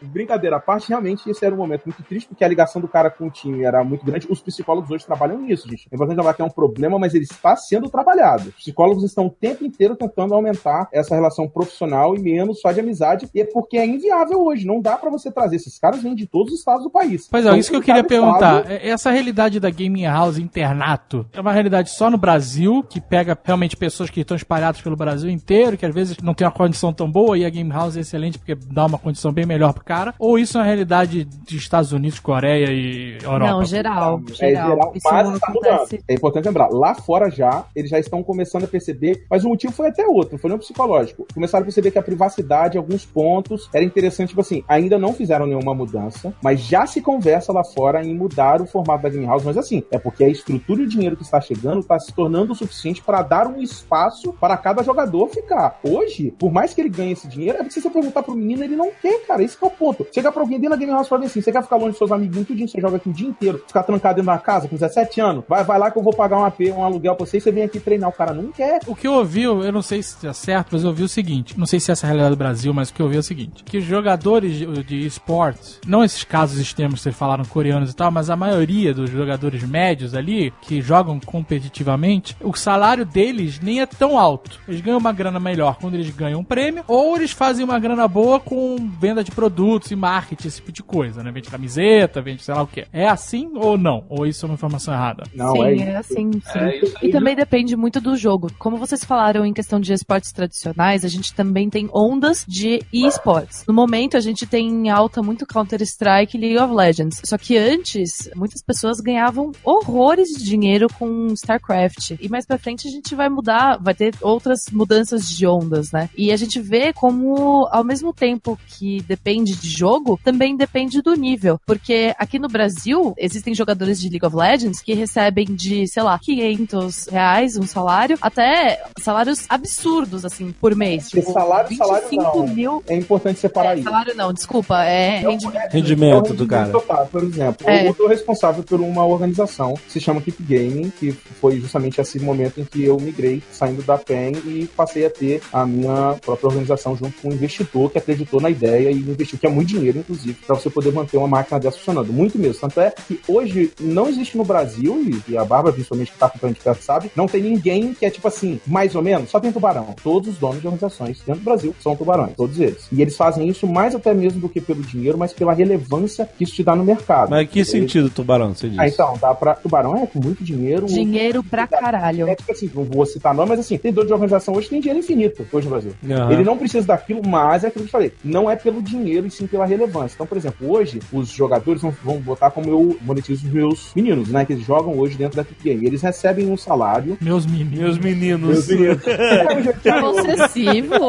[0.07, 3.09] Brincadeira à parte, realmente esse era um momento muito triste, porque a ligação do cara
[3.09, 4.27] com o time era muito grande.
[4.29, 5.87] Os psicólogos hoje trabalham nisso, gente.
[5.91, 8.49] É importante lembrar que é um problema, mas ele está sendo trabalhado.
[8.49, 12.79] Os psicólogos estão o tempo inteiro tentando aumentar essa relação profissional e menos só de
[12.79, 14.65] amizade, e é porque é inviável hoje.
[14.65, 15.55] Não dá pra você trazer.
[15.57, 17.27] Esses caras vêm de todos os estados do país.
[17.29, 18.71] Pois é, Então, isso que eu queria cada estado- perguntar.
[18.71, 23.37] É- Essa realidade da gaming house internato é uma realidade só no Brasil, que pega
[23.43, 26.93] realmente pessoas que estão espalhadas pelo Brasil inteiro, que às vezes não tem uma condição
[26.93, 29.83] tão boa e a game house é excelente porque dá uma condição bem melhor pro
[29.83, 29.92] cara?
[30.19, 33.51] Ou isso é uma realidade de Estados Unidos, Coreia e Europa?
[33.51, 34.21] Não, geral.
[34.29, 34.69] É Geral.
[34.69, 35.99] geral, Isso mas está mudando.
[36.07, 39.73] É importante lembrar, lá fora já, eles já estão começando a perceber, mas o motivo
[39.73, 41.27] foi até outro, não foi nem psicológico.
[41.33, 45.13] Começaram a perceber que a privacidade, em alguns pontos, era interessante, tipo assim, ainda não
[45.13, 49.25] fizeram nenhuma mudança, mas já se conversa lá fora em mudar o formato da Game
[49.25, 52.13] House, mas assim, é porque a estrutura e o dinheiro que está chegando está se
[52.13, 55.79] tornando o suficiente para dar um espaço para cada jogador ficar.
[55.83, 58.63] Hoje, por mais que ele ganhe esse dinheiro, é porque se você perguntar pro menino,
[58.63, 60.07] ele não quer, cara, esse que é o ponto.
[60.13, 61.97] Chega pra alguém dentro da Game House e fala assim, você quer ficar longe dos
[61.97, 64.75] seus amiguinhos tudinho, você joga aqui o dia inteiro, ficar trancado dentro da casa com
[64.75, 67.37] 17 anos, vai, vai lá que eu vou pagar um AP, um aluguel pra você
[67.37, 68.09] e você vem aqui treinar.
[68.09, 68.79] O cara não quer.
[68.87, 71.57] O que eu ouvi, eu não sei se é certo, mas eu ouvi o seguinte:
[71.57, 73.19] não sei se essa é a realidade do Brasil, mas o que eu ouvi é
[73.19, 77.91] o seguinte: que os jogadores de, esportes, não esses casos extremos que vocês falaram, coreanos
[77.91, 83.59] e tal, mas a maioria dos jogadores médios ali, que jogam competitivamente, o salário deles
[83.59, 84.59] nem é tão alto.
[84.67, 88.07] Eles ganham uma grana melhor quando eles ganham um prêmio, ou eles fazem uma grana
[88.07, 91.31] boa com venda de produtos e marketing, esse tipo de coisa, né?
[91.31, 92.85] Vende camiseta, vende sei lá o que.
[92.91, 94.05] É assim ou não?
[94.09, 95.23] Ou isso é uma informação errada?
[95.33, 96.59] Não, sim, é é, assim, sim.
[96.59, 98.51] É e também depende muito do jogo.
[98.57, 103.63] Como vocês falaram em questão de esportes tradicionais, a gente também tem ondas de esportes.
[103.67, 107.21] No momento, a gente tem em alta muito Counter-Strike e League of Legends.
[107.25, 112.11] Só que antes, muitas pessoas ganhavam horrores de dinheiro com StarCraft.
[112.19, 116.09] E mais pra frente a gente vai mudar, vai ter outras mudanças de ondas, né?
[116.17, 121.13] E a gente vê como, ao mesmo tempo que depende de jogo também depende do
[121.15, 121.59] nível.
[121.65, 126.19] Porque aqui no Brasil, existem jogadores de League of Legends que recebem de, sei lá,
[126.19, 131.03] 500 reais um salário, até salários absurdos, assim, por mês.
[131.05, 132.47] Porque Tipo, salário, salário 25 não.
[132.47, 132.83] mil.
[132.87, 133.83] É importante separar É, isso.
[133.89, 135.71] salário não, desculpa, é rendimento.
[135.71, 136.69] Rendimento É do cara.
[136.69, 137.07] total.
[137.11, 137.87] Por exemplo, É.
[137.87, 142.19] eu estou responsável por uma organização que se chama Keep Gaming, que foi justamente esse
[142.19, 146.47] momento em que eu migrei, saindo da PEN e passei a ter a minha própria
[146.47, 149.99] organização junto com um investidor que acreditou na ideia e investiu, que é muito dinheiro,
[149.99, 152.13] inclusive, para você poder manter uma máquina dessa funcionando.
[152.13, 152.61] Muito mesmo.
[152.61, 156.55] Tanto é que hoje não existe no Brasil, e- a Bárbara, principalmente, que está acompanhando
[156.55, 159.51] de perto, sabe, não tem ninguém que é tipo assim, mais ou menos, só tem
[159.51, 159.93] tubarão.
[160.01, 162.87] Todos os donos de organizações dentro do Brasil são tubarões, todos eles.
[162.89, 166.45] E eles fazem isso mais até mesmo do que pelo dinheiro, mas pela relevância que
[166.45, 167.29] isso te dá no mercado.
[167.31, 168.79] Mas que Eles- sentido, tubarão, você disse?
[168.79, 169.55] Ah, então, dá pra.
[169.55, 170.85] Tubarão é com muito dinheiro.
[170.85, 172.27] Dinheiro pra caralho.
[172.29, 174.69] É tipo assim, não vou citar nome, mas assim, tem dono de organização hoje que
[174.71, 175.93] tem dinheiro infinito hoje no Brasil.
[176.09, 176.31] Aham.
[176.31, 178.13] Ele não precisa daquilo, mas é aquilo que eu falei.
[178.23, 180.15] Não é pelo dinheiro e sim pela relevância.
[180.15, 184.29] Então, por exemplo, hoje os jogadores vão, vão botar como eu monetizo os meus meninos,
[184.29, 184.45] né?
[184.45, 185.85] Que eles jogam hoje dentro da Game.
[185.85, 187.17] Eles recebem um salário.
[187.21, 187.79] Meus meninos.
[187.79, 188.49] Meus meninos.
[188.49, 189.07] Meus meninos.
[189.07, 190.93] É, possessivo.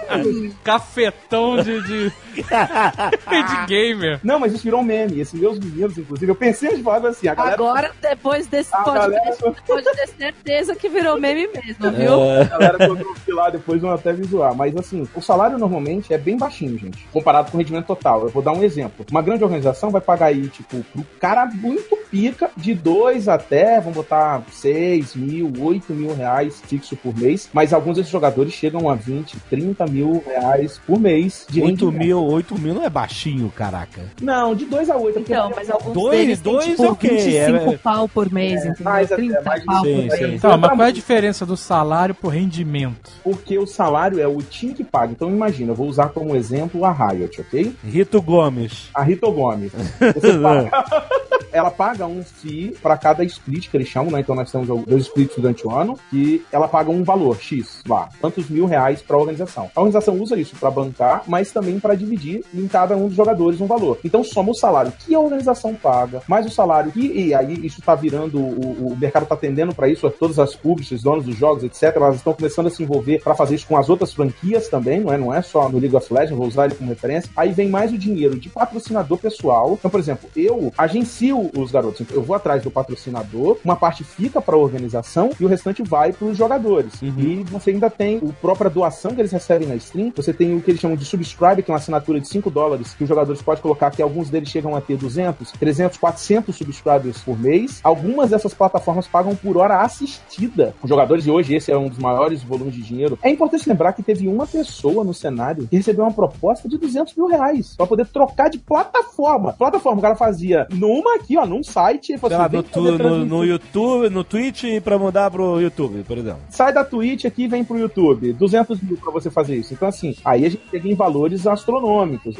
[0.64, 4.20] Cafetão de, de, de gamer.
[4.22, 5.20] Não, mas isso virou um meme.
[5.20, 7.54] Esses meus meninos, inclusive, eu pensei de falar assim, a galera.
[7.54, 12.22] Agora, depois desse A podcast, galera- pode ter certeza que virou meme mesmo, viu?
[12.24, 12.42] É.
[12.42, 12.78] A galera
[13.24, 14.54] fui lá depois vão até visual.
[14.54, 17.06] Mas assim, o salário normalmente é bem baixinho, gente.
[17.12, 18.22] Comparado com o rendimento total.
[18.22, 19.04] Eu vou dar um exemplo.
[19.10, 23.94] Uma grande organização vai pagar aí, tipo, pro cara muito pica, de 2 até, vamos
[23.96, 27.48] botar 6 mil, 8 mil reais fixo por mês.
[27.52, 31.92] Mas alguns desses jogadores chegam a 20, 30 mil reais por mês de 8 rendimento.
[32.04, 34.02] mil, 8 mil não é baixinho, caraca.
[34.20, 35.18] Não, de 2 a 8.
[35.20, 38.60] Então, mas alguns Dois- deles têm, dois tipo, é ok, 25 é- pau por mês,
[38.64, 38.84] entendeu?
[38.84, 40.22] mais até, 30 mais de pau sim, por sim.
[40.24, 40.34] mês.
[40.34, 43.10] Então, mas qual é a diferença do salário pro rendimento?
[43.22, 45.12] Porque o salário é o time que paga.
[45.12, 47.74] Então imagina, eu vou usar como exemplo a Riot, ok?
[47.84, 48.88] Rito Gomes.
[48.94, 49.72] A Rito Gomes.
[49.72, 50.70] Você paga-
[51.52, 54.20] ela paga um FII para cada split que eles chamam, né?
[54.20, 58.08] Então nós temos dois splits durante o ano, e ela paga um valor X lá,
[58.20, 59.68] tantos mil reais para a organização.
[59.74, 63.60] A organização usa isso para bancar, mas também para dividir em cada um dos jogadores
[63.60, 63.98] um valor.
[64.04, 67.82] Então soma o salário que a organização paga, mais o salário que, e aí isso
[67.82, 71.64] tá virando, o, o mercado tá tendendo para isso, todas as publishers, donos dos jogos,
[71.64, 71.94] etc.
[71.96, 75.12] Elas estão começando a se envolver para fazer isso com as outras franquias também, não
[75.12, 75.18] é?
[75.18, 77.30] Não é só no League of Legends, vou usar ele como referência.
[77.36, 79.74] Aí vem mais o dinheiro de patrocinador pessoal.
[79.78, 82.00] Então, por exemplo, eu agencio os garotos.
[82.00, 85.82] Então, eu vou atrás do patrocinador, uma parte fica para a organização e o restante
[85.82, 86.94] vai para os jogadores.
[87.02, 90.12] E você ainda tem o própria doação que eles recebem na stream.
[90.16, 92.94] Você tem o que eles chamam de subscribe, que é uma assinatura de 5 dólares,
[92.94, 97.18] que os jogadores podem colocar, que alguns deles chegam a ter 200, 300, 400 subscribers
[97.18, 97.80] por mês.
[97.82, 100.74] Algumas dessas plataformas pagam por hora assistida.
[100.82, 103.18] Os jogadores de hoje, esse é um dos maiores volumes de dinheiro.
[103.22, 107.14] É importante lembrar que teve uma pessoa no cenário que recebeu uma proposta de 200
[107.14, 109.52] mil reais para poder trocar de plataforma.
[109.52, 112.10] Plataforma, o cara fazia numa aqui, ó, num site.
[112.12, 115.60] ele falou assim, no, "Vem tu- no, transmissão." no YouTube, no Twitch pra mudar pro
[115.60, 116.40] YouTube, por exemplo.
[116.50, 118.32] sai da Twitch aqui e vem pro YouTube.
[118.32, 119.74] 200 mil pra você fazer isso.
[119.74, 121.89] Então, assim, aí a gente chega em valores astronômicos.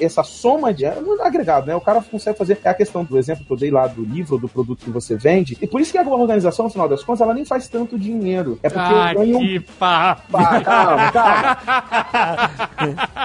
[0.01, 0.85] Essa soma de.
[0.85, 1.74] É muito agregado, né?
[1.74, 2.59] O cara consegue fazer.
[2.64, 5.16] É a questão do exemplo que eu dei lá do livro, do produto que você
[5.16, 5.56] vende.
[5.60, 8.59] E por isso que a organização, no final das contas, ela nem faz tanto dinheiro.
[8.62, 9.39] É porque Ah, eu ganho.
[9.39, 10.18] que pá.
[10.31, 11.59] Pá, calma, calma.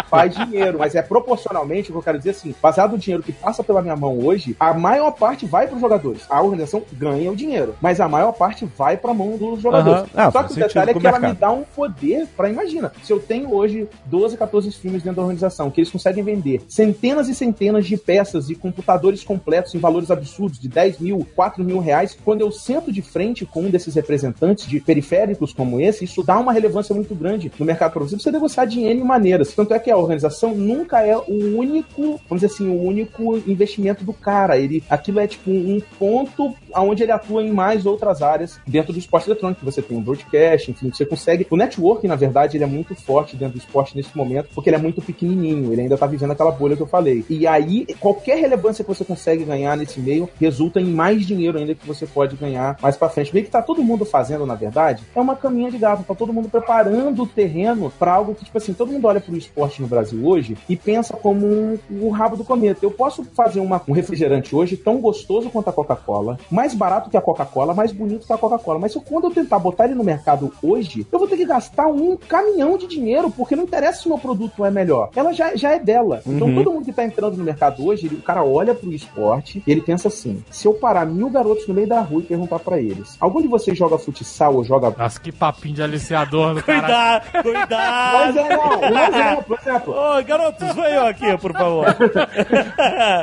[0.10, 3.32] Faz dinheiro, mas é proporcionalmente, o que eu quero dizer assim, baseado no dinheiro que
[3.32, 6.22] passa pela minha mão hoje, a maior parte vai para os jogadores.
[6.30, 10.10] A organização ganha o dinheiro, mas a maior parte vai para a mão dos jogadores.
[10.16, 12.92] Ah, Só que o detalhe é que ela me dá um poder para imagina.
[13.04, 17.28] Se eu tenho hoje 12, 14 streamers dentro da organização, que eles conseguem vender centenas
[17.28, 21.80] e centenas de peças e computadores completos em valores absurdos de 10 mil, 4 mil
[21.80, 26.24] reais, quando eu sento de frente com um desses representantes de periféricos como esse, isso
[26.24, 28.18] dá uma relevância muito grande no mercado para você.
[28.18, 29.54] Você negociar de N maneiras.
[29.54, 34.04] Tanto é que a organização nunca é o único, vamos dizer assim, o único investimento
[34.04, 34.58] do cara.
[34.58, 39.00] Ele, aquilo é tipo um ponto onde ele atua em mais outras áreas dentro do
[39.00, 39.64] esporte eletrônico.
[39.66, 41.48] Você tem o broadcast, enfim, você consegue.
[41.50, 44.78] O network, na verdade, ele é muito forte dentro do esporte nesse momento, porque ele
[44.78, 45.72] é muito pequenininho.
[45.72, 47.26] Ele ainda tá vivendo aquela bolha que eu falei.
[47.30, 51.76] E aí, qualquer relevância que você consegue ganhar nesse meio resulta em mais dinheiro ainda
[51.76, 53.34] que você pode ganhar mais pra frente.
[53.34, 56.04] Meio que tá todo mundo fazendo, na verdade, é uma caminha de gato.
[56.04, 59.36] Tá todo mundo preparando o terreno para algo que, tipo assim, todo mundo olha pro
[59.36, 62.86] esporte no Brasil hoje e pensa como um, um rabo do cometa.
[62.86, 67.18] Eu posso fazer uma, um refrigerante hoje tão gostoso quanto a Coca-Cola, mais barato que
[67.18, 68.80] a Coca-Cola, mais bonito que a Coca-Cola.
[68.80, 71.46] Mas se eu, quando eu tentar botar ele no mercado hoje, eu vou ter que
[71.46, 75.10] gastar um caminhão de dinheiro, porque não interessa se o meu produto é melhor.
[75.16, 75.95] Ela já, já é dela.
[76.26, 79.62] Então todo mundo que tá entrando no mercado hoje, ele- o cara olha pro esporte
[79.66, 82.60] e ele pensa assim: se eu parar mil garotos no meio da rua e perguntar
[82.60, 84.94] pra eles, algum de vocês joga futsal ou joga.
[84.98, 87.22] Nossa, que papinho de aliciador do cara.
[87.22, 88.14] Cuidado, cuidado.
[88.18, 89.94] Mas é, não, um exemplo, um exemplo.
[89.94, 91.86] Ô, garotos, venham aqui, por favor.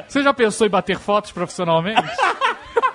[0.08, 2.02] Você já pensou em bater fotos profissionalmente?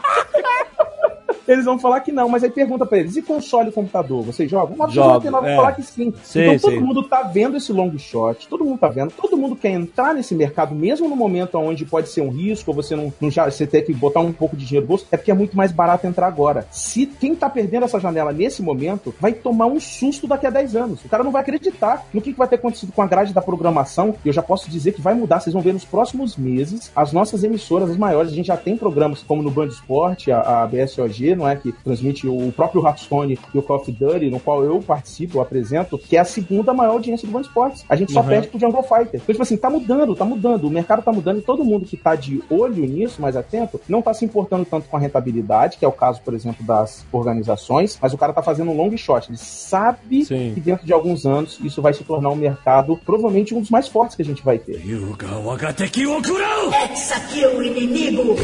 [1.47, 4.23] Eles vão falar que não, mas aí pergunta pra eles: e console e computador?
[4.23, 4.75] Vocês jogam?
[4.75, 5.55] Uma pessoa vai é.
[5.55, 6.13] falar que sim.
[6.35, 9.71] Então todo mundo tá vendo esse long shot, todo mundo tá vendo, todo mundo quer
[9.71, 13.31] entrar nesse mercado, mesmo no momento onde pode ser um risco, ou você não, não
[13.31, 15.55] já você ter que botar um pouco de dinheiro no bolso, é porque é muito
[15.55, 16.67] mais barato entrar agora.
[16.71, 20.75] Se quem tá perdendo essa janela nesse momento vai tomar um susto daqui a 10
[20.75, 21.05] anos.
[21.05, 23.41] O cara não vai acreditar no que, que vai ter acontecido com a grade da
[23.41, 24.15] programação.
[24.23, 25.39] E eu já posso dizer que vai mudar.
[25.39, 28.31] Vocês vão ver nos próximos meses as nossas emissoras, as maiores.
[28.31, 31.55] A gente já tem programas como no Band Esporte, a, a BSOG, não é?
[31.55, 35.41] Que transmite o próprio Hearthstone e o Call of Duty, no qual eu participo, eu
[35.41, 37.85] apresento, que é a segunda maior audiência do Band Esportes.
[37.87, 38.27] A gente só Uhum.
[38.27, 39.21] perde pro Jungle Fighter.
[39.21, 40.65] Então, tipo assim, tá mudando, tá mudando.
[40.65, 44.01] O mercado tá mudando e todo mundo que tá de olho nisso, mais atento, não
[44.01, 47.97] tá se importando tanto com a rentabilidade, que é o caso, por exemplo, das organizações,
[48.01, 49.29] mas o cara tá fazendo um long shot.
[49.29, 50.51] Ele sabe Sim.
[50.53, 53.87] que dentro de alguns anos isso vai se tornar um mercado, provavelmente um dos mais
[53.87, 54.81] fortes que a gente vai ter.
[56.89, 58.35] Eis aqui o inimigo.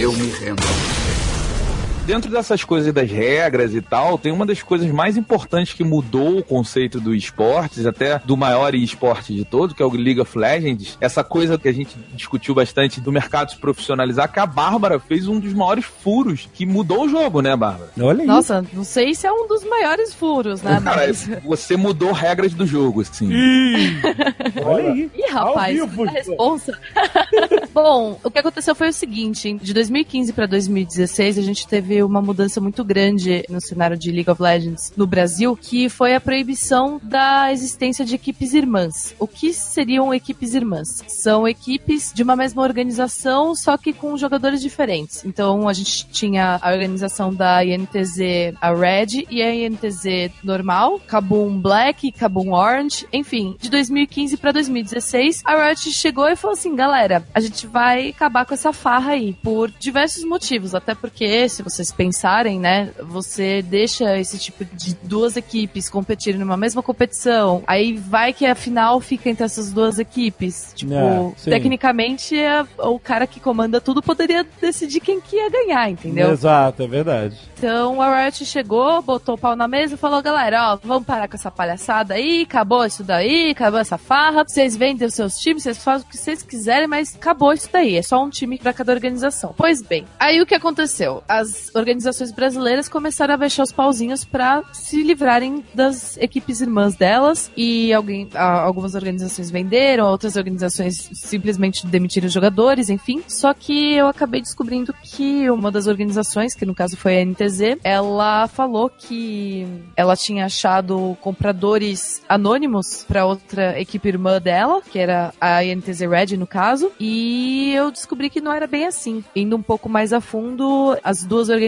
[2.06, 6.40] Dentro dessas coisas das regras e tal, tem uma das coisas mais importantes que mudou
[6.40, 10.38] o conceito do esportes, até do maior esporte de todo, que é o League of
[10.38, 10.98] Legends.
[11.00, 15.30] Essa coisa que a gente discutiu bastante do mercado se profissionalizar, que a Bárbara fez
[15.30, 17.92] um dos maiores furos que mudou o jogo, né, Bárbara?
[17.98, 18.28] Olha aí.
[18.28, 20.82] Nossa, não sei se é um dos maiores furos, né?
[20.84, 21.30] Cara, Mas.
[21.46, 23.30] você mudou regras do jogo, assim.
[24.62, 25.10] Olha aí.
[25.16, 26.78] Ih, rapaz, vivo, a responsa.
[27.74, 32.22] Bom, o que aconteceu foi o seguinte: de 2015 para 2016, a gente teve uma
[32.22, 37.00] mudança muito grande no cenário de League of Legends no Brasil, que foi a proibição
[37.04, 39.14] da existência de equipes irmãs.
[39.20, 41.04] O que seriam equipes irmãs?
[41.08, 45.24] São equipes de uma mesma organização, só que com jogadores diferentes.
[45.26, 51.60] Então, a gente tinha a organização da INTZ, a Red, e a INTZ normal, Kabum
[51.60, 57.26] Black, Kabum Orange, enfim, de 2015 para 2016, a Riot chegou e falou assim, galera,
[57.34, 61.92] a gente vai acabar com essa farra aí, por diversos motivos, até porque, se vocês
[61.92, 68.32] pensarem, né, você deixa esse tipo de duas equipes competirem numa mesma competição, aí vai
[68.32, 73.40] que a final fica entre essas duas equipes, tipo, É, tecnicamente, é- o cara que
[73.40, 76.32] comanda tudo poderia decidir quem que ia ganhar, entendeu?
[76.32, 77.38] Exato, é verdade.
[77.58, 81.28] Então a Riot chegou, botou o pau na mesa e falou: galera, ó, vamos parar
[81.28, 84.44] com essa palhaçada aí, acabou isso daí, acabou essa farra.
[84.46, 87.96] Vocês vendem os seus times, vocês fazem o que vocês quiserem, mas acabou isso daí.
[87.98, 89.54] É só um time pra cada organização.
[89.58, 91.24] Pois bem, aí o que aconteceu?
[91.28, 97.52] As organizações brasileiras começaram a fechar os pauzinhos pra se livrarem das equipes irmãs delas
[97.56, 103.24] e alguém, algumas organizações venderam, outras organizações simplesmente demitiram os jogadores, enfim.
[103.28, 107.80] Só que eu acabei descobrindo que uma das organizações, que no caso foi a NTZ,
[107.84, 115.34] ela falou que ela tinha achado compradores anônimos pra outra equipe irmã dela, que era
[115.40, 119.24] a NTZ Red no caso, e eu descobri que não era bem assim.
[119.36, 121.63] Indo um pouco mais a fundo, as duas organizações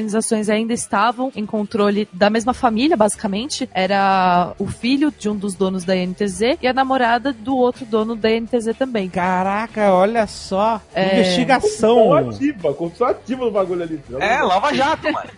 [0.49, 3.69] ainda estavam em controle da mesma família, basicamente.
[3.73, 8.15] Era o filho de um dos donos da NTZ e a namorada do outro dono
[8.15, 9.09] da NTZ também.
[9.09, 10.81] Caraca, olha só.
[10.93, 11.19] É.
[11.19, 12.13] Investigação.
[12.13, 14.01] ativa, corrupção ativa no bagulho ali.
[14.19, 15.29] É, Lava Jato, mano.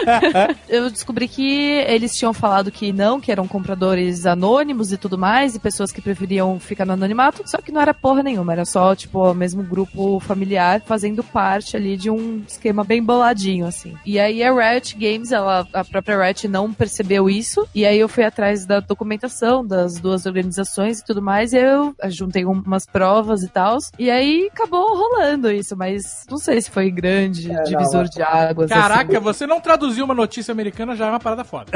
[0.68, 5.54] eu descobri que eles tinham falado que não, que eram compradores anônimos e tudo mais,
[5.54, 8.94] e pessoas que preferiam ficar no anonimato, só que não era porra nenhuma, era só,
[8.94, 13.89] tipo, o mesmo grupo familiar fazendo parte ali de um esquema bem boladinho, assim.
[14.04, 18.08] E aí a Riot Games, ela, a própria Riot não percebeu isso, e aí eu
[18.08, 23.42] fui atrás da documentação das duas organizações e tudo mais, e eu juntei umas provas
[23.42, 28.22] e tal, e aí acabou rolando isso, mas não sei se foi grande divisor de
[28.22, 28.70] águas.
[28.70, 28.80] assim.
[28.80, 31.70] Caraca, você não traduziu uma notícia americana já é uma parada foda.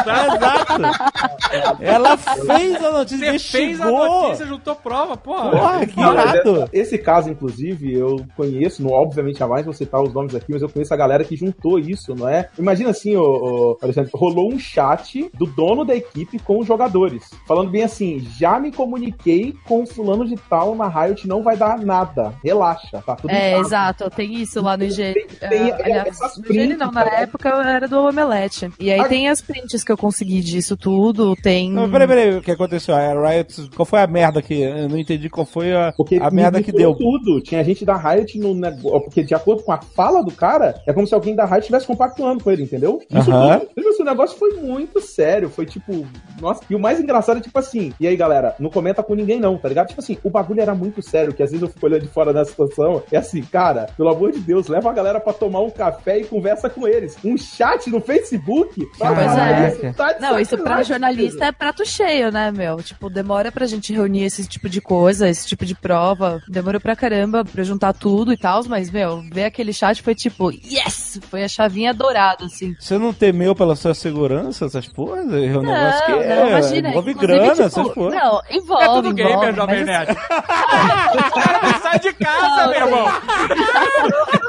[0.00, 1.80] Exato.
[1.80, 5.50] Ela fez a notícia, Você fez a notícia, juntou prova, porra.
[5.50, 10.12] Porra, que Não, essa- esse caso, inclusive, eu conheço, não, obviamente jamais vou citar os
[10.12, 12.48] nomes aqui, mas eu conheço a galera que juntou isso, não é?
[12.58, 17.30] Imagina assim, ô, ô, Alexandre, rolou um chat do dono da equipe com os jogadores,
[17.46, 21.78] falando bem assim, já me comuniquei com fulano de tal na Riot, não vai dar
[21.78, 25.14] nada, relaxa, tá tudo É, exato, tem isso lá no IG.
[25.14, 28.70] Tem- tem É, aliás, essas no IGN não, na prints, época eu era do Omelete.
[28.78, 29.08] E aí Ah.
[29.08, 31.70] tem as prints que eu consegui disso tudo, tem...
[31.70, 32.94] Não, peraí, peraí, o que aconteceu?
[32.94, 36.30] A Riot, qual foi a merda que eu não entendi qual foi a, Porque a
[36.30, 36.94] a merda Me que deu.
[36.94, 37.40] tudo.
[37.40, 39.00] Tinha gente da Riot no negócio.
[39.00, 41.86] Porque, de acordo com a fala do cara, é como se alguém da Riot estivesse
[41.86, 43.00] compactuando com ele, entendeu?
[43.10, 45.48] Isso tudo- assim, o negócio foi muito sério.
[45.50, 46.06] Foi tipo.
[46.40, 47.92] Nossa, e o mais engraçado é tipo assim.
[48.00, 49.88] E aí, galera, não comenta com ninguém, não, tá ligado?
[49.88, 52.32] Tipo assim, o bagulho era muito sério, que às vezes eu fico olhando de fora
[52.32, 53.02] da situação.
[53.10, 56.24] É assim, cara, pelo amor de Deus, leva a galera pra tomar um café e
[56.24, 57.16] conversa com eles.
[57.24, 58.86] Um chat no Facebook.
[58.98, 59.68] pra Pois falar é.
[59.68, 62.76] isso, tá Não, isso pra jornalista é prato cheio, né, meu?
[62.82, 66.40] Tipo, demora pra gente reunir esse tipo de coisa, esse tipo de prova.
[66.48, 70.49] Demorou pra caramba pra juntar tudo e tal, mas, meu, ver aquele chat foi tipo,
[70.52, 71.20] yes!
[71.30, 72.74] Foi a chavinha dourada, assim.
[72.78, 75.26] Você não temeu pela sua segurança, essas porras?
[75.26, 76.88] É um negócio que é, imagina.
[76.90, 78.14] envolve grana, tipo, essas porras.
[78.14, 78.84] Não, envolve.
[78.84, 80.10] É tudo envolve, gamer, Jovem mas, Nerd.
[80.10, 83.06] O cara não sai de casa, meu irmão.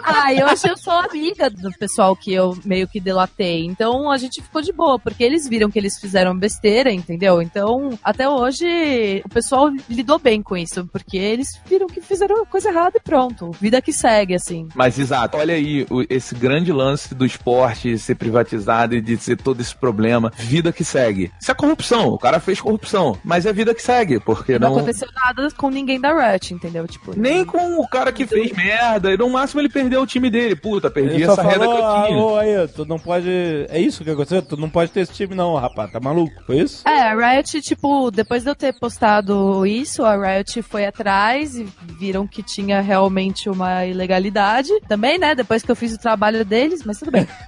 [0.03, 3.65] Ah, eu achei eu sou amiga do pessoal que eu meio que delatei.
[3.65, 7.41] Então a gente ficou de boa, porque eles viram que eles fizeram besteira, entendeu?
[7.41, 12.69] Então, até hoje, o pessoal lidou bem com isso, porque eles viram que fizeram coisa
[12.69, 13.51] errada e pronto.
[13.59, 14.67] Vida que segue, assim.
[14.75, 19.59] Mas exato, olha aí esse grande lance do esporte ser privatizado e de ser todo
[19.61, 20.31] esse problema.
[20.37, 21.31] Vida que segue.
[21.39, 22.07] Isso é corrupção.
[22.09, 23.17] O cara fez corrupção.
[23.23, 24.77] Mas é vida que segue, porque Não, não.
[24.77, 26.87] aconteceu nada com ninguém da Riot, entendeu?
[26.87, 29.11] Tipo, Nem com o cara que fez merda.
[29.11, 30.55] E no máximo ele perdeu o time dele.
[30.55, 32.17] Puta, perdi Ele essa renda falou, que eu tinha.
[32.17, 33.29] alô, aí, tu não pode...
[33.69, 34.41] É isso que aconteceu?
[34.41, 35.91] Tu não pode ter esse time não, rapaz.
[35.91, 36.31] Tá maluco?
[36.45, 36.87] Foi isso?
[36.87, 41.67] É, a Riot, tipo, depois de eu ter postado isso, a Riot foi atrás e
[41.99, 44.69] viram que tinha realmente uma ilegalidade.
[44.87, 45.35] Também, né?
[45.35, 47.27] Depois que eu fiz o trabalho deles, mas tudo bem.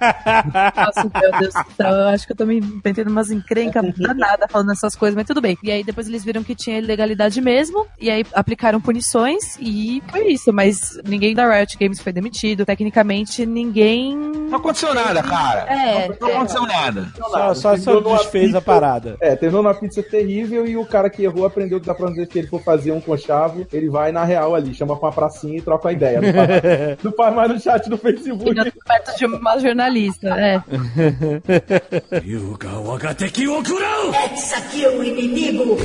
[0.76, 4.50] Nossa, meu Deus do céu, eu acho que eu tô me metendo umas encrencas danadas
[4.50, 5.56] falando essas coisas, mas tudo bem.
[5.62, 10.28] E aí depois eles viram que tinha ilegalidade mesmo, e aí aplicaram punições, e foi
[10.28, 10.52] isso.
[10.52, 12.33] Mas ninguém da Riot Games foi demitido.
[12.66, 14.16] Tecnicamente, ninguém.
[14.16, 15.60] Não aconteceu nada, cara.
[15.72, 17.08] É, Não aconteceu nada.
[17.16, 19.16] Só, só, só desfez a pizza- parada.
[19.20, 22.28] É, terminou numa pizza terrível e o cara que errou aprendeu que da próxima vez
[22.28, 25.58] que ele for fazer um conchavo, ele vai na real ali, chama pra uma pracinha
[25.58, 26.20] e troca uma ideia.
[26.20, 28.54] Não faz, não faz mais no chat do Facebook.
[28.54, 30.62] Tô perto de uma jornalista, é.
[34.32, 35.76] Eis aqui o inimigo.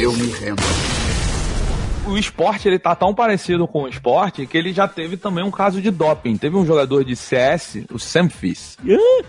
[2.10, 5.52] O esporte, ele tá tão parecido com o esporte que ele já teve também um
[5.52, 6.38] caso de doping.
[6.38, 8.78] Teve um jogador de CS, o Semfis.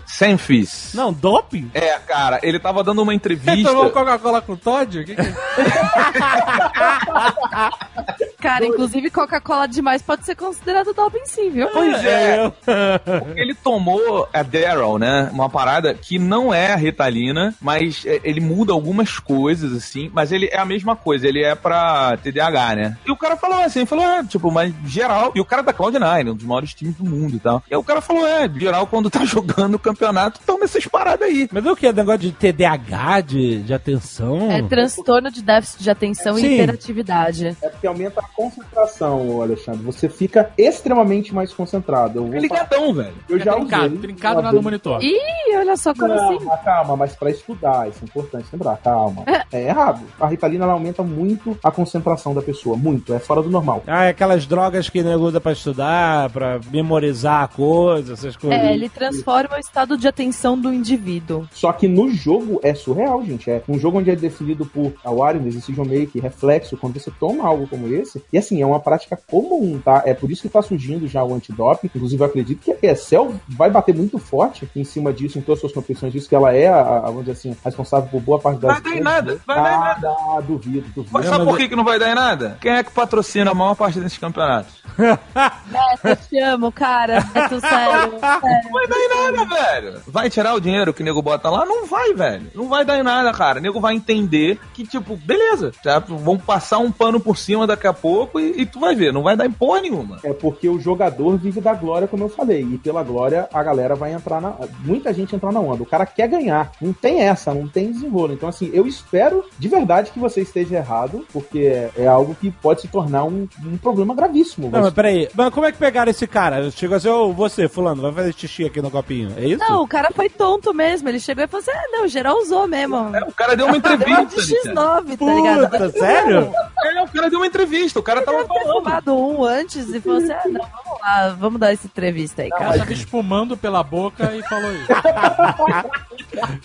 [0.05, 0.91] Semfis.
[0.93, 1.69] Não, doping?
[1.73, 3.69] É, cara, ele tava dando uma Você entrevista.
[3.69, 4.99] tomou Coca-Cola com Todd?
[4.99, 5.21] O que que
[8.47, 8.51] é?
[8.51, 11.67] Cara, inclusive Coca-Cola demais pode ser considerado doping sim, viu?
[11.69, 12.51] Pois é.
[13.35, 15.29] Ele tomou a Daryl, né?
[15.31, 20.09] Uma parada que não é a Ritalina, mas é, ele muda algumas coisas, assim.
[20.13, 22.97] Mas ele é a mesma coisa, ele é pra TDAH, né?
[23.05, 25.31] E o cara falou assim, falou, é, tipo, mas geral.
[25.35, 27.63] E o cara da Cloud9, um dos maiores times do mundo e tal.
[27.69, 31.27] E aí o cara falou, é, geral, quando tá jogando o campeonato, toma essas paradas
[31.27, 31.49] aí.
[31.51, 31.87] Mas é o que?
[31.87, 34.51] É negócio de TDAH, de, de atenção?
[34.51, 36.45] É transtorno de déficit de atenção Sim.
[36.45, 37.57] e hiperatividade.
[37.61, 39.81] É porque aumenta a concentração, Alexandre.
[39.83, 42.19] Você fica extremamente mais concentrado.
[42.19, 43.13] Eu, vou É ligadão, velho.
[43.29, 43.97] eu já trincado, usei.
[43.99, 45.03] trincado uma lá no monitor.
[45.03, 45.17] Ih,
[45.57, 46.45] olha só como Não, assim.
[46.45, 49.23] mas calma, mas pra estudar, isso é importante lembrar, calma.
[49.53, 50.01] É errado.
[50.17, 53.83] A Ritalina ela aumenta muito a concentração da pessoa, muito, é fora do normal.
[53.85, 58.57] Ah, é aquelas drogas que nego usa pra estudar, pra memorizar a coisa, essas coisas.
[58.57, 61.45] É, ele transforma o estado de atenção do indivíduo.
[61.51, 63.49] Só que no jogo é surreal, gente.
[63.51, 67.67] É um jogo onde é definido por awareness, decision making, reflexo, quando você toma algo
[67.67, 68.20] como esse.
[68.31, 70.03] E assim, é uma prática comum, tá?
[70.05, 71.87] É por isso que tá surgindo já o antidoping.
[71.87, 75.57] Inclusive, eu acredito que a ESL vai bater muito forte em cima disso, em todas
[75.57, 78.39] as suas competições disso, que ela é, a, a, vamos dizer assim, responsável por boa
[78.39, 78.73] parte das.
[78.73, 80.01] Vai dar em nada, vai dar em ah, nada.
[80.01, 81.09] dá, duvido, duvido.
[81.11, 82.57] Mas sabe por que, que não vai dar em nada?
[82.61, 84.81] Quem é que patrocina a maior parte desses campeonatos?
[84.97, 87.27] Neto, eu te amo, cara.
[87.33, 88.19] Neto, sério.
[88.19, 88.63] sério.
[88.63, 90.01] Não vai dar em nada, velho.
[90.07, 91.65] Vai tirar o dinheiro que o nego bota lá?
[91.65, 92.47] Não vai, velho.
[92.53, 93.59] Não vai dar em nada, cara.
[93.59, 95.99] O nego vai entender que, tipo, beleza, tá?
[95.99, 99.23] vão passar um pano por cima daqui a pouco e, e tu vai ver, não
[99.23, 100.19] vai dar em porra nenhuma.
[100.23, 102.61] É porque o jogador vive da glória, como eu falei.
[102.61, 104.55] E pela glória, a galera vai entrar na.
[104.83, 105.83] Muita gente entrar na onda.
[105.83, 106.71] O cara quer ganhar.
[106.81, 108.33] Não tem essa, não tem desenrolo.
[108.33, 112.81] Então, assim, eu espero de verdade que você esteja errado, porque é, algo que pode
[112.81, 114.69] se tornar um, um problema gravíssimo.
[114.69, 115.27] Não, mas peraí.
[115.33, 116.69] Mas como é que pegaram esse cara?
[116.71, 119.33] Chegou assim, ô, você, fulano, vai fazer xixi aqui no copinho.
[119.37, 119.59] É isso?
[119.59, 121.09] Não, o cara foi tonto mesmo.
[121.09, 122.95] Ele chegou e falou assim: ah, não, geral usou mesmo.
[123.15, 124.41] É, o cara deu uma Deu uma entrevista.
[124.41, 124.73] de Alexandre.
[124.73, 125.69] X9, tá ligado?
[125.69, 126.53] Puta, sério?
[126.83, 128.83] É, o cara deu uma entrevista, o cara tava falando.
[128.83, 132.49] fumado um antes e falou assim: ah, não, vamos lá, vamos dar essa entrevista aí,
[132.49, 134.87] cara tava espumando pela boca e falou isso.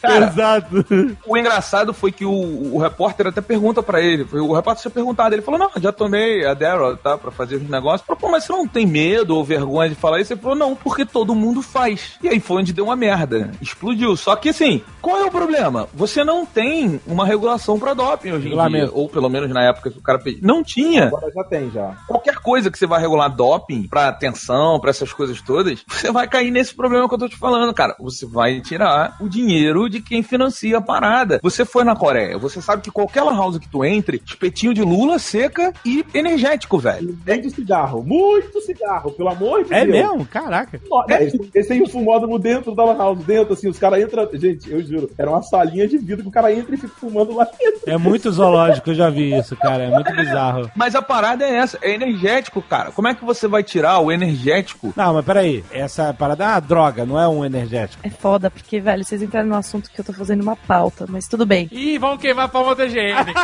[0.01, 0.85] Cara, Exato.
[1.27, 4.25] o engraçado foi que o, o repórter até pergunta pra ele.
[4.25, 5.35] foi- O repórter tinha perguntado.
[5.35, 7.19] Ele falou: Não, já tomei a Daryl, tá?
[7.19, 8.07] Pra fazer os negócios.
[8.07, 10.33] Falou, Pô, mas você não tem medo ou vergonha de falar isso?
[10.33, 12.13] Ele falou: Não, porque todo mundo faz.
[12.23, 13.51] E aí foi onde deu uma merda.
[13.61, 14.17] Explodiu.
[14.17, 15.89] Só que assim, qual é o problema?
[15.95, 18.91] Você não tem uma regulação pra doping hoje em dia.
[18.93, 20.41] Ou pelo menos na época que o cara pediu.
[20.47, 21.07] Não tinha.
[21.07, 21.97] Agora já tem, já.
[22.07, 26.27] Qualquer coisa que você vai regular doping pra atenção, pra essas coisas todas, você vai
[26.29, 27.95] cair nesse problema que eu tô te falando, cara.
[28.01, 31.41] Você vai tirar o dinheiro de quem financia a parada.
[31.43, 35.19] Você foi na Coreia, você sabe que qualquer house que tu entre, espetinho de lula
[35.19, 37.11] seca e energético, velho.
[37.11, 38.03] E vende cigarro.
[38.03, 39.97] Muito cigarro, pelo amor de É Deus.
[39.97, 40.27] mesmo?
[40.27, 40.81] Caraca.
[40.89, 44.29] Nossa, Eles, eles têm um fumódromo dentro da house, dentro, assim, os caras entram.
[44.35, 47.35] Gente, eu juro, era uma salinha de vidro que o cara entra e fica fumando
[47.35, 47.81] lá dentro.
[47.87, 49.85] É muito zoológico, eu já vi isso, cara.
[49.85, 50.71] É muito bizarro.
[50.75, 52.91] Mas a parada é essa, é energético, cara.
[52.93, 54.93] Como é que você vai tirar o energético?
[54.97, 55.65] Não, mas peraí.
[55.71, 58.07] Essa parada é uma droga, não é um energético.
[58.07, 61.27] É foda, porque, velho, vocês entraram no assunto que eu tô fazendo uma pauta, mas
[61.27, 61.69] tudo bem.
[61.71, 63.33] Ih, vamos queimar a palma da higiene.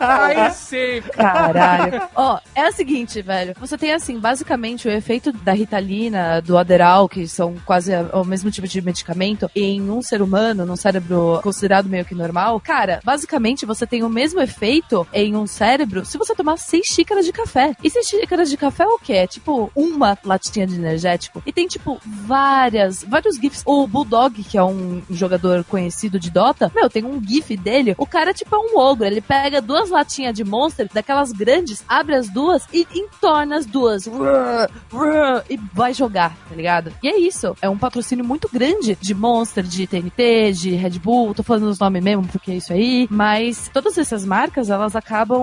[0.00, 1.02] Aí sim.
[1.12, 2.02] Caralho.
[2.14, 3.54] Ó, é o seguinte, velho.
[3.58, 8.50] Você tem, assim, basicamente o efeito da Ritalina, do Aderal, que são quase o mesmo
[8.50, 12.60] tipo de medicamento, em um ser humano, num cérebro considerado meio que normal.
[12.60, 17.24] Cara, basicamente você tem o mesmo efeito em um cérebro se você tomar seis xícaras
[17.24, 17.76] de café.
[17.82, 19.12] E seis xícaras de café é o quê?
[19.14, 21.42] É tipo uma latinha de energético.
[21.46, 23.62] E tem, tipo, várias, vários GIFs.
[23.66, 27.94] O Bulldog, que é um jogador conhecido de Dota, meu, tem um GIF dele.
[27.98, 29.04] O cara, tipo, é um ogro.
[29.04, 34.06] Ele pega duas latinhas de Monster, daquelas grandes, abre as duas e entorna as duas.
[34.06, 36.92] E vai jogar, tá ligado?
[37.02, 37.56] E é isso.
[37.60, 41.34] É um patrocínio muito grande de Monster, de TNT, de Red Bull.
[41.34, 43.06] Tô falando os nomes mesmo, porque é isso aí.
[43.10, 45.33] Mas todas essas marcas, elas acabam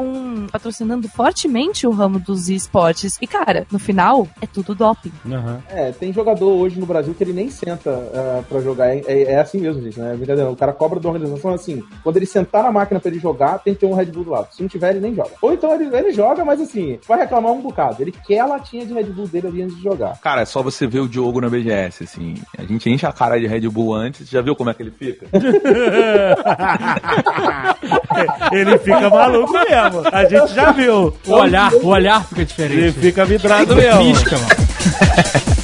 [0.51, 3.17] patrocinando fortemente o ramo dos esportes.
[3.21, 5.11] E, cara, no final, é tudo doping.
[5.25, 5.61] Aham.
[5.69, 8.87] É, tem jogador hoje no Brasil que ele nem senta ah, pra jogar.
[8.95, 10.13] É, é- é assim mesmo, gente, né?
[10.15, 10.45] Brincadeira.
[10.45, 10.53] não.
[10.53, 11.81] O cara cobra da organização assim.
[12.03, 14.31] Quando ele sentar na máquina pra ele jogar, tem que ter um Red Bull do
[14.31, 14.47] lado.
[14.51, 15.31] Se não tiver, ele nem joga.
[15.41, 18.01] Ou então ele, ele joga, mas assim, vai reclamar um bocado.
[18.01, 20.19] Ele quer a latinha de Red Bull dele ali antes de jogar.
[20.21, 22.35] Cara, é só você ver o Diogo na BGS, assim.
[22.57, 24.91] A gente enche a cara de Red Bull antes, já viu como é que ele
[24.91, 25.27] fica?
[28.51, 29.80] Ele fica maluco mesmo.
[30.11, 31.13] A gente já viu.
[31.27, 32.79] O olhar, o olhar fica diferente.
[32.79, 33.99] Ele fica vidrado mesmo.
[34.13, 35.51] Pisca, mano.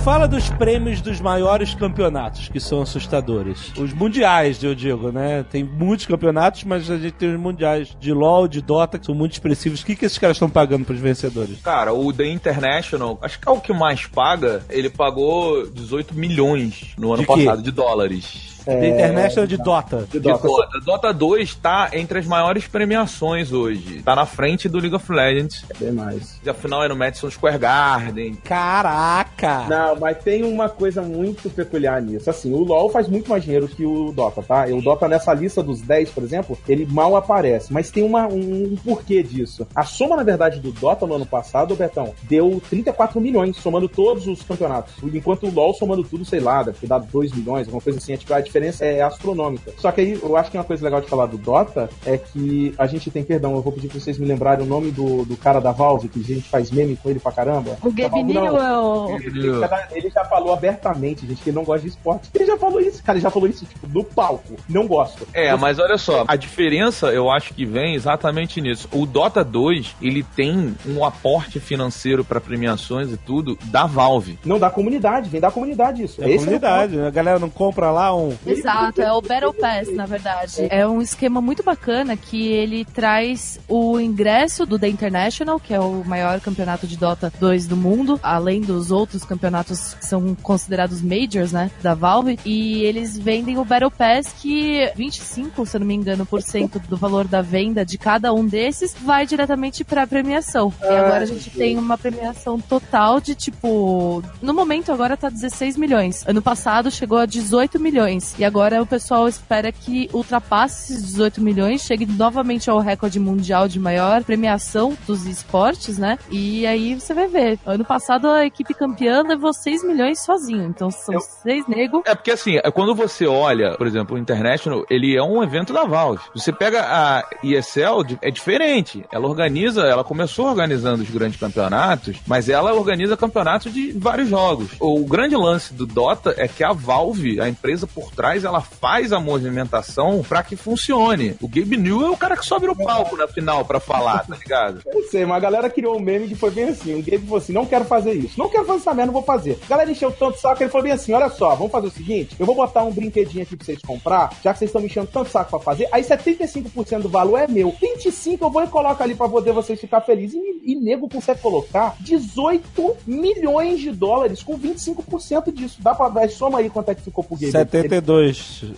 [0.00, 3.70] fala dos prêmios dos maiores campeonatos, que são assustadores.
[3.76, 5.44] Os mundiais, eu digo, né?
[5.50, 9.14] Tem muitos campeonatos, mas a gente tem os mundiais de LoL, de Dota, que são
[9.14, 9.82] muito expressivos.
[9.82, 11.60] O que, que esses caras estão pagando pros vencedores?
[11.62, 16.94] Cara, o The International, acho que é o que mais paga, ele pagou 18 milhões
[16.96, 18.59] no ano De passado de dólares.
[18.64, 19.98] The International de Dota.
[20.10, 20.46] De De Dota.
[20.46, 20.80] Dota.
[20.84, 24.02] Dota 2 tá entre as maiores premiações hoje.
[24.02, 25.64] Tá na frente do League of Legends.
[25.78, 26.40] Bem mais.
[26.44, 28.34] E a final é no Madison Square Garden.
[28.44, 29.66] Caraca!
[29.68, 32.28] Não, mas tem uma coisa muito peculiar nisso.
[32.28, 34.68] Assim, o LoL faz muito mais dinheiro que o Dota, tá?
[34.68, 37.72] E o Dota nessa lista dos 10, por exemplo, ele mal aparece.
[37.72, 39.66] Mas tem uma, um, um porquê disso.
[39.74, 44.26] A soma, na verdade, do Dota no ano passado, Betão, deu 34 milhões, somando todos
[44.26, 44.94] os campeonatos.
[45.02, 48.12] Enquanto o LoL, somando tudo, sei lá, deve ter dado 2 milhões, alguma coisa assim.
[48.12, 49.72] É, tipo, a diferença é astronômica.
[49.78, 52.74] Só que aí, eu acho que uma coisa legal de falar do Dota é que
[52.76, 55.36] a gente tem, perdão, eu vou pedir pra vocês me lembrarem o nome do, do
[55.36, 57.78] cara da Valve, que a gente faz meme com ele pra caramba.
[57.82, 59.16] O Gabininho Não, é o...
[59.16, 62.28] ele já, ele já falou abertamente, gente, que ele não gosta de esporte.
[62.34, 63.16] Ele já falou isso, cara.
[63.18, 64.56] Ele já falou isso, tipo, no palco.
[64.68, 65.26] Não gosto.
[65.32, 68.88] É, mas olha só, a diferença eu acho que vem exatamente nisso.
[68.92, 74.38] O Dota 2, ele tem um aporte financeiro pra premiações e tudo da Valve.
[74.44, 76.22] Não da comunidade, vem da comunidade isso.
[76.22, 77.06] É a Esse comunidade, né?
[77.06, 78.36] a galera não compra lá um.
[78.50, 80.66] Exato, é o Battle Pass, na verdade.
[80.70, 85.80] É um esquema muito bacana que ele traz o ingresso do The International, que é
[85.80, 91.02] o maior campeonato de Dota 2 do mundo, além dos outros campeonatos que são considerados
[91.02, 95.86] majors, né, da Valve, e eles vendem o Battle Pass que 25, se eu não
[95.86, 100.06] me engano, por cento do valor da venda de cada um desses vai diretamente pra
[100.06, 100.72] premiação.
[100.82, 105.76] E agora a gente tem uma premiação total de tipo, no momento agora tá 16
[105.76, 106.24] milhões.
[106.26, 108.29] Ano passado chegou a 18 milhões.
[108.38, 113.68] E agora o pessoal espera que ultrapasse esses 18 milhões, chegue novamente ao recorde mundial
[113.68, 116.18] de maior premiação dos esportes, né?
[116.30, 117.58] E aí você vai ver.
[117.66, 120.64] Ano passado a equipe campeã levou 6 milhões sozinho.
[120.64, 122.02] Então são Eu- seis negros.
[122.06, 125.72] É porque assim, é quando você olha, por exemplo, o International, ele é um evento
[125.72, 126.22] da Valve.
[126.34, 129.04] Você pega a ESL, é diferente.
[129.12, 134.70] Ela organiza, ela começou organizando os grandes campeonatos, mas ela organiza campeonatos de vários jogos.
[134.80, 139.14] O grande lance do Dota é que a Valve, a empresa por trás, ela faz
[139.14, 141.34] a movimentação pra que funcione.
[141.40, 144.36] O Gabe New é o cara que sobe no palco na final pra falar, tá
[144.36, 144.82] ligado?
[144.92, 146.92] Eu sei, mas a galera criou um meme que foi bem assim.
[146.92, 148.38] O Gabe falou assim: não quero fazer isso.
[148.38, 149.58] Não quero fazer essa merda, não vou fazer.
[149.64, 151.90] A galera encheu tanto saco que ele falou bem assim: olha só, vamos fazer o
[151.90, 154.88] seguinte: eu vou botar um brinquedinho aqui pra vocês comprar, já que vocês estão me
[154.88, 155.88] enchendo tanto saco pra fazer.
[155.90, 157.72] Aí 75% do valor é meu.
[157.72, 160.34] 25% eu vou e coloco ali pra poder vocês ficar felizes.
[160.34, 165.78] E, e nego consegue colocar 18 milhões de dólares com 25% disso.
[165.80, 167.52] Dá pra dar soma aí quanto é que ficou pro Gabe.
[167.52, 168.09] 72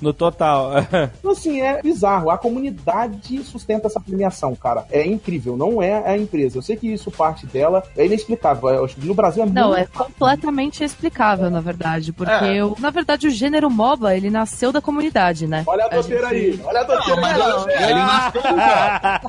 [0.00, 0.72] no total.
[1.18, 2.30] Então, assim, é bizarro.
[2.30, 4.84] A comunidade sustenta essa premiação, cara.
[4.90, 5.56] É incrível.
[5.56, 6.59] Não é a empresa.
[6.59, 8.68] Eu sei que isso parte dela é inexplicável.
[8.70, 12.64] Eu acho que No Brasil é Não, muito é completamente explicável, na verdade, porque É.
[12.64, 15.62] o- na verdade o gênero MOBA, ele nasceu da comunidade, né?
[15.66, 17.74] Olha a doceira aí, olha a doceira Não, mas aí.
[17.74, 19.20] é, ele nasceu no Dota.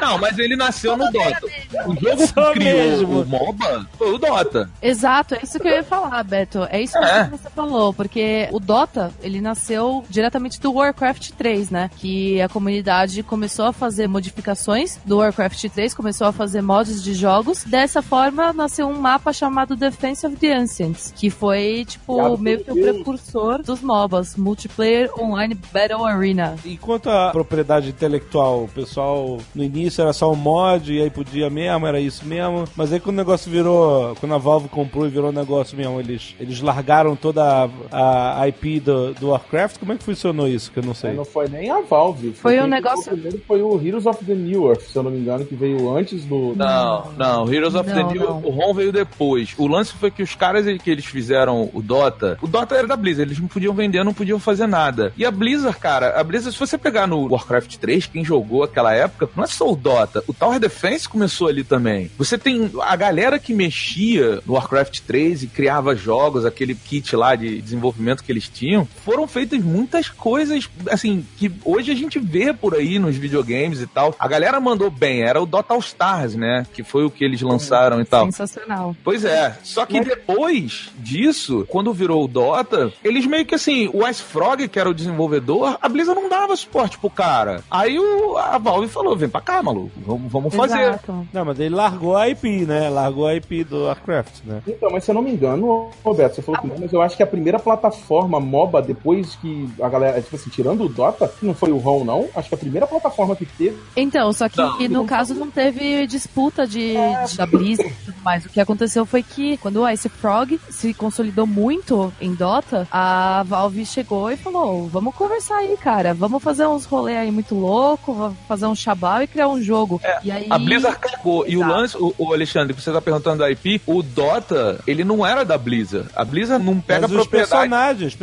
[0.00, 1.46] Não, mas ele nasceu no Dota.
[1.86, 3.20] O jogo que criou mesmo.
[3.22, 4.70] o MOBA foi o Dota.
[4.82, 6.66] Exato, é isso que eu ia falar, Beto.
[6.70, 7.24] É isso É.
[7.24, 11.90] que você falou, porque o Dota, ele nasceu diretamente do Warcraft 3, né?
[11.96, 17.14] Que a comunidade começou a fazer modificações do Warcraft 3, começou a fazer mods de
[17.14, 17.64] jogos.
[17.64, 22.64] Dessa forma, nasceu um mapa chamado Defense of the Ancients, que foi, tipo, Obrigado, meio
[22.64, 26.56] que o precursor dos MOBAs, Multiplayer Online Battle Arena.
[26.64, 31.10] E quanto à propriedade intelectual, o pessoal no início era só um mod e aí
[31.10, 32.64] podia mesmo, era isso mesmo.
[32.76, 35.98] Mas aí quando o negócio virou, quando a Valve comprou e virou um negócio mesmo,
[35.98, 39.78] eles, eles largaram toda a, a IP do, do Warcraft.
[39.78, 40.70] Como é que funcionou isso?
[40.70, 41.12] Que eu não sei.
[41.12, 42.32] Não foi nem a Valve.
[42.32, 45.02] Foi quem um negócio- ficou Primeiro foi o Heroes of the New Earth, se eu
[45.02, 46.54] não me engano, que veio antes do.
[46.56, 48.38] Não, não, Heroes of the Não, New, não.
[48.44, 49.54] o ROM veio depois.
[49.58, 52.96] O lance foi que os caras que eles fizeram o Dota, o Dota era da
[52.96, 55.12] Blizzard, eles não podiam vender, não podiam fazer nada.
[55.16, 58.92] E a Blizzard, cara, a Blizzard, se você pegar no Warcraft 3, quem jogou aquela
[58.94, 62.10] época, não é só o Dota, o Tower Defense começou ali também.
[62.18, 67.34] Você tem a galera que mexia no Warcraft 3 e criava jogos, aquele kit lá
[67.34, 72.52] de desenvolvimento que eles tinham, foram feitas muitas coisas, assim, que hoje a gente vê
[72.52, 74.14] por aí nos videogames e tal.
[74.18, 76.66] A galera mandou bem, era o Dota All Stars, né?
[76.72, 78.26] Que foi o que eles lançaram e tal.
[78.26, 78.96] Sensacional.
[79.04, 84.06] Pois é, só que depois disso, quando virou o Dota, eles meio que assim, o
[84.08, 87.62] Ice Frog, que era o desenvolvedor, a Blizzard não dava suporte pro cara.
[87.70, 90.80] Aí o, a Valve falou: vem pra cá, maluco, vamos, vamos fazer.
[90.80, 91.26] Exato.
[91.32, 92.88] Não, mas ele largou a IP, né?
[92.88, 94.62] Largou a IP do Warcraft, né?
[94.66, 97.16] Então, mas se eu não me engano, Roberto, você falou que não, mas eu acho
[97.16, 101.44] que a primeira plataforma MOBA, depois que a galera, tipo assim, tirando o Dota, que
[101.46, 103.76] não foi o ROM, não, acho que a primeira plataforma que teve.
[103.96, 105.02] Então, só que Não.
[105.02, 106.94] no caso não teve disputa de,
[107.28, 108.44] de da Blizzard e tudo mais.
[108.44, 113.42] O que aconteceu foi que quando o Ice Frog se consolidou muito em Dota, a
[113.46, 116.14] Valve chegou e falou: vamos conversar aí, cara.
[116.14, 120.00] Vamos fazer uns rolê aí muito louco, vamos fazer um chabal e criar um jogo.
[120.22, 121.46] e aí, A Blizzard cagou.
[121.46, 125.04] E o lance, o, o Alexandre, que você tá perguntando da IP, o Dota, ele
[125.04, 126.08] não era da Blizzard.
[126.14, 127.50] A Blizzard não pega mas os propriedade.
[127.50, 128.14] personagens,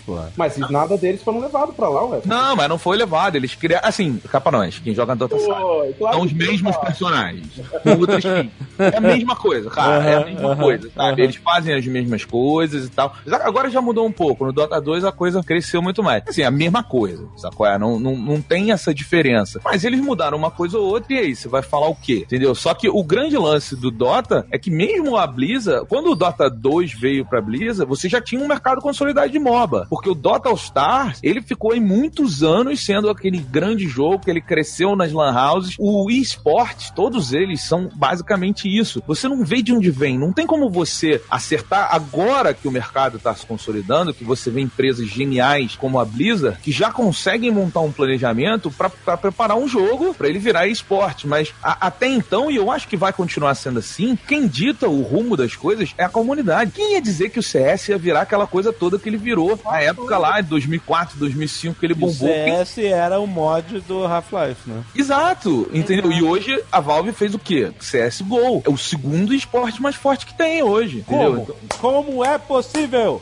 [0.00, 0.18] pô.
[0.36, 2.20] Mas nada deles foram levados pra lá, ué.
[2.24, 3.36] Não, mas não foi levado.
[3.36, 3.88] Eles criaram.
[3.88, 4.20] Assim,
[4.52, 5.94] nós, quem joga Dota sabe.
[5.98, 7.46] Claro São os mesmos personagens.
[7.82, 8.50] Com outras skins.
[8.78, 10.04] É a mesma coisa, cara.
[10.04, 11.22] é a mesma coisa, sabe?
[11.22, 13.14] Eles fazem as mesmas coisas e tal.
[13.24, 14.44] Mas Agora já mudou um pouco.
[14.44, 16.22] No Dota 2 a coisa cresceu muito mais.
[16.26, 17.66] Assim, a mesma coisa, sacou?
[17.66, 19.60] É, Não, não, não tem essa diferença.
[19.64, 22.22] Mas eles mudaram uma coisa ou outra e aí, você vai falar o quê?
[22.26, 22.54] Entendeu?
[22.54, 26.50] Só que o grande lance do Dota é que mesmo a Blizzard, quando o Dota
[26.50, 29.75] 2 veio pra Blizzard, você já tinha um mercado consolidado de MOBA.
[29.90, 34.30] Porque o Dota All Stars, ele ficou em muitos anos sendo aquele grande jogo que
[34.30, 35.74] ele cresceu nas lan houses.
[35.78, 39.02] O eSport, todos eles são basicamente isso.
[39.06, 40.18] Você não vê de onde vem.
[40.18, 44.60] Não tem como você acertar agora que o mercado está se consolidando, que você vê
[44.60, 50.14] empresas geniais como a Blizzard, que já conseguem montar um planejamento para preparar um jogo
[50.14, 51.26] para ele virar esporte.
[51.26, 55.02] Mas a- até então, e eu acho que vai continuar sendo assim, quem dita o
[55.02, 56.70] rumo das coisas é a comunidade.
[56.72, 59.80] Quem ia dizer que o CS ia virar aquela coisa toda que ele virou na
[59.80, 62.28] época lá, de 2004, 2005, que ele O bombou?
[62.28, 64.82] Quem CS era o mod do Half-Life, né?
[64.94, 66.10] Exato, entendeu?
[66.12, 67.72] E hoje a Valve fez o quê?
[67.78, 68.62] CSGO.
[68.64, 71.46] É o segundo esporte mais forte que tem hoje, entendeu?
[71.78, 72.06] Como?
[72.06, 73.20] Como é possível?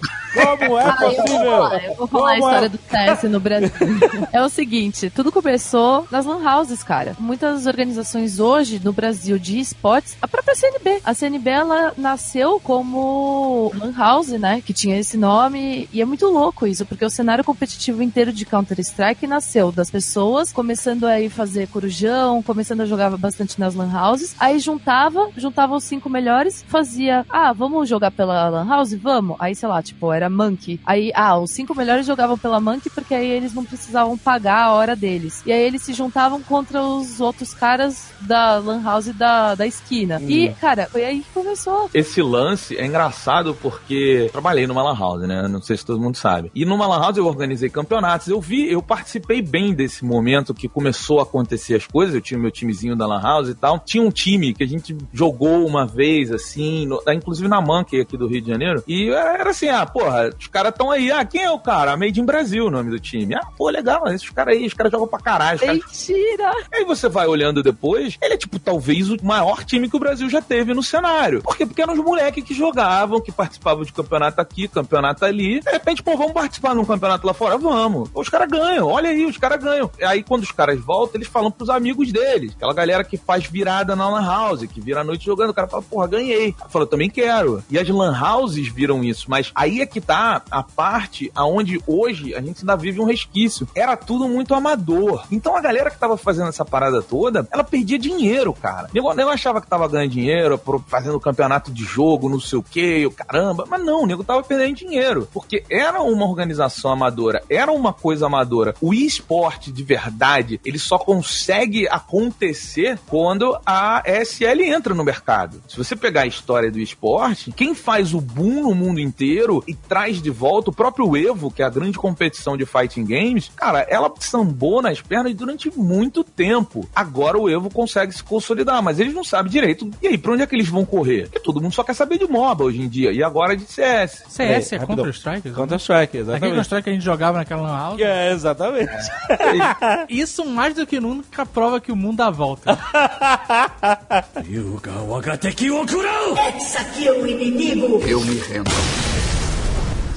[0.59, 1.45] Como é Ah, eu vou possível?
[1.45, 2.39] falar, eu vou falar a é?
[2.39, 3.71] história do CS no Brasil.
[4.33, 7.17] é o seguinte, tudo começou nas lan houses, cara.
[7.19, 11.01] Muitas organizações hoje no Brasil de esportes, a própria CNB.
[11.05, 14.63] A CNB, ela nasceu como lan house, né?
[14.65, 15.89] Que tinha esse nome.
[15.93, 20.53] E é muito louco isso, porque o cenário competitivo inteiro de Counter-Strike nasceu das pessoas
[20.53, 24.35] começando a ir fazer corujão, começando a jogar bastante nas lan houses.
[24.39, 28.95] Aí juntava, juntava os cinco melhores, fazia, ah, vamos jogar pela lan house?
[28.95, 29.37] Vamos.
[29.39, 30.81] Aí, sei lá, tipo, era Monkey.
[30.85, 34.73] Aí, ah, os cinco melhores jogavam pela Monkey porque aí eles não precisavam pagar a
[34.73, 35.43] hora deles.
[35.47, 40.21] E aí eles se juntavam contra os outros caras da Lan House da, da esquina.
[40.23, 41.89] E, cara, foi aí que começou.
[41.95, 45.47] Esse lance é engraçado porque trabalhei numa Lan House, né?
[45.47, 46.51] Não sei se todo mundo sabe.
[46.55, 48.29] E numa Lan House eu organizei campeonatos.
[48.29, 52.15] Eu vi, eu participei bem desse momento que começou a acontecer as coisas.
[52.15, 53.79] Eu tinha meu timezinho da Lan House e tal.
[53.79, 58.17] Tinha um time que a gente jogou uma vez, assim, no- inclusive na Monkey aqui
[58.17, 58.83] do Rio de Janeiro.
[58.89, 61.13] E era assim, ah, porra, os caras estão aí.
[61.13, 61.95] Ah, quem é o cara?
[61.95, 63.35] Made in Brasil, o nome do time.
[63.35, 65.59] Ah, pô, legal, esses caras aí, os caras jogam pra caralho.
[65.61, 66.51] Caras Mentira!
[66.73, 70.31] Aí você vai olhando depois, ele é tipo talvez o maior time que o Brasil
[70.31, 71.43] já teve no cenário.
[71.43, 71.67] Por quê?
[71.67, 75.61] Porque eram os moleques que jogavam, que participavam de campeonato aqui, campeonato ali.
[75.61, 77.59] De repente, pô, vamos participar num campeonato lá fora?
[77.59, 78.11] Vamos.
[78.15, 79.91] Os caras ganham, olha aí, os caras ganham.
[80.03, 82.53] Aí quando os caras voltam, eles falam pros amigos deles.
[82.55, 85.51] Aquela galera que faz virada na Lan House, que vira a noite jogando.
[85.51, 86.55] O cara fala, porra, ganhei.
[86.69, 87.63] Fala, também quero.
[87.71, 89.27] E as Lan Houses viram isso.
[89.29, 93.67] Mas aí é que tá a parte aonde hoje a gente ainda vive um resquício.
[93.75, 95.25] Era tudo muito amador.
[95.31, 98.89] Então a galera que tava fazendo essa parada toda, ela perdia dinheiro, cara.
[98.93, 103.07] Nego, nego achava que tava ganhando dinheiro, fazendo campeonato de jogo, não sei o que,
[103.07, 103.65] o caramba.
[103.69, 105.29] Mas não, o nego tava perdendo dinheiro.
[105.33, 108.75] Porque era uma organização amadora, era uma coisa amadora.
[108.81, 115.63] O esporte de verdade, ele só consegue acontecer quando a SL entra no mercado.
[115.69, 119.75] Se você pegar a história do esporte, quem faz o boom no mundo inteiro e
[119.75, 123.87] traz de volta o próprio Evo, que é a grande competição de fighting games, cara,
[123.89, 126.89] ela sambou nas pernas durante muito tempo.
[126.95, 129.91] Agora o Evo consegue se consolidar, mas eles não sabem direito.
[130.03, 131.25] E aí, pra onde é que eles vão correr?
[131.25, 134.25] Porque todo mundo só quer saber de MOBA hoje em dia, e agora de CS.
[134.29, 134.79] CS é, É.
[134.87, 135.51] Counter-Strike?
[135.51, 135.51] Counter-Strike,
[135.85, 136.45] Strike, exatamente.
[136.47, 138.01] Aquele Strike que a gente jogava naquela lan house.
[138.01, 138.91] É, exatamente.
[139.29, 140.07] É.
[140.09, 142.79] Isso mais do que nunca prova que o mundo dá volta.
[144.49, 146.37] Yuga Wagateki Okurou!
[146.55, 148.01] Eis aqui é o inimigo!
[148.07, 148.71] Eu me rendo.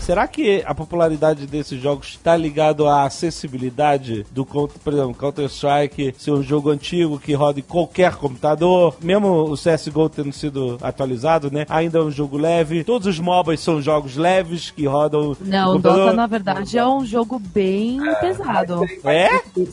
[0.07, 6.15] Será que a popularidade desses jogos está ligado à acessibilidade do, Counter- por exemplo, Counter-Strike
[6.17, 11.51] ser um jogo antigo que roda em qualquer computador, mesmo o CSGO tendo sido atualizado,
[11.51, 11.65] né?
[11.67, 12.85] Ainda é um jogo leve.
[12.85, 15.79] Todos os MOBAs são jogos leves que rodam Não, o.
[15.79, 18.85] Dota, na verdade, é um jogo bem pesado.
[19.03, 19.29] É?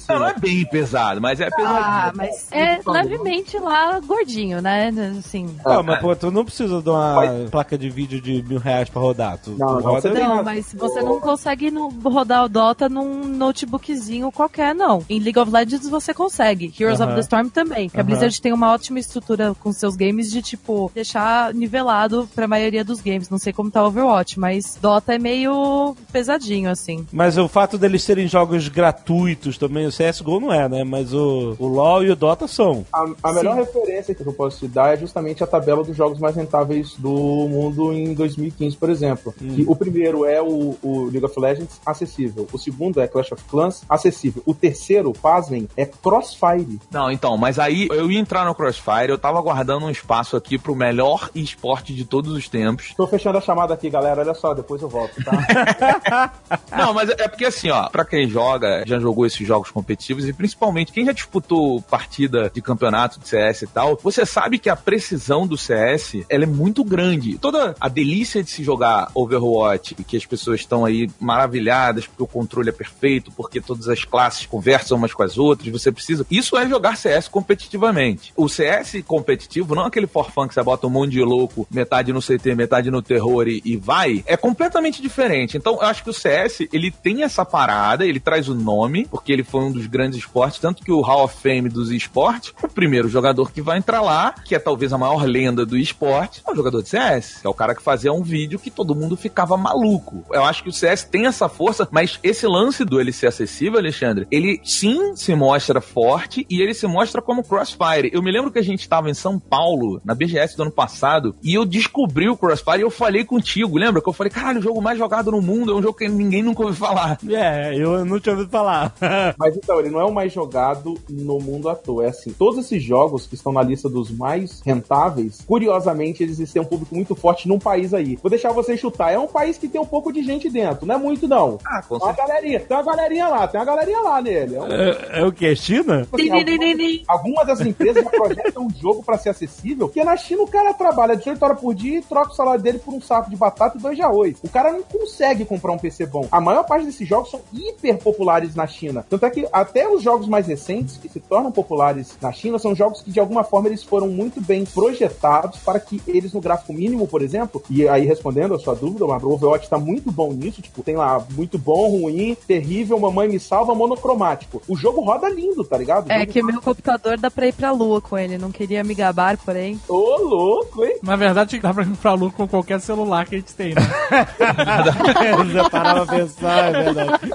[0.08, 1.78] Não, não é bem pesado, mas é pesado.
[1.78, 4.92] Ah, mas é levemente lá gordinho, né?
[5.16, 5.46] Assim.
[5.64, 9.00] Não, mas pô, tu não precisa de uma placa de vídeo de mil reais pra
[9.00, 9.38] rodar.
[9.38, 12.88] Tu, Não, tu não, roda tem Não, mas você não consegue no- rodar o Dota
[12.88, 15.02] num notebookzinho qualquer, não.
[15.08, 16.72] Em League of Legends você consegue.
[16.78, 17.08] Heroes Aham.
[17.10, 17.88] of the Storm também.
[17.88, 18.06] Que a Aham.
[18.06, 23.00] Blizzard tem uma ótima estrutura com seus games de, tipo, deixar nivelado pra maioria dos
[23.00, 23.28] games.
[23.30, 27.06] Não sei como tá Overwatch, mas Dota é meio pesadinho, assim.
[27.12, 30.84] Mas o fato deles serem jogos gratuitos também, o CSGO não é, né?
[30.84, 32.84] Mas o, o LoL e o Dota são.
[32.92, 36.18] A, a melhor referência que eu posso te dar é justamente a tabela dos jogos
[36.18, 39.34] mais rentáveis do mundo em 2015, por exemplo.
[39.38, 42.46] Que o primeiro é o, o League of Legends, acessível.
[42.52, 44.42] O segundo é Clash of Clans, acessível.
[44.44, 46.78] O terceiro, pasmem, é Crossfire.
[46.90, 50.58] Não, então, mas aí eu ia entrar no Crossfire, eu tava guardando um espaço aqui
[50.58, 52.92] pro melhor esporte de todos os tempos.
[52.94, 54.20] Tô fechando a chamada aqui, galera.
[54.20, 56.34] Olha só, depois eu volto, tá?
[56.76, 60.32] Não, mas é porque assim, ó, pra quem joga, já jogou esses jogos competitivos e
[60.32, 64.76] principalmente quem já disputou partida de campeonato de CS e tal, você sabe que a
[64.76, 67.38] precisão do CS, ela é muito grande.
[67.38, 72.26] Toda a delícia de se jogar Overwatch, que as pessoas estão aí maravilhadas porque o
[72.26, 76.26] controle é perfeito, porque todas as classes conversam umas com as outras, você precisa.
[76.30, 78.32] Isso é jogar CS competitivamente.
[78.36, 82.12] O CS competitivo, não aquele for fun que você bota um monte de louco, metade
[82.12, 85.56] no CT, metade no terror e, e vai, é completamente diferente.
[85.56, 89.32] Então, eu acho que o CS, ele tem essa parada, ele traz o nome, porque
[89.32, 92.68] ele foi um dos grandes esportes, tanto que o Hall of Fame dos esportes, o
[92.68, 96.50] primeiro jogador que vai entrar lá, que é talvez a maior lenda do esporte, é
[96.50, 97.44] o jogador de CS.
[97.44, 99.93] É o cara que fazia um vídeo que todo mundo ficava maluco.
[100.32, 103.78] Eu acho que o CS tem essa força, mas esse lance do ele ser acessível,
[103.78, 108.10] Alexandre, ele sim se mostra forte e ele se mostra como Crossfire.
[108.12, 111.34] Eu me lembro que a gente estava em São Paulo, na BGS do ano passado,
[111.42, 114.02] e eu descobri o Crossfire e eu falei contigo, lembra?
[114.02, 116.42] Que eu falei, caralho, o jogo mais jogado no mundo é um jogo que ninguém
[116.42, 117.18] nunca ouviu falar.
[117.28, 118.94] É, eu não tinha ouvido falar.
[119.38, 122.04] Mas então, ele não é o mais jogado no mundo à toa.
[122.04, 126.62] É assim, todos esses jogos que estão na lista dos mais rentáveis, curiosamente, eles têm
[126.62, 128.16] um público muito forte num país aí.
[128.22, 129.12] Vou deixar vocês chutar.
[129.12, 130.86] É um país que tem um pouco de gente dentro.
[130.86, 131.58] Não é muito, não.
[131.66, 132.60] Ah, com Tem uma galerinha.
[132.60, 133.48] Tem uma galerinha lá.
[133.48, 134.54] Tem uma galerinha lá nele.
[134.54, 135.54] É um- É, é o que?
[135.56, 136.06] China?
[136.12, 140.42] Assim, algumas, algumas das empresas já projetam um jogo pra ser acessível, porque na China
[140.44, 143.28] o cara trabalha 18 horas por dia e troca o salário dele por um saco
[143.28, 144.36] de batata e dois de arroz.
[144.44, 146.28] O cara não consegue comprar um PC bom.
[146.30, 149.04] A maior parte desses jogos são hiper populares na China.
[149.10, 152.76] Tanto é que até os jogos mais recentes que se tornam populares na China são
[152.76, 156.72] jogos que de alguma forma eles foram muito bem projetados para que eles no gráfico
[156.72, 160.62] mínimo, por exemplo, e aí respondendo a sua dúvida, o Overwatch Tá muito bom nisso,
[160.62, 164.62] tipo, tem lá muito bom, ruim, terrível, mamãe me salva, monocromático.
[164.68, 166.10] O jogo roda lindo, tá ligado?
[166.10, 168.38] É que meu computador dá pra ir pra lua com ele.
[168.38, 169.80] Não queria me gabar, porém.
[169.88, 170.98] Ô, louco, hein?
[171.02, 173.82] Na verdade, dá pra ir pra lua com qualquer celular que a gente tem, né?
[175.52, 177.30] Já parava pra pensar, é verdade.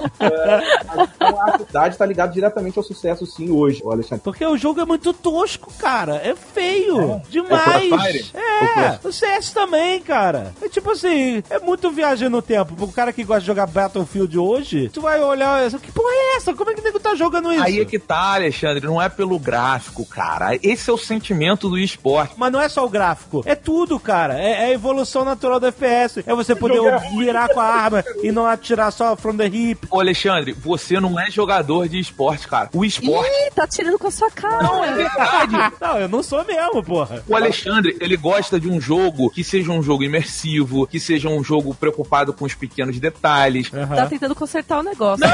[1.14, 4.22] Então a cidade tá ligada diretamente ao sucesso, sim, hoje, o Alexandre.
[4.22, 6.16] Porque o jogo é muito tosco, cara.
[6.16, 7.16] É feio.
[7.16, 7.88] O Demais.
[7.88, 8.30] Crossfire?
[8.34, 10.54] É, o CS também, cara.
[10.62, 11.90] É tipo assim, é muito
[12.20, 12.74] viagem no tempo.
[12.76, 15.78] Pro cara que gosta de jogar Battlefield hoje, tu vai olhar essa.
[15.78, 16.52] Que porra é essa?
[16.52, 17.62] Como é que o nego tá jogando isso?
[17.62, 20.58] Aí é que tá, Alexandre, não é pelo gráfico, cara.
[20.62, 22.34] Esse é o sentimento do esporte.
[22.36, 24.38] Mas não é só o gráfico, é tudo, cara.
[24.38, 26.22] É, é a evolução natural do FPS.
[26.26, 26.80] É você poder
[27.12, 29.86] mirar com a arma e não atirar só from the hip.
[29.90, 32.68] Ô, Alexandre, você não é jogador de esporte, cara.
[32.74, 33.30] O esporte.
[33.30, 34.62] Ih, tá tirando com a sua cara.
[34.62, 35.56] Não, é verdade.
[35.80, 37.22] Não, eu não sou mesmo, porra.
[37.26, 41.42] O Alexandre, ele gosta de um jogo que seja um jogo imersivo, que seja um
[41.42, 43.70] jogo preocupado com os pequenos detalhes.
[43.70, 45.24] Tá tentando consertar o negócio.
[45.26, 45.30] né?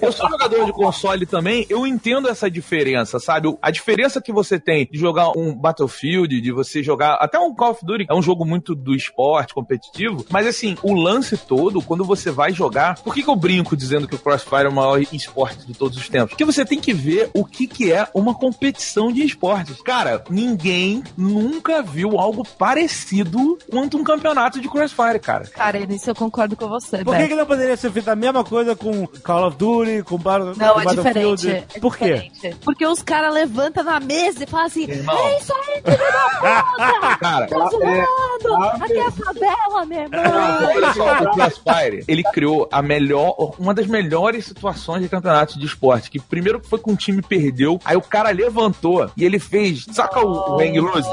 [0.00, 3.54] Eu sou jogador de console também, eu entendo essa diferença, sabe?
[3.60, 7.70] A diferença que você tem de jogar um Battlefield, de você jogar até um Call
[7.72, 12.04] of Duty, é um jogo muito do esporte competitivo, mas assim, o lance todo, quando
[12.04, 15.00] você vai jogar, por que, que eu brinco dizendo que o Crossfire é o maior
[15.12, 16.30] esporte de todos os tempos?
[16.30, 19.80] Porque você tem que ver o que, que é uma competição de esportes.
[19.82, 25.44] Cara, ninguém nunca viu algo parecido quanto um campeonato de Crossfire, cara.
[25.46, 28.44] Cara, nisso eu concordo com você, Por que, que não poderia ser feita a mesma
[28.44, 31.36] coisa com Call of Duty, com, Battle, Não, com é Battlefield?
[31.42, 31.66] diferente.
[31.76, 32.14] é Por quê?
[32.32, 32.58] diferente.
[32.64, 35.16] Porque os caras levantam na mesa e falam assim: Irmão.
[35.18, 37.16] É isso aí, filho da puta!
[37.18, 38.84] Cara, Tá zoando!
[38.84, 40.22] Aqui é a favela, meu irmão!
[40.76, 45.66] Olha só, o Crossfire, ele criou a melhor, uma das melhores situações de campeonato de
[45.66, 46.10] esporte.
[46.10, 49.86] Que primeiro foi que um time perdeu, aí o cara levantou e ele fez.
[49.90, 51.08] Saca o, o hang loose?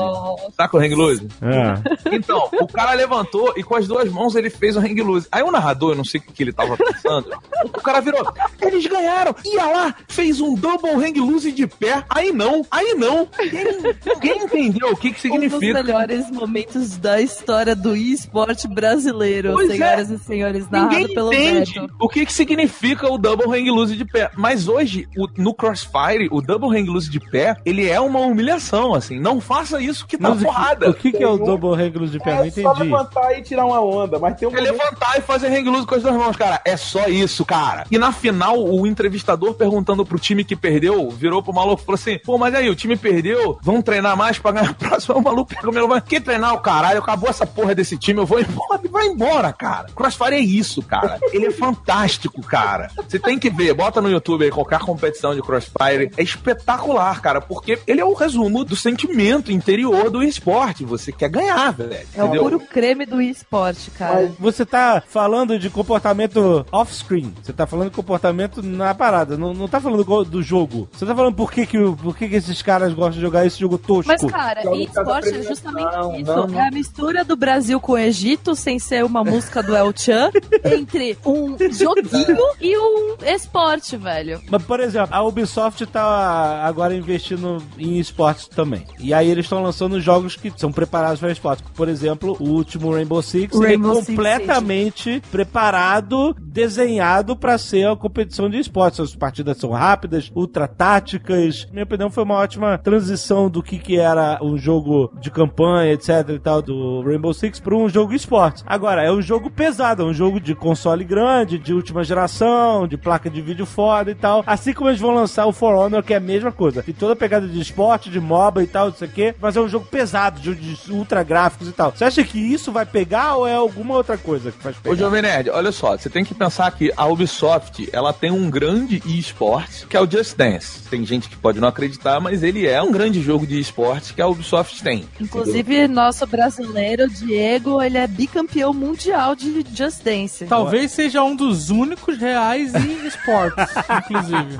[0.55, 1.27] Saca o hang loose?
[1.41, 2.15] É.
[2.15, 5.27] Então, o cara levantou e com as duas mãos ele fez o hang loose.
[5.31, 7.29] Aí o narrador, eu não sei o que, ele tava pensando,
[7.65, 8.21] o cara virou.
[8.61, 9.35] Eles ganharam!
[9.45, 12.03] Ia lá, fez um double hang loose de pé.
[12.09, 13.27] Aí não, aí não.
[13.39, 15.83] Ninguém, ninguém entendeu o que, que Um dos significa.
[15.83, 19.73] melhores momentos da história do esporte brasileiro, Pois é.
[19.73, 21.93] senhoras e senhores, narrado Ninguém pelo entende Beto.
[21.99, 24.29] o que, que significa o double hang loose de pé.
[24.35, 28.93] Mas hoje, o- no Crossfire, o double hang loose de pé, ele é uma humilhação,
[28.93, 29.19] assim.
[29.19, 30.89] Não faça isso que tá Mas o que- porrada.
[30.89, 32.35] O que, que é o double regulus de pé?
[32.35, 32.83] Não É só entendi.
[32.83, 35.85] levantar e tirar uma onda, mas tem um É momento levantar e fazer hang loose
[35.85, 36.61] com as duas mãos, cara.
[36.65, 37.85] É só isso, cara.
[37.89, 41.95] E na final, o entrevistador perguntando pro time que perdeu, virou pro maluco e falou
[41.95, 45.13] assim: pô, mas aí, o time perdeu, vamos treinar mais pra ganhar a próxima.
[45.13, 48.39] O maluco pegou meu que treinar o caralho, acabou essa porra desse time, eu vou
[48.39, 48.81] embora.
[48.83, 49.87] E vai embora, cara.
[49.95, 51.19] Crossfire é isso, cara.
[51.31, 52.89] Ele é fantástico, cara.
[53.07, 56.11] Você tem que ver, bota no YouTube aí qualquer competição de Crossfire.
[56.17, 60.83] É espetacular, cara, porque ele é o resumo do sentimento interior do esporte.
[60.83, 61.93] Você quer ganhar, velho.
[62.13, 62.43] É o entendeu?
[62.43, 64.31] puro creme do esporte, cara.
[64.39, 67.33] Você tá falando de comportamento off-screen.
[67.41, 69.37] Você tá falando de comportamento na parada.
[69.37, 70.87] Não, não tá falando do jogo.
[70.91, 73.59] Você tá falando por que, que, por que, que esses caras gostam de jogar esse
[73.59, 74.07] jogo tosco.
[74.07, 76.31] Mas, cara, e esporte é justamente isso.
[76.31, 76.59] não, não.
[76.59, 80.31] É a mistura do Brasil com o Egito, sem ser uma música do El Chan,
[80.63, 84.41] entre um joguinho e um esporte, velho.
[84.49, 88.85] Mas, por exemplo, a Ubisoft tá agora investindo em esportes também.
[88.99, 91.63] E aí eles estão lançando jogos que são preparados para esportes.
[91.73, 97.87] Por exemplo, o último Rainbow Six O Rainbow é Six completamente preparado, desenhado para ser
[97.87, 98.99] a competição de esportes.
[98.99, 101.67] As partidas são rápidas, ultra táticas.
[101.71, 106.29] Minha opinião foi uma ótima transição do que, que era um jogo de campanha, etc
[106.29, 108.63] e tal, do Rainbow Six para um jogo esporte.
[108.65, 112.97] Agora, é um jogo pesado, é um jogo de console grande, de última geração, de
[112.97, 114.43] placa de vídeo foda e tal.
[114.45, 116.83] Assim como eles vão lançar o For Honor, que é a mesma coisa.
[116.83, 119.67] Tem toda a pegada de esporte, de MOBA e tal, isso aqui, mas é um
[119.67, 121.91] jogo pesado, de, de ultra gráficos e tal.
[121.91, 124.95] Você acha que isso vai pegar ou é alguma outra coisa que faz Ô, pegar?
[124.95, 129.01] Jovem Nerd, olha só, você tem que pensar que a Ubisoft, ela tem um grande
[129.05, 130.81] esporte, que é o Just Dance.
[130.89, 134.21] Tem gente que pode não acreditar, mas ele é um grande jogo de esporte que
[134.21, 135.05] a Ubisoft tem.
[135.19, 140.45] Inclusive, nosso brasileiro, Diego, ele é bicampeão mundial de Just Dance.
[140.45, 143.65] Talvez seja um dos únicos reais em esportes,
[144.03, 144.59] inclusive.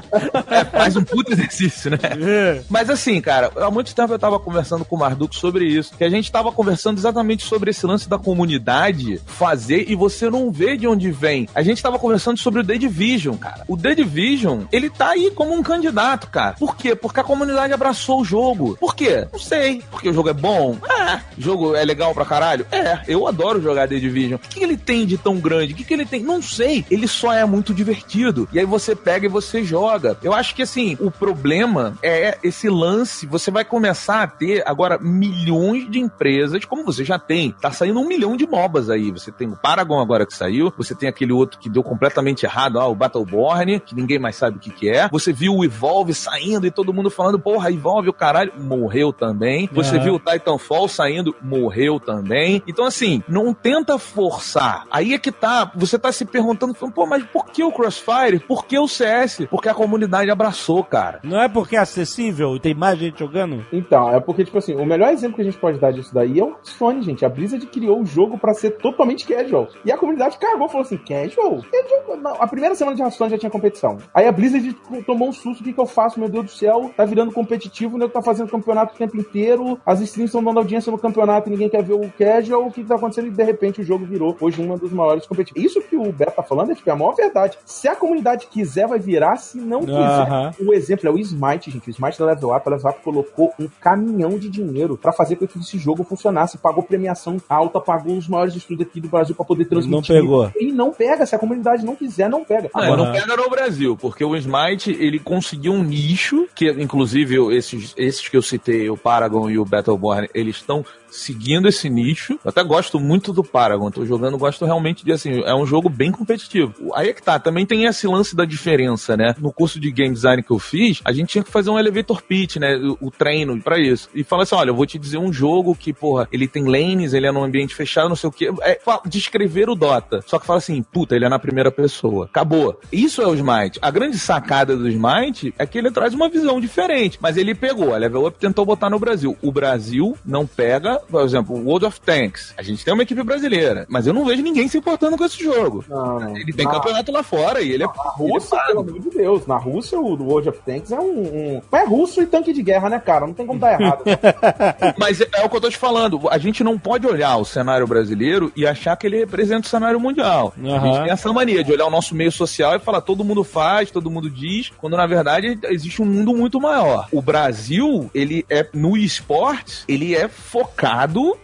[0.49, 1.97] É, faz um puto exercício, né?
[2.21, 2.61] É.
[2.69, 6.03] Mas assim, cara, há muito tempo eu tava conversando com o Marduk sobre isso, que
[6.03, 8.82] a gente tava conversando exatamente sobre esse lance da comunidade
[9.25, 11.47] fazer e você não vê de onde vem.
[11.53, 13.63] A gente tava conversando sobre o The Division cara.
[13.67, 16.55] O The Division, ele tá aí como um candidato, cara.
[16.57, 16.95] Por quê?
[16.95, 18.77] Porque a comunidade abraçou o jogo.
[18.79, 19.27] Por quê?
[19.31, 19.83] Não sei.
[19.91, 20.77] Porque o jogo é bom?
[20.89, 21.19] É.
[21.37, 22.65] O jogo é legal pra caralho?
[22.71, 23.01] É.
[23.07, 24.35] Eu adoro jogar The Division.
[24.35, 25.73] O que, ele tem de tão grande?
[25.73, 26.21] O que, ele tem?
[26.21, 26.85] Não sei.
[26.89, 28.47] Ele só é muito divertido.
[28.51, 30.17] E aí você pega e você joga.
[30.23, 33.25] Eu acho que assim, o problema é esse lance.
[33.27, 37.51] Você vai começar a ter agora milhões de empresas, como você já tem.
[37.59, 38.45] Tá saindo um milhão de
[38.89, 39.11] Aí.
[39.11, 40.71] Você tem o Paragon agora que saiu.
[40.77, 44.57] Você tem aquele outro que deu completamente errado, ah, o Battleborn, que ninguém mais sabe
[44.57, 45.07] o que, que é.
[45.09, 49.69] Você viu o Evolve saindo e todo mundo falando, porra, Evolve o caralho, morreu também.
[49.73, 50.03] Você Aham.
[50.03, 52.61] viu o Titanfall saindo, morreu também.
[52.67, 54.85] Então, assim, não tenta forçar.
[54.91, 58.39] Aí é que tá, você tá se perguntando, falando, pô, mas por que o Crossfire?
[58.39, 59.47] Por que o CS?
[59.49, 61.19] Porque a comunidade abraçou, cara.
[61.23, 63.65] Não é porque é acessível e tem mais gente jogando?
[63.71, 66.39] Então, é porque, tipo assim, o melhor exemplo que a gente pode dar disso daí
[66.39, 67.25] é o Sony, gente.
[67.25, 69.67] A Blizzard criou o jogo pra ser totalmente casual.
[69.83, 71.61] E a comunidade cagou, falou assim, casual?
[71.71, 72.37] Casual?
[72.39, 73.97] A primeira semana de Hearthstone já tinha competição.
[74.13, 74.73] Aí a Blizzard
[75.05, 76.19] tomou um susto, o que, que eu faço?
[76.19, 79.79] Meu Deus do céu, tá virando competitivo, o nego tá fazendo campeonato o tempo inteiro,
[79.85, 82.83] as streams estão dando audiência no campeonato e ninguém quer ver o casual, o que,
[82.83, 83.27] que tá acontecendo?
[83.27, 85.71] E de repente o jogo virou hoje um dos maiores competitivos.
[85.71, 87.57] Isso que o Beto tá falando é, tipo, é a maior verdade.
[87.65, 89.97] Se a comunidade quiser, vai virar, se não quiser.
[89.97, 90.51] Aham.
[90.59, 91.89] O exemplo é o Smite, gente.
[91.89, 95.35] O Smite da Level Up, a Level Up colocou um caminhão de dinheiro pra fazer
[95.35, 96.57] com que esse jogo funcionasse.
[96.57, 100.15] Pagou premiação alta, pagou os maiores estúdios aqui do Brasil pra poder transmitir.
[100.15, 100.51] Não pegou.
[100.59, 101.25] E não pega.
[101.25, 102.69] Se a comunidade não quiser, não pega.
[102.73, 107.35] Não, Agora, não pega no Brasil, porque o Smite, ele conseguiu um nicho, que inclusive
[107.55, 112.33] esses, esses que eu citei, o Paragon e o Battleborn, eles estão seguindo esse nicho.
[112.43, 115.89] Eu até gosto muito do Paragon, tô jogando, gosto realmente de, assim, é um jogo
[115.89, 116.73] bem competitivo.
[116.93, 119.35] Aí é que tá, também tem esse lance da diferença, né?
[119.39, 122.21] No curso de game design que eu fiz, a gente tinha que fazer um elevator
[122.21, 122.75] pitch, né?
[122.75, 124.09] O, o treino pra isso.
[124.13, 127.13] E fala assim, olha, eu vou te dizer um jogo que, porra, ele tem lanes,
[127.13, 128.49] ele é num ambiente fechado, não sei o quê.
[128.61, 130.21] É descrever o Dota.
[130.25, 132.25] Só que fala assim, puta, ele é na primeira pessoa.
[132.25, 132.79] Acabou.
[132.91, 133.79] Isso é o Smite.
[133.81, 137.19] A grande sacada do Smite é que ele traz uma visão diferente.
[137.21, 139.37] Mas ele pegou, a Level Up tentou botar no Brasil.
[139.41, 142.53] O Brasil não pega, por exemplo, o World of Tanks.
[142.57, 145.43] A gente tem uma equipe brasileira, mas eu não vejo ninguém se importando com esse
[145.43, 145.83] jogo.
[145.89, 146.35] não.
[146.37, 147.87] Ele tem Na- campeonato lá fora e ele é.
[147.87, 149.47] Na Rússia, pelo amor de Deus.
[149.47, 151.61] Na Rússia, o World of Tanks é um, um.
[151.71, 153.25] É russo e tanque de guerra, né, cara?
[153.27, 154.03] Não tem como dar errado.
[154.97, 156.19] Mas é, é o que eu tô te falando.
[156.29, 159.99] A gente não pode olhar o cenário brasileiro e achar que ele representa o cenário
[159.99, 160.53] mundial.
[160.63, 160.85] A Aham.
[160.93, 163.91] gente tem essa mania de olhar o nosso meio social e falar todo mundo faz,
[163.91, 167.07] todo mundo diz, quando na verdade existe um mundo muito maior.
[167.11, 170.92] O Brasil, ele é no esportes, ele é focado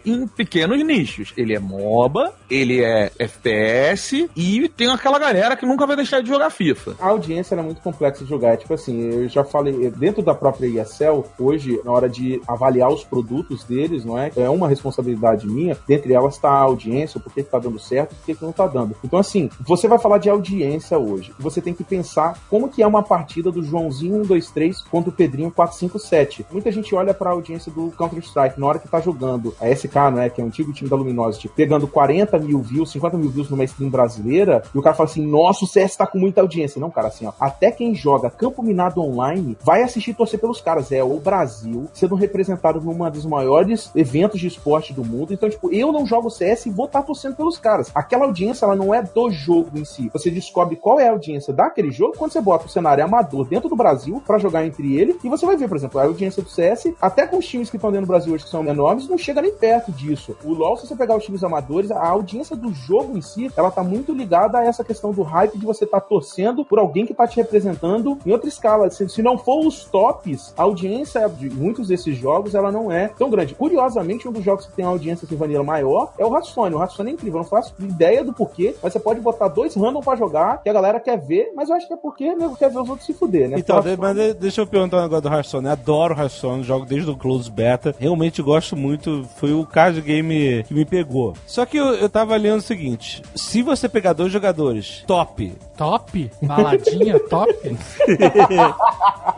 [0.04, 1.32] em pequenos nichos.
[1.36, 6.28] Ele é MOBA, ele é FPS e tem aquela galera que nunca vai deixar de
[6.28, 6.96] jogar FIFA.
[7.00, 8.54] A audiência ela é muito complexa de jogar.
[8.54, 12.90] É tipo assim, eu já falei, dentro da própria ESL, hoje, na hora de avaliar
[12.90, 14.30] os produtos deles, não é?
[14.36, 15.76] É uma responsabilidade minha.
[15.86, 18.66] Dentre elas está a audiência, porquê que tá dando certo, o porquê que não tá
[18.66, 18.96] dando.
[19.04, 21.32] Então, assim, você vai falar de audiência hoje.
[21.38, 25.50] Você tem que pensar como que é uma partida do Joãozinho 123 contra o Pedrinho
[25.50, 26.46] 457.
[26.50, 30.20] Muita gente olha pra audiência do Counter-Strike na hora que tá jogando a SK, não
[30.20, 30.30] é?
[30.30, 33.64] Que é o antigo time da Luminosity, pegando 40 mil views, 50 mil views numa
[33.64, 36.80] stream brasileira, e o cara fala assim: nossa, o CS tá com muita audiência.
[36.80, 37.32] Não, cara, assim, ó.
[37.38, 40.92] Até quem joga Campo Minado Online vai assistir torcer pelos caras.
[40.92, 45.32] É o Brasil sendo representado numa dos maiores eventos de esporte do mundo.
[45.32, 47.90] Então, tipo, eu não jogo CS e vou estar torcendo pelos caras.
[47.94, 50.10] Aquela audiência, ela não é do jogo em si.
[50.12, 53.68] Você descobre qual é a audiência daquele jogo quando você bota o cenário amador dentro
[53.68, 55.18] do Brasil pra jogar entre ele.
[55.22, 57.76] E você vai ver, por exemplo, a audiência do CS, até com os times que
[57.76, 60.36] estão dentro do Brasil hoje que são enormes, não chega nem perto disso.
[60.44, 63.70] O LoL, se você pegar os times amadores, a audiência do jogo em si, ela
[63.70, 67.14] tá muito ligada a essa questão do hype de você estar torcendo por alguém que
[67.14, 68.90] tá te representando em outra escala.
[68.90, 73.08] Se, se não for os tops, a audiência de muitos desses jogos, ela não é
[73.08, 73.54] tão grande.
[73.54, 76.74] Curiosamente, um dos jogos que tem uma audiência assim, vanilla maior é o Hearthstone.
[76.74, 79.74] O Hearthstone é incrível, eu não faço ideia do porquê, mas você pode botar dois
[79.74, 82.56] random pra jogar, que a galera quer ver, mas eu acho que é porque nego
[82.56, 83.58] quer ver os outros se fuder, né?
[83.58, 85.66] Então, de- mas de- deixa eu perguntar um negócio do Hearthstone.
[85.66, 87.94] Eu adoro Hearthstone, jogo desde o Close Beta.
[87.98, 89.09] Realmente gosto muito.
[89.36, 91.34] Foi o card game que me pegou.
[91.46, 96.30] Só que eu, eu tava lendo o seguinte: se você pegar dois jogadores top, Top?
[96.42, 97.54] Baladinha top?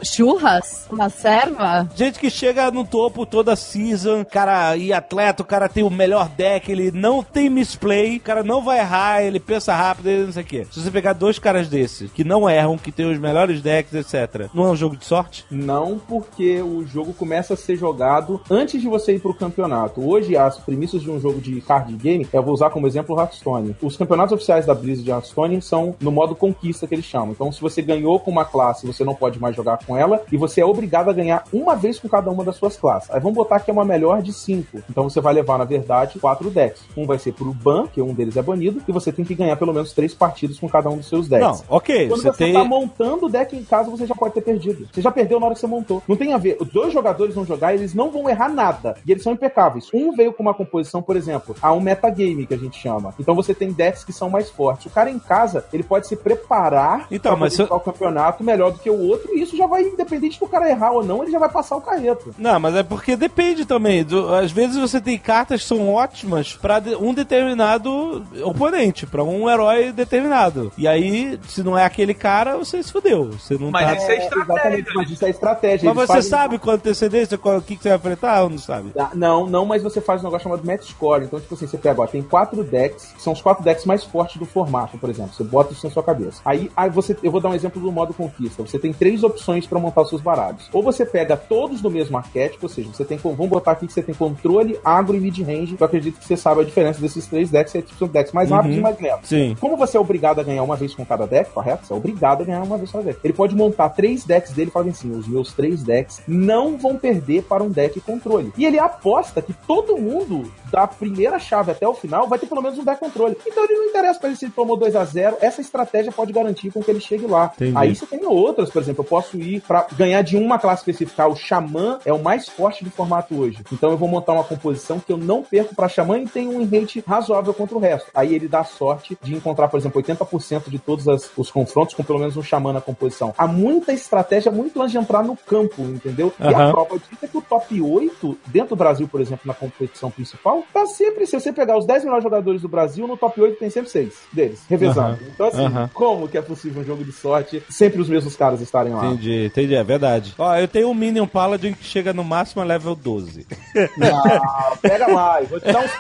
[0.03, 0.89] Churras?
[0.91, 1.89] Uma serva?
[1.95, 6.29] gente que chega no topo toda season, cara e atleta, o cara tem o melhor
[6.29, 10.33] deck, ele não tem misplay, o cara não vai errar, ele pensa rápido, ele não
[10.33, 10.67] sei o quê.
[10.69, 14.49] Se você pegar dois caras desses, que não erram, que tem os melhores decks, etc.,
[14.53, 15.45] não é um jogo de sorte?
[15.49, 20.05] Não, porque o jogo começa a ser jogado antes de você ir pro campeonato.
[20.05, 23.21] Hoje, as premissas de um jogo de card game, eu vou usar como exemplo o
[23.21, 23.77] Hearthstone.
[23.81, 27.31] Os campeonatos oficiais da Blizzard de Hearthstone são no modo modo conquista que eles chamam.
[27.33, 30.37] Então, se você ganhou com uma classe, você não pode mais jogar com ela, e
[30.37, 33.11] você é obrigado a ganhar uma vez com cada uma das suas classes.
[33.11, 34.83] Aí vamos botar que é uma melhor de cinco.
[34.91, 36.83] Então você vai levar, na verdade, quatro decks.
[36.97, 39.57] Um vai ser pro ban, que um deles é banido, e você tem que ganhar
[39.57, 41.47] pelo menos três partidas com cada um dos seus decks.
[41.47, 42.53] Não, ok, Quando você você, tem.
[42.53, 44.89] tá montando o deck em casa, você já pode ter perdido.
[44.93, 46.03] Você já perdeu na hora que você montou.
[46.09, 46.57] Não tem a ver.
[46.61, 48.97] Os dois jogadores vão jogar, eles não vão errar nada.
[49.07, 49.89] E eles são impecáveis.
[49.93, 53.15] Um veio com uma composição, por exemplo, a um metagame que a gente chama.
[53.19, 54.87] Então você tem decks que são mais fortes.
[54.87, 58.91] O cara em casa, ele pode se preparar Então, mas o campeonato melhor do que
[58.91, 61.49] o outro, e isso já vai, independente do cara errar ou não, ele já vai
[61.49, 62.35] passar o carreto.
[62.39, 64.05] Não, mas é porque depende também.
[64.05, 69.23] Do- às vezes você tem cartas que são ótimas pra de- um determinado oponente, pra
[69.23, 70.73] um herói determinado.
[70.77, 73.31] E aí, se não é aquele cara, você se fudeu.
[73.33, 73.95] Você não Mas tá...
[73.97, 74.53] isso é estratégia.
[74.53, 75.95] Exatamente, mas isso é estratégia.
[75.95, 78.59] Mas você fazem- sabe com antecedência qual- o que, que você vai enfrentar ou não
[78.59, 78.93] sabe?
[78.99, 81.25] Ah, Não, não, mas você faz um negócio chamado match score.
[81.25, 84.05] Então, tipo assim, você pega, ó, tem quatro decks, que são os quatro decks mais
[84.05, 85.33] fortes do formato, por exemplo.
[85.35, 86.41] Você bota isso na sua cabeça.
[86.45, 88.63] Aí, aí você, eu vou dar um exemplo do modo conquista.
[88.63, 90.69] Você tem três opções pra montar os seus baralhos.
[90.73, 93.93] Ou você pega todos do mesmo arquétipo, ou seja, você tem, vamos botar aqui que
[93.93, 95.77] você tem controle, agro e mid-range.
[95.79, 98.77] Eu acredito que você sabe a diferença desses três decks, é tipo, decks mais rápidos
[98.77, 99.29] e mais lentos.
[99.29, 99.57] Sim.
[99.59, 101.87] Como você é obrigado a ganhar uma vez com cada deck, correto?
[101.87, 103.21] Você é obrigado a ganhar uma vez com cada deck.
[103.25, 106.97] Ele pode montar três decks dele e falar assim: os meus três decks não vão
[106.97, 108.53] perder para um deck controle.
[108.57, 112.63] E ele aposta que todo mundo, da primeira chave até o final, vai ter pelo
[112.63, 113.37] menos um deck controle.
[113.47, 116.33] Então ele não interessa pra ele se ele tomou 2 a 0 essa estratégia pode
[116.33, 117.53] garantir com que ele chegue lá.
[117.55, 117.77] Entendi.
[117.77, 121.27] Aí você tem outras, por exemplo, eu posso ir pra ganhar de uma classe específica.
[121.27, 123.59] O Xamã é o mais forte do formato hoje.
[123.73, 126.65] Então eu vou montar uma composição que eu não perco pra Xamã e tem um
[126.69, 128.11] rate razoável contra o resto.
[128.15, 132.03] Aí ele dá sorte de encontrar, por exemplo, 80% de todos as- os confrontos com
[132.03, 133.35] pelo menos um Xamã na composição.
[133.37, 136.33] Há muita estratégia muito antes de entrar no campo, entendeu?
[136.41, 136.69] E Aham.
[136.69, 140.11] a prova disso é que o top 8, dentro do Brasil, por exemplo, na competição
[140.11, 143.59] principal, tá sempre, se você pegar os 10 melhores jogadores do Brasil, no top 8
[143.59, 145.19] tem sempre 6 deles, revezando.
[145.35, 145.91] Então, assim, Aham.
[145.93, 149.07] como que é possível um jogo de sorte sempre os mesmos caras estarem lá?
[149.07, 150.35] Entendi, entendi, é verdade.
[150.39, 153.47] Ó, eu tenho um Minion Paladin que chega no máximo a level 12.
[154.03, 155.91] Ah, pega mais, vou te dar uns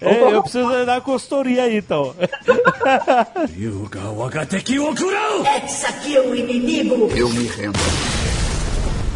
[0.00, 2.14] É, trocar eu preciso dar consultoria aí, então.
[3.54, 5.44] Ryuga Wagateki Okurau!
[5.62, 7.08] Eis aqui o inimigo!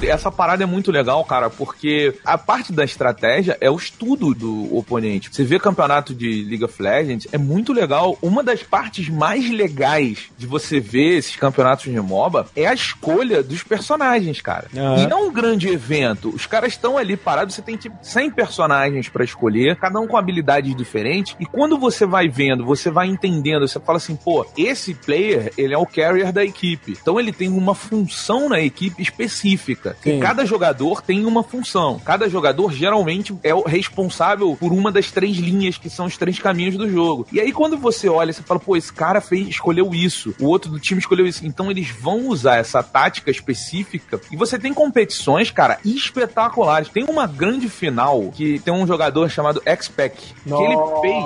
[0.09, 4.77] Essa parada é muito legal, cara, porque a parte da estratégia é o estudo do
[4.77, 5.31] oponente.
[5.33, 8.19] Você vê campeonato de League of Legends, é muito legal.
[8.23, 13.43] Uma das partes mais legais de você ver esses campeonatos de MOBA é a escolha
[13.43, 14.69] dos personagens, cara.
[14.77, 15.07] Aham.
[15.09, 16.29] E é um grande evento.
[16.29, 20.17] Os caras estão ali parados, você tem tipo 100 personagens pra escolher, cada um com
[20.17, 21.37] habilidades diferentes.
[21.39, 25.75] E quando você vai vendo, você vai entendendo, você fala assim, pô, esse player, ele
[25.75, 26.97] é o carrier da equipe.
[27.01, 29.94] Então ele tem uma função na equipe específica.
[30.03, 30.19] Sim.
[30.19, 32.01] E cada jogador tem uma função.
[32.05, 36.39] Cada jogador geralmente é o responsável por uma das três linhas que são os três
[36.39, 37.27] caminhos do jogo.
[37.33, 40.71] E aí quando você olha, você fala, pô, esse cara fez, escolheu isso, o outro
[40.71, 41.47] do time escolheu isso.
[41.47, 44.21] Então eles vão usar essa tática específica.
[44.31, 46.89] E você tem competições, cara, espetaculares.
[46.89, 51.25] Tem uma grande final que tem um jogador chamado X-Pac, que ele fez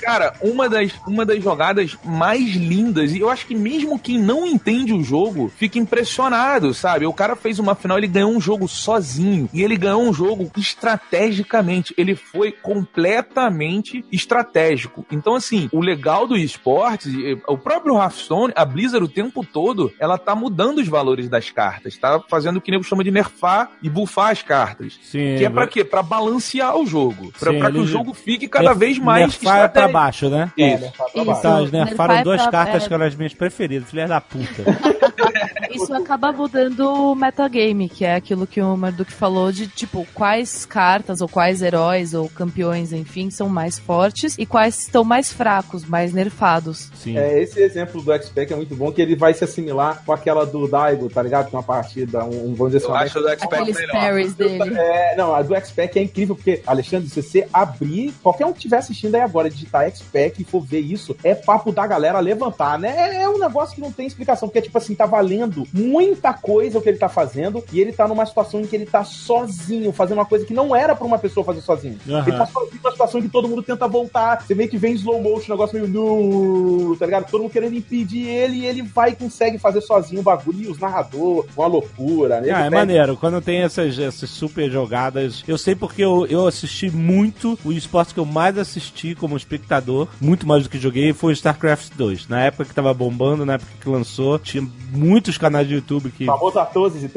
[0.00, 4.46] Cara, uma das, uma das jogadas mais lindas, e eu acho que mesmo quem não
[4.46, 7.06] entende o jogo fica impressionado, sabe?
[7.06, 10.50] O cara fez uma final, ele ganhou um jogo sozinho, e ele ganhou um jogo
[10.56, 11.94] estrategicamente.
[11.96, 15.04] Ele foi completamente estratégico.
[15.10, 17.08] Então, assim, o legal do esporte,
[17.46, 21.96] o próprio Hearthstone, a Blizzard o tempo todo, ela tá mudando os valores das cartas,
[21.96, 24.98] tá fazendo o que o nego chama de nerfar e bufar as cartas.
[25.02, 25.84] Sim, Que é pra quê?
[25.84, 27.32] Pra balancear o jogo.
[27.38, 29.92] Pra, Sim, pra que o jogo fique cada vez mais Nerfar é pra estratégico.
[29.92, 30.52] baixo, né?
[30.58, 30.84] É, Isso.
[30.84, 30.92] né?
[30.96, 31.24] Pra- pra Isso.
[31.30, 31.42] baixo.
[31.42, 32.88] Tá, eles Nerfar nerfaram é duas pra- cartas é.
[32.88, 34.62] que eram as minhas preferidas, filha da puta.
[35.72, 40.64] Isso acaba mudando o metagame, que é aquilo que o Marduk falou de, tipo, quais
[40.64, 45.84] cartas ou quais heróis ou campeões, enfim, são mais fortes e quais estão mais fracos,
[45.84, 46.90] mais nerfados.
[46.94, 47.16] Sim.
[47.16, 50.44] É, esse exemplo do X-Pac é muito bom, que ele vai se assimilar com aquela
[50.44, 51.48] do Daigo, tá ligado?
[51.48, 53.76] Que é uma partida, um, um vamos dizer assim, Eu acho o do X-Pac Aqueles
[53.76, 54.30] melhor.
[54.34, 54.78] dele.
[54.78, 58.58] É, não, a do X-Pac é incrível, porque, Alexandre, se você abrir, qualquer um que
[58.58, 62.78] estiver assistindo aí agora, digitar X-Pac e for ver isso, é papo da galera levantar,
[62.78, 62.94] né?
[62.96, 66.78] É, é um negócio que não tem explicação, porque, tipo assim, tá valendo muita coisa
[66.78, 69.92] o que ele tá fazendo, e ele tá numa situação em que ele tá sozinho,
[69.92, 71.98] fazendo uma coisa que não era pra uma pessoa fazer sozinho.
[72.08, 72.24] Aham.
[72.26, 74.92] Ele tá sozinho numa situação em que todo mundo tenta voltar, você meio que vem
[74.92, 77.30] em slow motion, um negócio meio nu, tá ligado?
[77.30, 80.68] Todo mundo querendo impedir ele, e ele vai e consegue fazer sozinho o bagulho, e
[80.68, 82.50] os narrador, uma loucura, né?
[82.50, 83.16] Ah, é maneiro.
[83.16, 85.44] Quando tem essas, essas super jogadas.
[85.46, 87.58] Eu sei porque eu, eu assisti muito.
[87.64, 91.34] O esporte que eu mais assisti como espectador, muito mais do que joguei, foi o
[91.34, 92.28] StarCraft 2.
[92.28, 96.26] Na época que tava bombando, na época que lançou, tinha muitos canais de YouTube que.
[96.26, 97.08] Famoso atores e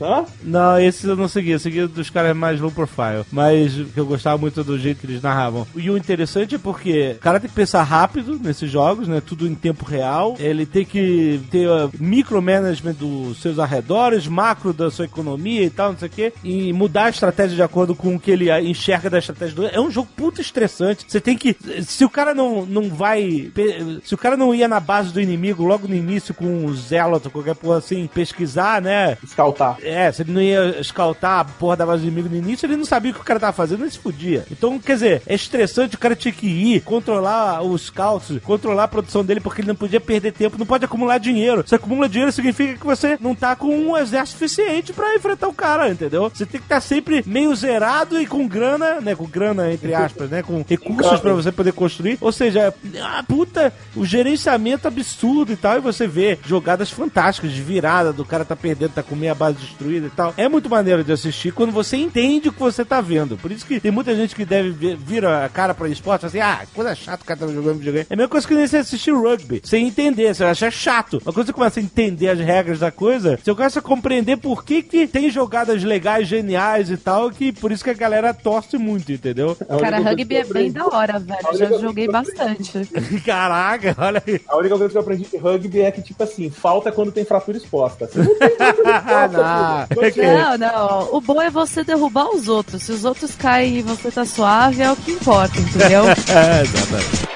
[0.00, 0.24] hã?
[0.42, 1.50] Não, esses eu não segui.
[1.50, 3.24] Eu segui dos caras mais low profile.
[3.30, 5.66] Mas que eu gostava muito do jeito que eles narravam.
[5.74, 9.20] E o interessante é porque o cara tem que pensar rápido nesses jogos, né?
[9.24, 10.36] Tudo em tempo real.
[10.38, 15.92] Ele tem que ter uh, micromanagement dos seus arredores, macro da sua economia e tal,
[15.92, 16.32] não sei o quê.
[16.42, 19.66] E mudar a estratégia de acordo com o que ele uh, enxerga da estratégia do.
[19.66, 21.04] É um jogo puta estressante.
[21.06, 21.56] Você tem que.
[21.82, 23.50] Se o cara não, não vai.
[24.04, 27.26] Se o cara não ia na base do inimigo logo no início com um Zealot
[27.26, 29.16] ou qualquer porra assim, pesquisar, né?
[29.22, 29.75] Escaltar.
[29.82, 32.76] É, se ele não ia escaltar a porra da base do inimigo no início, ele
[32.76, 34.44] não sabia o que o cara tava fazendo, ele se fudia.
[34.50, 38.88] Então, quer dizer, é estressante, o cara tinha que ir, controlar os scouts, controlar a
[38.88, 41.64] produção dele, porque ele não podia perder tempo, não pode acumular dinheiro.
[41.66, 45.54] Se acumula dinheiro, significa que você não tá com um exército suficiente pra enfrentar o
[45.54, 46.30] cara, entendeu?
[46.32, 49.14] Você tem que estar sempre meio zerado e com grana, né?
[49.14, 50.42] Com grana, entre aspas, né?
[50.42, 52.18] Com recursos pra você poder construir.
[52.20, 57.62] Ou seja, a puta, o gerenciamento absurdo e tal, e você vê jogadas fantásticas de
[57.62, 60.34] virada, do cara tá perdendo, tá com meia base destruída e tal.
[60.36, 63.36] É muito maneiro de assistir quando você entende o que você tá vendo.
[63.36, 66.40] Por isso que tem muita gente que deve ver, vira a cara pra esporte assim,
[66.40, 68.06] ah, coisa chata o cara tá jogando videogame.
[68.08, 71.20] É a mesma coisa que nem você assistir rugby, sem entender, você acha chato.
[71.24, 74.64] Mas quando você começa a entender as regras da coisa, você começa a compreender por
[74.64, 78.78] que que tem jogadas legais, geniais e tal, que por isso que a galera torce
[78.78, 79.56] muito, entendeu?
[79.80, 81.38] Cara, rugby é bem da hora, velho.
[81.54, 82.86] Já joguei bastante.
[83.24, 84.40] Caraca, olha aí.
[84.48, 87.24] A única coisa que eu aprendi de rugby é que, tipo assim, falta quando tem
[87.24, 88.06] fratura exposta.
[88.06, 90.38] Você não tem fratura exposta, Não, filho.
[90.38, 91.08] Não, não.
[91.12, 92.82] O bom é você derrubar os outros.
[92.82, 96.04] Se os outros caem e você tá suave, é o que importa, entendeu?
[96.28, 97.26] É, exatamente.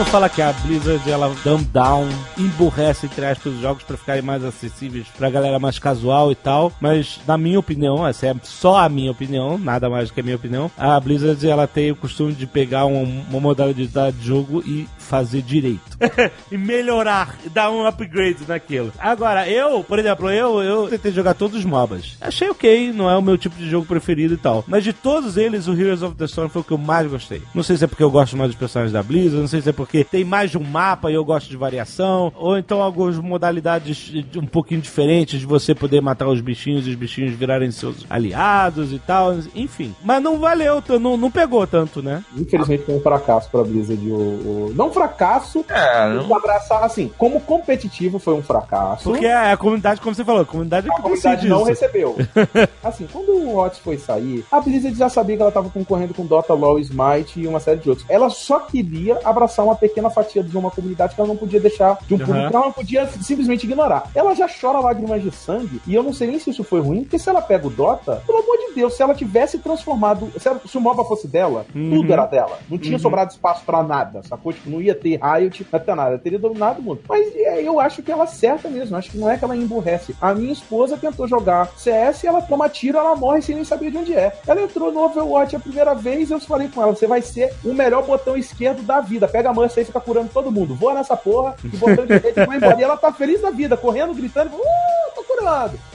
[0.00, 2.08] Mundo fala que a Blizzard ela dumb down,
[2.38, 6.72] emburrece entre aspas os jogos pra ficarem mais acessíveis pra galera mais casual e tal,
[6.80, 10.22] mas na minha opinião, essa é só a minha opinião, nada mais do que a
[10.22, 14.62] minha opinião, a Blizzard ela tem o costume de pegar um- uma modalidade de jogo
[14.66, 15.80] e fazer direito.
[16.50, 18.92] e melhorar, dar um upgrade naquilo.
[18.98, 22.16] Agora, eu, por exemplo, eu, eu tentei jogar todos os MOBAs.
[22.20, 24.64] Achei ok, não é o meu tipo de jogo preferido e tal.
[24.66, 27.42] Mas de todos eles, o Heroes of the Storm foi o que eu mais gostei.
[27.54, 29.68] Não sei se é porque eu gosto mais dos personagens da Blizzard, não sei se
[29.68, 33.18] é porque tem mais de um mapa e eu gosto de variação, ou então algumas
[33.18, 37.70] modalidades de- um pouquinho diferentes de você poder matar os bichinhos e os bichinhos virarem
[37.70, 39.94] seus aliados e tal, enfim.
[40.04, 42.22] Mas não valeu, não, não pegou tanto, né?
[42.36, 44.10] Infelizmente foi um fracasso pra Blizzard.
[44.10, 49.04] O, o- Não fracasso, É, não abraçar, assim, como competitivo foi um fracasso.
[49.04, 51.60] Porque a, a comunidade, como você falou, a comunidade é a que comunidade decide não
[51.62, 51.68] isso.
[51.70, 52.16] recebeu.
[52.82, 56.24] assim, quando o Otis foi sair, a Blizzard já sabia que ela tava concorrendo com
[56.24, 58.06] Dota, LoL, Smite e uma série de outros.
[58.08, 61.98] Ela só queria abraçar uma pequena fatia de uma comunidade que ela não podia deixar
[62.06, 62.26] de um Uhum.
[62.26, 64.10] público ela não podia simplesmente ignorar.
[64.14, 67.02] Ela já chora lágrimas de sangue e eu não sei nem se isso foi ruim,
[67.02, 70.46] porque se ela pega o Dota, pelo amor de Deus, se ela tivesse transformado, se,
[70.48, 71.90] ela- se o MOBA fosse dela, Uhum.
[71.90, 72.58] tudo era dela.
[72.68, 72.98] Não tinha Uhum.
[73.02, 74.52] sobrado espaço pra nada, sacou?
[74.52, 77.00] Tipo, não ia ter Riot, não ia ter nada, teria dominado o mundo.
[77.08, 80.14] Mas é, eu acho que ela acerta mesmo, acho que não é que ela emburrece.
[80.20, 83.90] A minha esposa tentou jogar CS e ela toma tiro, ela morre sem nem saber
[83.90, 84.32] de onde é.
[84.46, 87.72] Ela entrou no Overwatch a primeira vez, eu falei com ela, você vai ser o
[87.72, 89.28] melhor botão esquerdo da vida.
[89.28, 90.74] Pega a mancha aí e fica curando todo mundo.
[90.74, 92.80] Voa nessa porra e botão direito vai embora.
[92.80, 95.22] E ela tá feliz da vida, correndo, gritando, uh, tô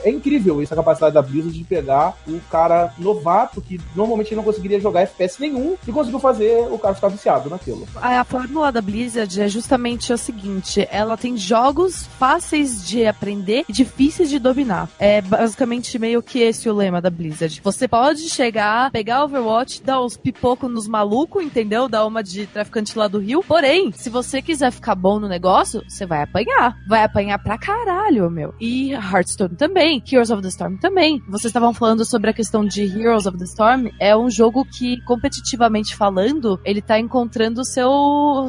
[0.04, 4.80] É incrível essa capacidade da Blizzard de pegar o cara novato que normalmente não conseguiria
[4.80, 7.88] jogar FPS nenhum e conseguiu fazer o cara ficar viciado naquilo.
[7.96, 13.66] A, a fórmula da Blizzard é justamente o seguinte: ela tem jogos fáceis de aprender
[13.68, 14.90] e difíceis de dominar.
[15.00, 17.62] É basicamente meio que esse o lema da Blizzard.
[17.64, 21.88] Você pode chegar, pegar Overwatch, dar os pipocos nos malucos, entendeu?
[21.88, 23.44] Dar uma de traficante lá do Rio.
[23.44, 26.78] Porém, se você quiser ficar bom no negócio, você vai apanhar.
[26.88, 28.54] Vai apanhar pra caralho, meu.
[28.60, 28.94] E
[29.36, 31.22] Hearthstone também, Heroes of the Storm também.
[31.28, 33.88] Vocês estavam falando sobre a questão de Heroes of the Storm.
[34.00, 37.90] É um jogo que, competitivamente falando, ele tá encontrando seu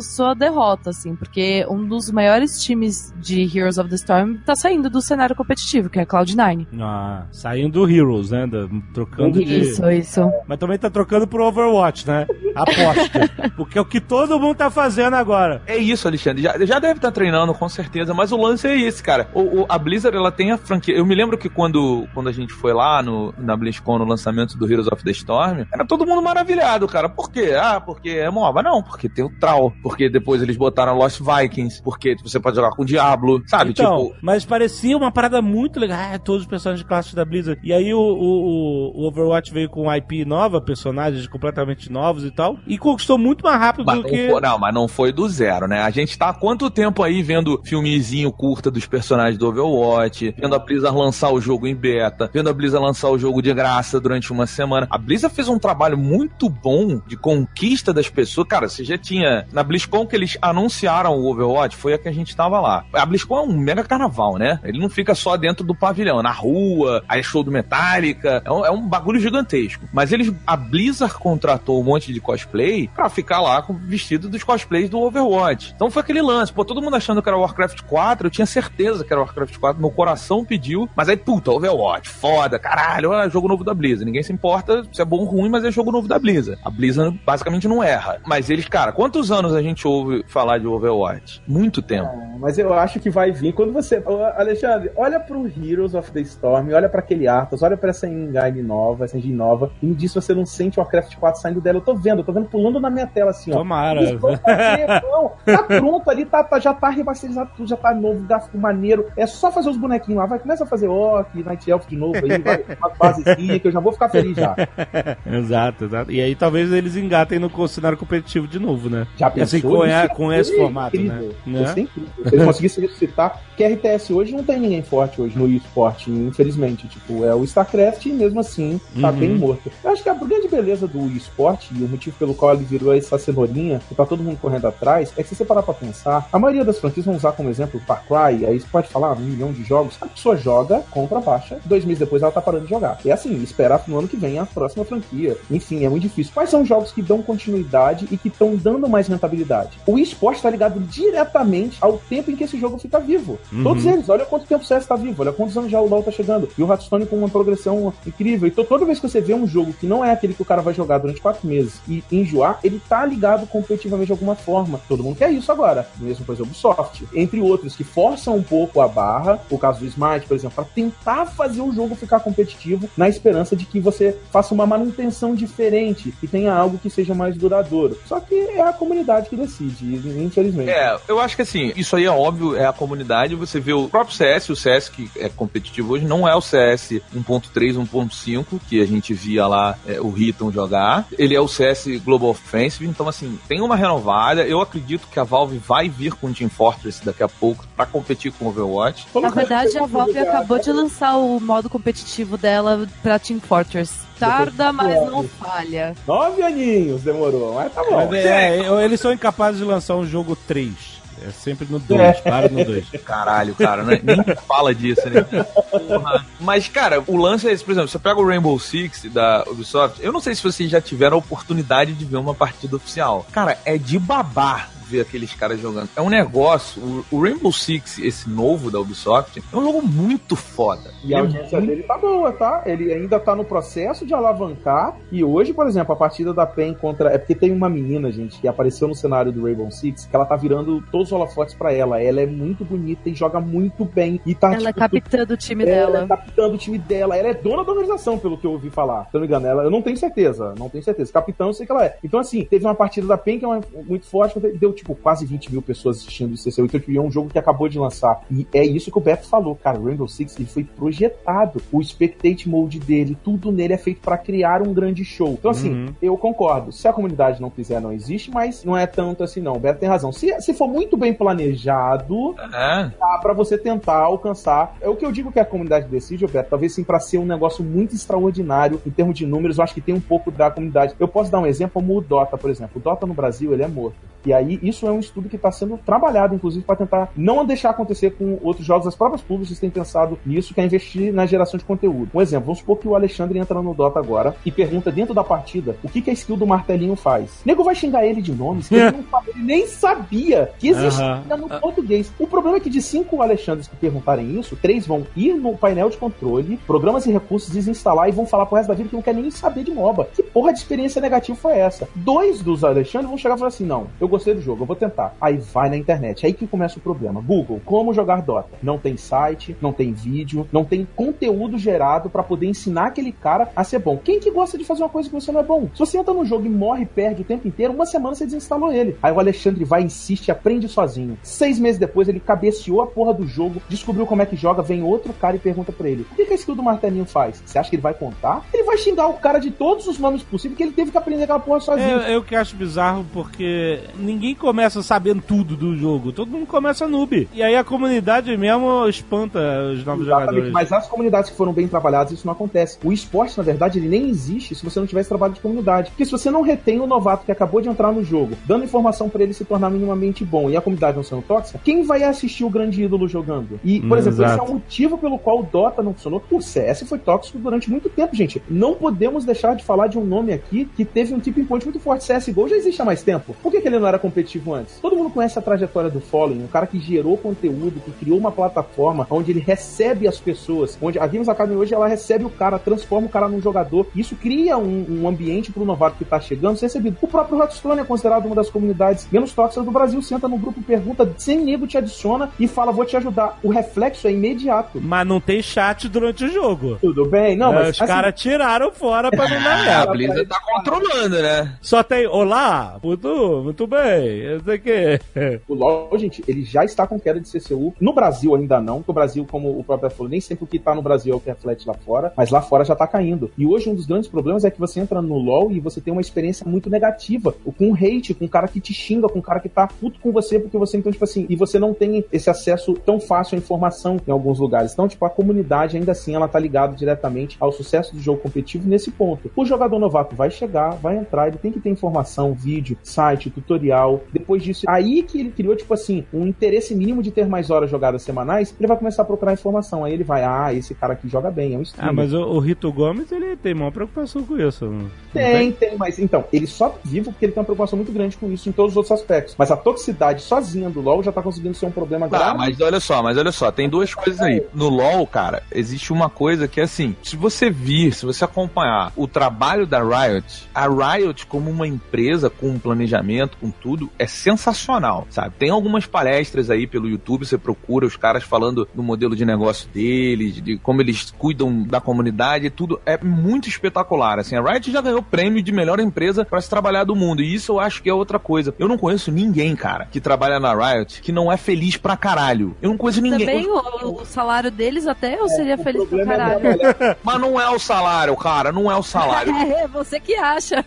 [0.01, 4.89] sua derrota, assim, porque um dos maiores times de Heroes of the Storm tá saindo
[4.89, 6.67] do cenário competitivo, que é a Cloud9.
[6.81, 8.47] Ah, saindo do Heroes, né?
[8.47, 9.61] Da- trocando de.
[9.61, 10.31] Isso, isso.
[10.47, 12.27] Mas também tá trocando pro Overwatch, né?
[12.55, 13.51] Aposta.
[13.57, 15.63] Porque é o que todo mundo tá fazendo agora.
[15.67, 16.43] É isso, Alexandre.
[16.43, 18.15] Já, já deve estar treinando, com certeza.
[18.15, 19.29] Mas o lance é esse, cara.
[19.35, 20.76] O, o- a Blizzard, ela tem a franquia.
[20.89, 24.57] Eu me lembro que quando, quando a gente foi lá no, na BlizzCon, no lançamento
[24.57, 27.09] do Heroes of the Storm, era todo mundo maravilhado, cara.
[27.09, 27.55] Por quê?
[27.59, 28.63] Ah, porque é MOBA?
[28.63, 29.73] Não, porque tem o Troll.
[29.83, 31.83] Porque depois eles botaram Lost Vikings.
[31.83, 33.71] Porque você pode jogar com o Diablo, sabe?
[33.71, 35.99] Então, tipo, mas parecia uma parada muito legal.
[35.99, 37.61] Ah, todos os personagens clássicos da Blizzard.
[37.63, 42.59] E aí o, o, o Overwatch veio com IP nova, personagens completamente novos e tal.
[42.67, 44.29] E conquistou muito mais rápido Mas do não, que.
[44.29, 45.83] foi, não, mas não foi do zero, né?
[45.83, 50.55] A gente tá há quanto tempo aí vendo filmezinho curta dos personagens do Overwatch, vendo
[50.59, 54.33] Blizzard lançar o jogo em beta, vendo a Blizzard lançar o jogo de graça durante
[54.33, 54.87] uma semana.
[54.91, 58.47] A Blizzard fez um trabalho muito bom de conquista das pessoas.
[58.49, 59.47] Cara, você já tinha.
[59.53, 62.85] Na BlizzCon que eles anunciaram o Overwatch, foi a que a gente tava lá.
[62.93, 64.61] A BlizzCon é um mega carnaval, né?
[64.65, 68.43] Ele não fica só dentro do pavilhão, na rua, aí é show do Metallica.
[68.45, 69.89] É um, é um bagulho gigantesco.
[69.93, 70.33] Mas eles.
[70.47, 75.01] A Blizzard contratou um monte de cosplay pra ficar lá com vestido dos cosplays do
[75.01, 75.73] Overwatch.
[75.75, 76.53] Então foi aquele lance.
[76.53, 79.81] Pô, todo mundo achando que era Warcraft 4, eu tinha certeza que era Warcraft 4,
[79.81, 80.89] meu coração pediu.
[80.97, 84.05] Mas aí, puta, Overwatch, foda, caralho, é jogo novo da Blizzard.
[84.05, 86.61] Ninguém se importa se é bom ou ruim, mas é jogo novo da Blizzard.
[86.65, 88.19] A Blizzard basicamente não erra.
[88.27, 91.43] Mas eles, cara, quantos anos a gente ouve falar de Overwatch?
[91.47, 92.09] Muito tempo.
[92.09, 94.03] É, mas eu acho que vai vir quando você.
[94.37, 98.63] Alexandre, olha pro Heroes of the Storm, olha pra aquele Arthas, olha pra essa engine
[98.63, 101.61] nova, essa engine nova, e me diz se você não sente o Warcraft 4 saindo
[101.61, 101.79] dela.
[101.79, 103.57] Eu tô vendo, eu tô vendo pulando na minha tela assim, ó.
[103.59, 104.01] Tomara.
[104.03, 109.07] Não, tá pronto ali, tá, tá- já tá remasterizado tudo, já tá novo, gráfico maneiro.
[109.17, 112.19] É só fazer os bonequinhos lá, vai, começa a fazer Orc, Night Elf de novo
[112.25, 114.55] aí, vai, uma basezinha que eu já vou ficar feliz já.
[115.27, 116.11] exato, exato.
[116.13, 119.07] E aí talvez eles engatem no cenário competitivo de novo, né?
[119.17, 119.61] Já assim, pensou?
[119.71, 121.35] com, Isso a- ia com esse formato, incrível.
[121.47, 121.61] né?
[121.61, 122.11] Ia ser incrível.
[122.29, 126.87] Se eles conseguissem ressuscitar, que RTS hoje não tem ninguém forte hoje no esporte, infelizmente.
[126.89, 129.17] Tipo, é o StarCraft e mesmo assim tá Uhum.
[129.19, 129.71] bem morto.
[129.83, 132.95] Eu acho que a grande beleza do esporte e o motivo pelo qual ele virou
[132.95, 136.29] essa cenourinha que tá todo mundo correndo atrás é que se você parar pra pensar,
[136.33, 139.21] a maioria das franquias vão usar como exemplo Far Cry, aí você pode falar um
[139.21, 142.99] milhão de jogos, pessoa joga, compra, baixa, dois meses depois ela tá parando de jogar.
[143.05, 145.37] É assim, esperar no ano que vem a próxima franquia.
[145.51, 146.33] Enfim, é muito difícil.
[146.35, 149.79] Quais são os jogos que dão continuidade e que estão dando mais rentabilidade?
[149.87, 153.39] O esporte tá ligado diretamente ao tempo em que esse jogo fica vivo.
[153.53, 153.63] Uhum.
[153.63, 156.03] Todos eles, olha quanto tempo o CS tá vivo, olha quantos anos já o LoL
[156.03, 156.49] tá chegando.
[156.57, 158.49] E o Hearthstone com uma progressão incrível.
[158.49, 160.63] Então toda vez que você vê um jogo que não é aquele que o cara
[160.63, 164.81] vai jogar durante quatro meses e enjoar, ele tá ligado competitivamente de alguma forma.
[164.89, 165.89] Todo mundo quer isso agora.
[165.99, 167.07] Mesmo coisa Ubisoft.
[167.15, 169.87] Entre outros que forçam um pouco a barra, o caso do
[170.17, 174.17] Smart, por exemplo, para tentar fazer o jogo ficar competitivo na esperança de que você
[174.31, 177.99] faça uma manutenção diferente e tenha algo que seja mais duradouro.
[178.07, 179.85] Só que é a comunidade que decide,
[180.23, 180.71] infelizmente.
[180.71, 183.35] É, eu acho que assim, isso aí é óbvio, é a comunidade.
[183.35, 187.01] Você vê o próprio CS, o CS que é competitivo hoje, não é o CS
[187.15, 191.07] 1.3, 1.5, que a gente via lá é, o Riton jogar.
[191.19, 194.43] Ele é o CS Global Offensive, então assim, tem uma renovada.
[194.43, 197.87] Eu acredito que a Valve vai vir com o Team Fortress daqui a pouco pra
[197.87, 199.07] competir com o Overwatch.
[199.15, 203.93] Na verdade, a Valve acabou de lançar o modo competitivo dela pra Team Fortress.
[204.19, 205.95] Tarda, mas não falha.
[206.07, 207.97] Nove aninhos demorou, mas tá bom.
[207.97, 210.97] Mas é, é, eles são incapazes de lançar um jogo 3.
[211.27, 212.13] É sempre no 2, É.
[212.13, 212.91] para no 2.
[213.05, 214.01] Caralho, cara, né?
[214.03, 215.23] nem fala disso, né?
[215.23, 216.27] Porra.
[216.39, 220.03] Mas, cara, o lance é esse, por exemplo, você pega o Rainbow Six da Ubisoft,
[220.03, 223.27] eu não sei se vocês já tiveram a oportunidade de ver uma partida oficial.
[223.33, 225.89] Cara, é de babar ver aqueles caras jogando.
[225.97, 230.37] É um negócio, o, o Rainbow Six, esse novo da Ubisoft, é um jogo muito
[230.37, 230.91] foda.
[231.05, 232.63] E a É audiência muito- dele tá boa, tá?
[232.67, 234.97] Ele ainda tá no processo de alavancar.
[235.11, 237.11] E hoje, por exemplo, a partida da PEN contra.
[237.11, 240.25] É porque tem uma menina, gente, que apareceu no cenário do Rainbow Six, que ela
[240.25, 242.01] tá virando todos os holofotes pra ela.
[242.01, 244.21] Ela é muito bonita e joga muito bem.
[244.27, 246.05] E tá, Ela é tipo, capitã do time ela dela.
[246.05, 247.17] é capitã do time dela.
[247.17, 249.05] Ela é dona da organização, pelo que eu ouvi falar.
[249.11, 250.55] Se eu não me engano, ela, eu não tenho certeza.
[250.59, 251.13] Não tenho certeza.
[251.13, 251.97] Capitão, eu sei que ela é.
[252.05, 255.27] Então, assim, teve uma partida da PEN que é uma- muito forte, deu, tipo, quase
[255.27, 256.49] 20 mil pessoas assistindo isso.
[256.49, 258.21] Então, tipo, é um jogo que acabou de lançar.
[258.31, 259.79] E é isso que o Beto falou, cara.
[259.79, 261.61] O Rainbow Six ele foi projetado.
[261.73, 265.31] O Spectate Mode dele, tudo nele é feito pra criar um grande show.
[265.33, 265.87] Então, assim, Uhum.
[266.01, 266.71] eu concordo.
[266.73, 269.55] Se a comunidade não quiser, não existe, mas não é tanto assim, não.
[269.55, 270.13] O Beto tem razão.
[270.13, 272.91] Se, se for muito bem planejado, É.
[272.99, 274.77] dá pra você tentar alcançar.
[274.81, 276.49] É o que eu digo que a comunidade decide, Roberto.
[276.51, 279.59] Talvez sim pra ser um negócio muito extraordinário em termos de números.
[279.59, 280.95] Eu acho que tem um pouco da comunidade.
[280.99, 282.73] Eu posso dar um exemplo como o Dota, por exemplo.
[282.77, 283.97] O Dota no Brasil ele é morto.
[284.25, 287.71] E aí isso é um estudo que está sendo trabalhado, inclusive, para tentar não deixar
[287.71, 288.87] acontecer com outros jogos.
[288.87, 292.11] As próprias públicas têm pensado nisso, que é investir na geração de conteúdo.
[292.15, 295.25] Um exemplo, vamos supor que o Alexandre entra no Dota agora e pergunta dentro da
[295.25, 297.43] partida o que, que a skill do martelinho faz.
[297.45, 298.97] O nego vai xingar ele de nomes que ele,
[299.29, 301.37] ele nem sabia que existia Aham.
[301.37, 302.13] no português.
[302.19, 305.91] O problema é que de cinco Alexandres que perguntarem isso, três vão ir no painel
[305.91, 309.03] de controle, programas e recursos, desinstalar e vão falar pro resto da vida que não
[309.03, 310.09] quer nem saber de MOBA.
[310.15, 311.89] Que porra de experiência negativa foi essa?
[311.95, 314.77] Dois dos Alexandres vão chegar e falar assim: não, eu gostei do jogo, eu vou
[314.77, 315.15] tentar.
[315.21, 317.21] Aí vai na internet, aí que começa o problema.
[317.21, 318.59] Google, como jogar Dota?
[318.63, 323.51] Não tem site, não tem vídeo, não tem conteúdo gerado pra poder ensinar aquele cara
[323.55, 323.99] a ser bom.
[324.03, 325.69] Quem que gosta de fazer uma coisa que você não é bom?
[325.75, 328.25] Se você entra no jogo e morre e perde o tempo inteiro, uma semana você
[328.25, 328.97] desinstalou ele.
[329.03, 331.19] Aí o Alexandre vai, insiste, aprende sozinho.
[331.23, 334.83] Seis meses depois ele cabeceou a porra do jogo, descobriu como é que joga, vem
[334.83, 337.43] outro cara e pergunta pra ele: o que, que a skill do martelinho faz?
[337.45, 338.45] Você acha que ele vai contar?
[338.53, 341.25] Ele vai xingar o cara de todos os nomes possíveis que ele teve que aprender
[341.25, 342.01] aquela porra sozinho.
[342.01, 346.13] É, eu que acho bizarro porque ninguém começa sabendo tudo do jogo.
[346.13, 347.29] Todo mundo começa noob.
[347.35, 349.39] E aí a comunidade mesmo espanta
[349.73, 350.53] os novos Exatamente, jogadores.
[350.53, 352.79] mas as comunidades que foram bem trabalhadas, isso não acontece.
[352.85, 355.91] O esporte, na verdade, ele nem existe se você não tivesse trabalho de comunidade.
[355.91, 359.09] Porque se você não retém o novato que acabou de entrar no jogo, dando informação
[359.09, 362.45] pra ele se tornar minimamente bom e a comunidade não sendo tóxica, quem vai assistir
[362.45, 363.59] o grande ídolo jogando?
[363.65, 364.49] E, por Hum, exemplo, esse é exato.
[364.51, 366.23] o motivo pelo qual o Dota não funcionou.
[366.31, 368.41] O CS foi tóxico durante muito tempo, gente.
[368.49, 371.81] Não podemos deixar de falar de um nome aqui que teve um tipping point muito
[371.81, 372.07] forte.
[372.07, 373.35] CSGO já existe há mais tempo.
[373.43, 374.79] Por que, que ele não era competitivo antes?
[374.81, 378.31] Todo mundo conhece a trajetória do Fallen, um cara que gerou conteúdo, que criou uma
[378.33, 382.59] plataforma onde ele recebe as pessoas, onde a Games Academy hoje ela recebe o cara,
[382.59, 383.87] transforma o cara num jogador.
[383.95, 386.97] Isso cria um, um ambiente pro novato que tá chegando ser recebido.
[387.01, 390.01] O próprio Hearthstone é considerado uma das comunidades menos tóxicas do Brasil.
[390.03, 393.39] Senta no grupo, pergunta, sem nego te adiciona e fala, vou te ajudar.
[393.43, 394.81] O reflexo é imediato.
[394.81, 396.79] Mas não tem chat durante o jogo.
[396.81, 397.37] Tudo bem?
[397.37, 399.93] Não, É, mas os assim, caras tiraram fora pra não dar A merda.
[399.93, 401.55] Blizzard tá controlando, né?
[401.61, 405.01] Só tem olá, muito, muito bem, sei que.
[405.49, 407.75] O LoL, gente, ele já está com queda de CCU.
[407.81, 410.57] No Brasil ainda não, porque o Brasil, como o próprio falou, nem sempre o que
[410.57, 413.31] está no Brasil é o que reflete lá fora, mas lá fora já está caindo.
[413.37, 415.93] E hoje um dos grandes problemas é que você entra no LoL e você tem
[415.93, 419.41] uma experiência muito negativa, com hate, com um cara que te xinga, com um cara
[419.41, 422.31] que tá puto com você, porque você, então, tipo assim, e você não tem esse
[422.31, 424.73] acesso tão fácil à informação em alguns lugares.
[424.73, 428.69] Então, tipo, a comunidade ainda assim, ela tá ligada diretamente ao sucesso do jogo competitivo
[428.69, 429.31] nesse ponto.
[429.35, 434.01] O jogador novato vai chegar, vai entrar, ele tem que ter informação, vídeo, site, tutorial.
[434.19, 437.71] Depois disso, aí que ele criou, tipo assim, um interesse mínimo de ter mais horas
[437.71, 439.85] jogadas semanais, ele vai começar a procurar informação.
[439.85, 441.91] Aí ele vai, ah, esse cara aqui joga bem, é um streamer.
[441.91, 444.65] Ah, mas o, o Rito Gomes, ele tem maior preocupação com isso.
[444.67, 447.93] não- não Tem, tem, mas então, ele só vive porque ele tem uma preocupação muito
[447.93, 449.35] grande com isso em todos os outros aspectos.
[449.39, 452.39] Mas a toxicidade sozinha do LoL já tá conseguindo ser um problema Ah, grave.
[452.39, 454.43] mas olha só, mas olha só, tem duas coisas aí.
[454.55, 458.93] No LoL, cara, existe uma coisa que é assim, se você vir, se você acompanhar
[458.97, 464.06] o trabalho da Riot, a Riot como uma empresa com um planejamento, com tudo, é
[464.07, 465.35] sensacional, sabe?
[465.39, 469.69] Tem algumas palestras aí pelo YouTube, você procura os caras falando do modelo de negócio
[469.69, 474.37] deles, de como eles cuidam da comunidade, tudo é muito espetacular, assim.
[474.37, 477.53] A Riot já ganhou prêmio de melhor empresa para se trabalhar do mundo, e isso
[477.53, 478.55] eu acho que é outra coisa.
[478.59, 482.57] Eu não conheço ninguém, cara, que trabalha na Riot que não é feliz pra caralho.
[482.61, 483.27] Eu não conheço ninguém.
[483.27, 486.41] Também o, o salário deles até eu seria feliz pra é caralho.
[486.41, 486.97] trabalhar.
[487.03, 489.35] Mas não é o salário, cara, não é o salário.
[489.47, 490.65] É, você que acha.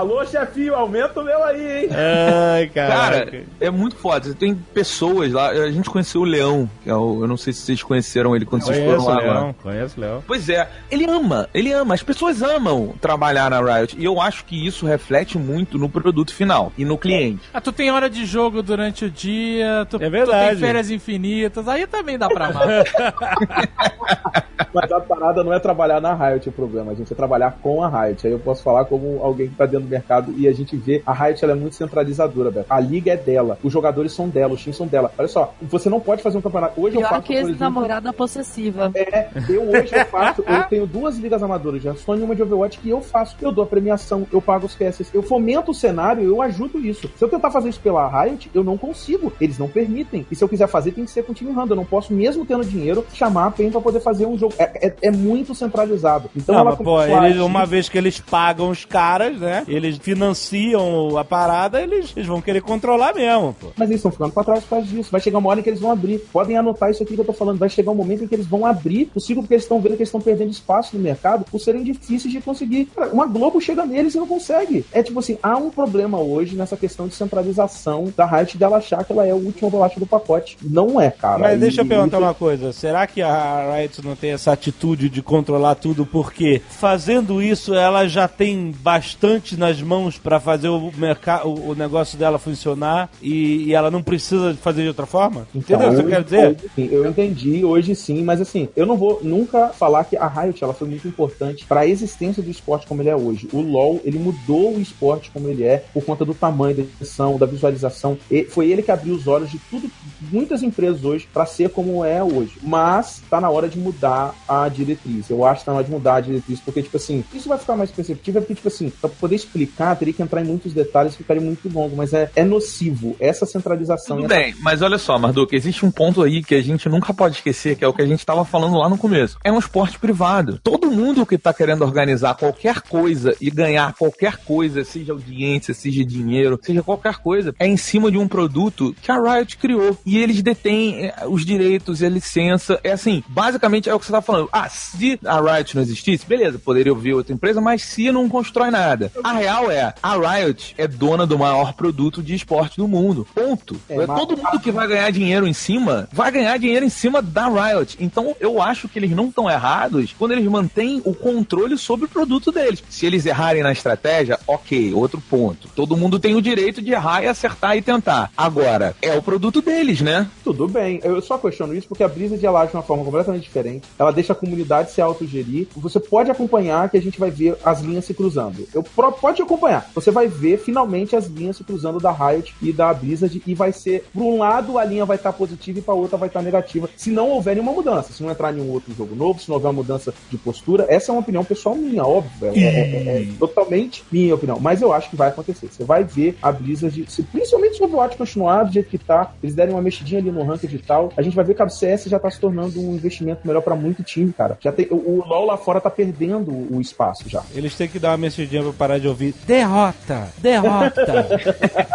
[0.00, 1.88] Alô, chefinho, aumenta o meu aí, hein?
[1.92, 4.32] Ai, Cara, é muito foda.
[4.34, 5.50] Tem pessoas lá.
[5.50, 8.46] A gente conheceu o Leão, que é o, eu não sei se vocês conheceram ele
[8.46, 9.20] quando vocês conheço foram o lá.
[9.22, 9.40] agora.
[9.40, 10.24] Leão, conheço o Leão.
[10.26, 11.92] Pois é, ele ama, ele ama.
[11.92, 13.94] As pessoas amam trabalhar na Riot.
[13.98, 17.42] E eu acho que isso reflete muito no produto final e no cliente.
[17.52, 20.46] Ah, tu tem hora de jogo durante o dia, tu, É verdade.
[20.46, 22.66] tu tem férias infinitas, aí também dá pra amar.
[24.72, 27.82] Mas a parada não é trabalhar na Riot o problema, a gente é trabalhar com
[27.82, 28.26] a Riot.
[28.26, 31.02] Aí eu posso falar como alguém que tá dentro do mercado e a gente vê
[31.06, 32.66] a Riot ela é muito centralizadora, Beto.
[32.70, 35.12] A liga é dela, os jogadores são dela, os times são dela.
[35.18, 36.80] Olha só, você não pode fazer um campeonato.
[36.80, 38.90] Hoje eu Pior faço, que ex-namorada possessiva.
[38.94, 42.42] É, eu hoje eu faço, eu tenho duas ligas amadoras de Hearthstone e uma de
[42.42, 43.36] Overwatch que eu faço.
[43.40, 47.10] Eu dou a premiação, eu pago os casses, eu fomento o cenário, eu ajudo isso.
[47.16, 49.32] Se eu tentar fazer isso pela Riot, eu não consigo.
[49.40, 50.26] Eles não permitem.
[50.30, 51.72] E se eu quiser fazer, tem que ser com o time random.
[51.72, 54.54] Eu não posso, mesmo tendo dinheiro, chamar a PEN pra poder fazer um jogo.
[54.58, 56.30] É, é- é muito centralizado.
[56.36, 59.62] Então Não, ela mas, pô, eles, uma vez que eles pagam os caras, né?
[59.66, 63.68] Eles financiam a parada, eles, eles vão querer controlar mesmo, pô.
[63.76, 65.10] Mas eles estão ficando pra trás por causa disso.
[65.10, 66.18] Vai chegar uma hora em que eles vão abrir.
[66.32, 67.58] Podem anotar isso aqui que eu tô falando.
[67.58, 69.92] Vai chegar um momento em que eles vão abrir o ciclo porque eles estão vendo
[69.92, 72.86] que eles estão perdendo espaço no mercado por serem difíceis de conseguir.
[72.94, 74.84] Cara, uma Globo chega neles e não consegue.
[74.92, 79.04] É tipo assim, há um problema hoje nessa questão de centralização da Riot dela achar
[79.04, 80.56] que ela é o último bolacha do pacote.
[80.62, 81.38] Não é, cara.
[81.38, 84.52] Mas E- deixa eu perguntar e- uma coisa: será que a Riot não tem essa
[84.52, 90.68] atitude de controlar tudo porque fazendo isso ela já tem bastante nas mãos pra fazer
[90.68, 95.46] o mercado, o negócio dela funcionar e, e ela não precisa fazer de outra forma?
[95.54, 96.56] Entendeu o que eu quero dizer?
[96.74, 100.62] sim, eu entendi, hoje sim, mas assim, eu não vou nunca falar que a Riot
[100.62, 103.48] ela foi muito importante para a existência do esporte como ele é hoje.
[103.52, 107.38] O LoL, ele mudou o esporte como ele é por conta do tamanho da edição,
[107.38, 108.18] da visualização.
[108.30, 109.90] E foi ele que abriu os olhos de tudo,
[110.32, 112.58] muitas empresas hoje para ser como é hoje.
[112.62, 115.30] Mas tá na hora de mudar a diretriz.
[115.30, 117.58] Eu acho que tá na hora de mudar a diretriz, porque tipo assim, isso vai
[117.58, 121.16] ficar mais perceptível, porque tipo assim, para poder explicar, teria que entrar em muitos detalhes,
[121.16, 124.16] ficaria muito longo, mas é, é nocivo essa centralização.
[124.16, 127.12] Tudo essa bem, mas olha só, Marduk, existe um ponto aí que a gente nunca
[127.12, 129.38] pode esquecer, que é o que a gente estava falando lá no começo.
[129.44, 130.60] É um esporte privado.
[130.62, 136.04] Todo mundo que tá querendo organizar qualquer coisa e ganhar qualquer coisa, seja audiência, seja
[136.04, 139.96] dinheiro, seja qualquer coisa, é em cima de um produto que a Riot criou.
[140.04, 142.78] E eles detêm é, os direitos e a licença.
[142.82, 144.48] É assim, basicamente é o que você tá falando.
[144.52, 148.70] Ah, Se a Riot não existisse, beleza, poderia ouvir outra empresa, mas se não constrói
[148.70, 149.12] nada.
[149.22, 153.26] A real é, a Riot é dona do maior produto de esporte do mundo.
[153.34, 153.76] Ponto.
[153.88, 157.48] É, Todo mundo que vai ganhar dinheiro em cima, vai ganhar dinheiro em cima da
[157.48, 157.96] Riot.
[158.00, 162.08] Então eu acho que eles não estão errados quando eles mantêm o controle sobre o
[162.08, 162.82] produto deles.
[162.88, 165.68] Se eles errarem na estratégia, ok, outro ponto.
[165.74, 168.30] Todo mundo tem o direito de errar e acertar e tentar.
[168.36, 170.28] Agora, é o produto deles, né?
[170.44, 173.42] Tudo bem, eu só questiono isso porque a Blizzard ela age de uma forma completamente
[173.42, 173.86] diferente.
[173.98, 175.66] Ela deixa a comunidade se autogerir.
[175.76, 178.66] Você pode acompanhar que a gente vai ver as linhas se cruzando.
[178.74, 179.90] Eu pro- pode acompanhar.
[179.94, 183.72] Você vai ver finalmente as linhas se cruzando da Riot e da Blizzard e vai
[183.72, 186.88] ser, por um lado, a linha vai estar positiva e para outra vai estar negativa.
[186.96, 189.68] Se não houver nenhuma mudança, se não entrar nenhum outro jogo novo, se não houver
[189.68, 192.30] uma mudança de postura, essa é uma opinião pessoal minha, óbvio.
[192.42, 194.58] É, é- é- é totalmente minha opinião.
[194.60, 195.68] Mas eu acho que vai acontecer.
[195.70, 199.32] Você vai ver a Blizzard, se, principalmente se o Overwatch continuar do jeito que tá,
[199.42, 201.68] eles derem uma mexidinha ali no ranked e tal, a gente vai ver que a
[201.68, 204.58] CS já tá se tornando um investimento melhor pra muito time, cara.
[204.60, 207.42] Já tem, o, o LoL lá fora tá perdendo o, o espaço já.
[207.54, 211.26] Eles têm que dar uma mexidinha pra parar de ouvir derrota, derrota,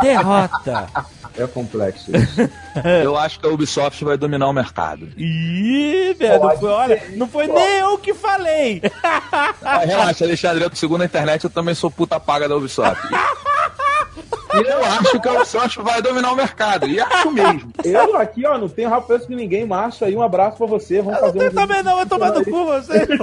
[0.02, 0.88] derrota.
[1.38, 2.50] É complexo isso.
[3.04, 5.10] Eu acho que a Ubisoft vai dominar o mercado.
[5.18, 8.82] Ih, velho, não foi- olha, não foi nem eu que falei.
[9.62, 13.06] Ah, relaxa, Alexandre, eu, segundo a internet, eu também sou puta paga da Ubisoft.
[14.54, 16.88] E eu acho que a Ubisoft vai dominar o mercado.
[16.88, 17.70] E acho mesmo.
[17.84, 21.02] Eu aqui, ó, não tenho preço de ninguém, macho aí, um abraço pra você.
[21.02, 23.06] Vamos fazer Eu um também não, vai tomar no cu você.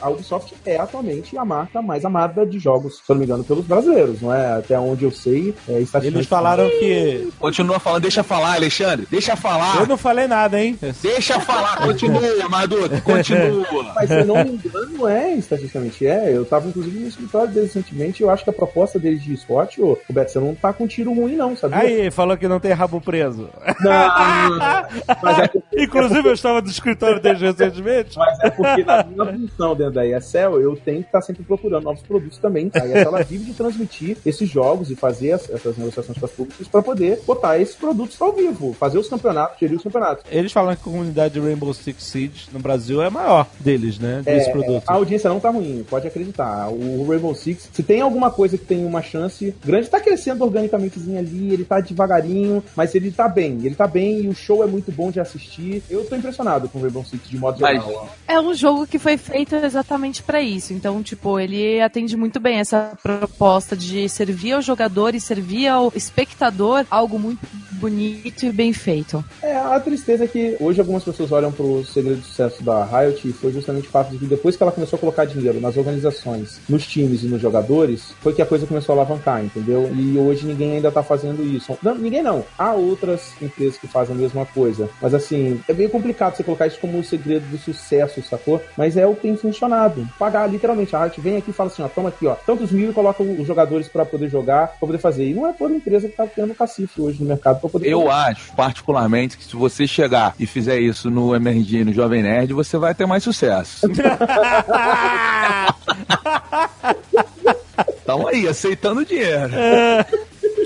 [0.00, 3.44] A Ubisoft é atualmente a marca mais amada de jogos, se eu não me engano,
[3.44, 4.58] pelos brasileiros, não é?
[4.58, 7.28] Até onde eu sei, é estatisticamente- Eles falaram que.
[7.38, 9.06] Continua falando, deixa falar, Alexandre.
[9.10, 9.80] Deixa falar.
[9.80, 10.78] Eu não falei nada, hein?
[11.02, 13.66] Deixa falar, continua, Maduto, continua.
[13.94, 16.34] Mas se eu não me engano, é, estatisticamente é.
[16.36, 19.32] Eu tava, inclusive, no escritório deles recentemente e eu acho que a proposta deles de
[19.34, 21.78] esporte, ô, Roberto, você não tá com tiro ruim, não, sabia?
[21.78, 23.48] Aí, falou que não tem rabo preso.
[23.80, 23.90] Não,
[25.22, 28.16] mas é, porque, Inclusive, eu estava no escritório deles recentemente.
[28.18, 31.84] mas é porque na minha função dentro da ESL, eu tenho que estar sempre procurando
[31.84, 32.70] novos produtos também.
[32.74, 36.30] A ESL ela vive de transmitir esses jogos e fazer as- essas negociações com as
[36.32, 40.24] públicas para poder botar esses produtos ao vivo, fazer os campeonatos, gerir os campeonatos.
[40.30, 44.22] Eles falam que a comunidade de Rainbow Six Siege no Brasil é maior deles, né?
[44.24, 44.82] Desse É, produto.
[44.86, 46.68] A audiência não tá ruim, pode acreditar.
[46.70, 50.98] O Rainbow Six, se tem alguma coisa que tem uma chance grande, tá crescendo organicamente
[51.16, 53.58] ali, ele tá devagarinho, mas ele tá bem.
[53.64, 55.82] Ele tá bem e o show é muito bom de assistir.
[55.90, 58.08] Eu tô impressionado com o Rainbow Six de modo Mas- geral.
[58.26, 59.77] É um jogo que foi feito exatamente
[60.24, 60.72] pra isso.
[60.72, 65.92] Então, tipo, ele atende muito bem essa proposta de servir ao jogador e servir ao
[65.94, 69.24] espectador algo muito bonito e bem feito.
[69.42, 73.28] É, a tristeza é que hoje algumas pessoas olham pro segredo de sucesso da Riot
[73.28, 75.76] e foi justamente o fato de que depois que ela começou a colocar dinheiro nas
[75.76, 79.90] organizações, nos times e nos jogadores, foi que a coisa começou a alavancar, entendeu?
[79.94, 81.78] E hoje ninguém ainda tá fazendo isso.
[81.82, 82.44] Não, ninguém não.
[82.58, 84.90] Há outras empresas que fazem a mesma coisa.
[85.00, 88.60] Mas assim, é meio complicado você colocar isso como o segredo do sucesso, sacou?
[88.76, 89.67] Mas é o que tem funcionado.
[90.18, 90.94] Pagar literalmente.
[90.94, 93.22] A Riot vem aqui e fala assim, ó, toma aqui, ó, tantos mil e coloca
[93.22, 95.28] os jogadores pra poder jogar, pra poder fazer.
[95.28, 98.10] E não é toda empresa que tá tendo cacife hoje no mercado pra poder Eu
[98.10, 102.52] acho, particularmente, que se você chegar e fizer isso no MRG e no Jovem Nerd,
[102.52, 103.88] você vai ter mais sucesso.
[108.04, 109.52] Tamo aí, aceitando dinheiro.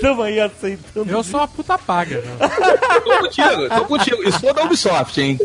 [0.03, 1.09] Tamo aí aceitando.
[1.09, 2.17] Eu sou uma puta paga.
[2.19, 2.37] né?
[3.05, 4.27] Tô contigo, tô contigo.
[4.27, 5.39] Isso for da Ubisoft, hein?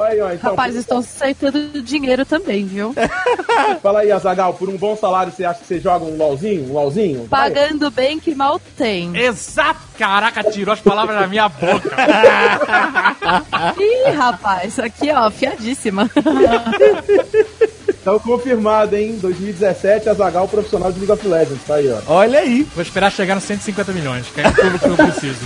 [0.00, 2.94] Aí, ó, então, Rapazes estão aceitando dinheiro também, viu?
[3.82, 6.70] Fala aí, Azagal, por um bom salário você acha que você joga um LOLzinho?
[6.70, 7.26] Um LOLzinho?
[7.28, 7.50] Vai.
[7.50, 9.14] Pagando bem que mal tem.
[9.14, 9.80] Exato!
[9.98, 11.94] Caraca, tirou as palavras da minha boca.
[13.78, 16.10] Ih, rapaz, aqui ó, fiadíssima.
[18.00, 19.18] Então confirmado, hein?
[19.20, 21.62] 2017, Azagal profissional de League of Legends.
[21.66, 22.00] Tá aí, ó.
[22.06, 22.66] Olha aí.
[22.74, 25.40] Vou esperar chegar nos 150 milhões, que é tudo que eu preciso.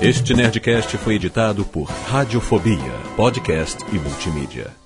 [0.00, 4.81] Este Nerdcast foi editado por Radiofobia, podcast e multimídia.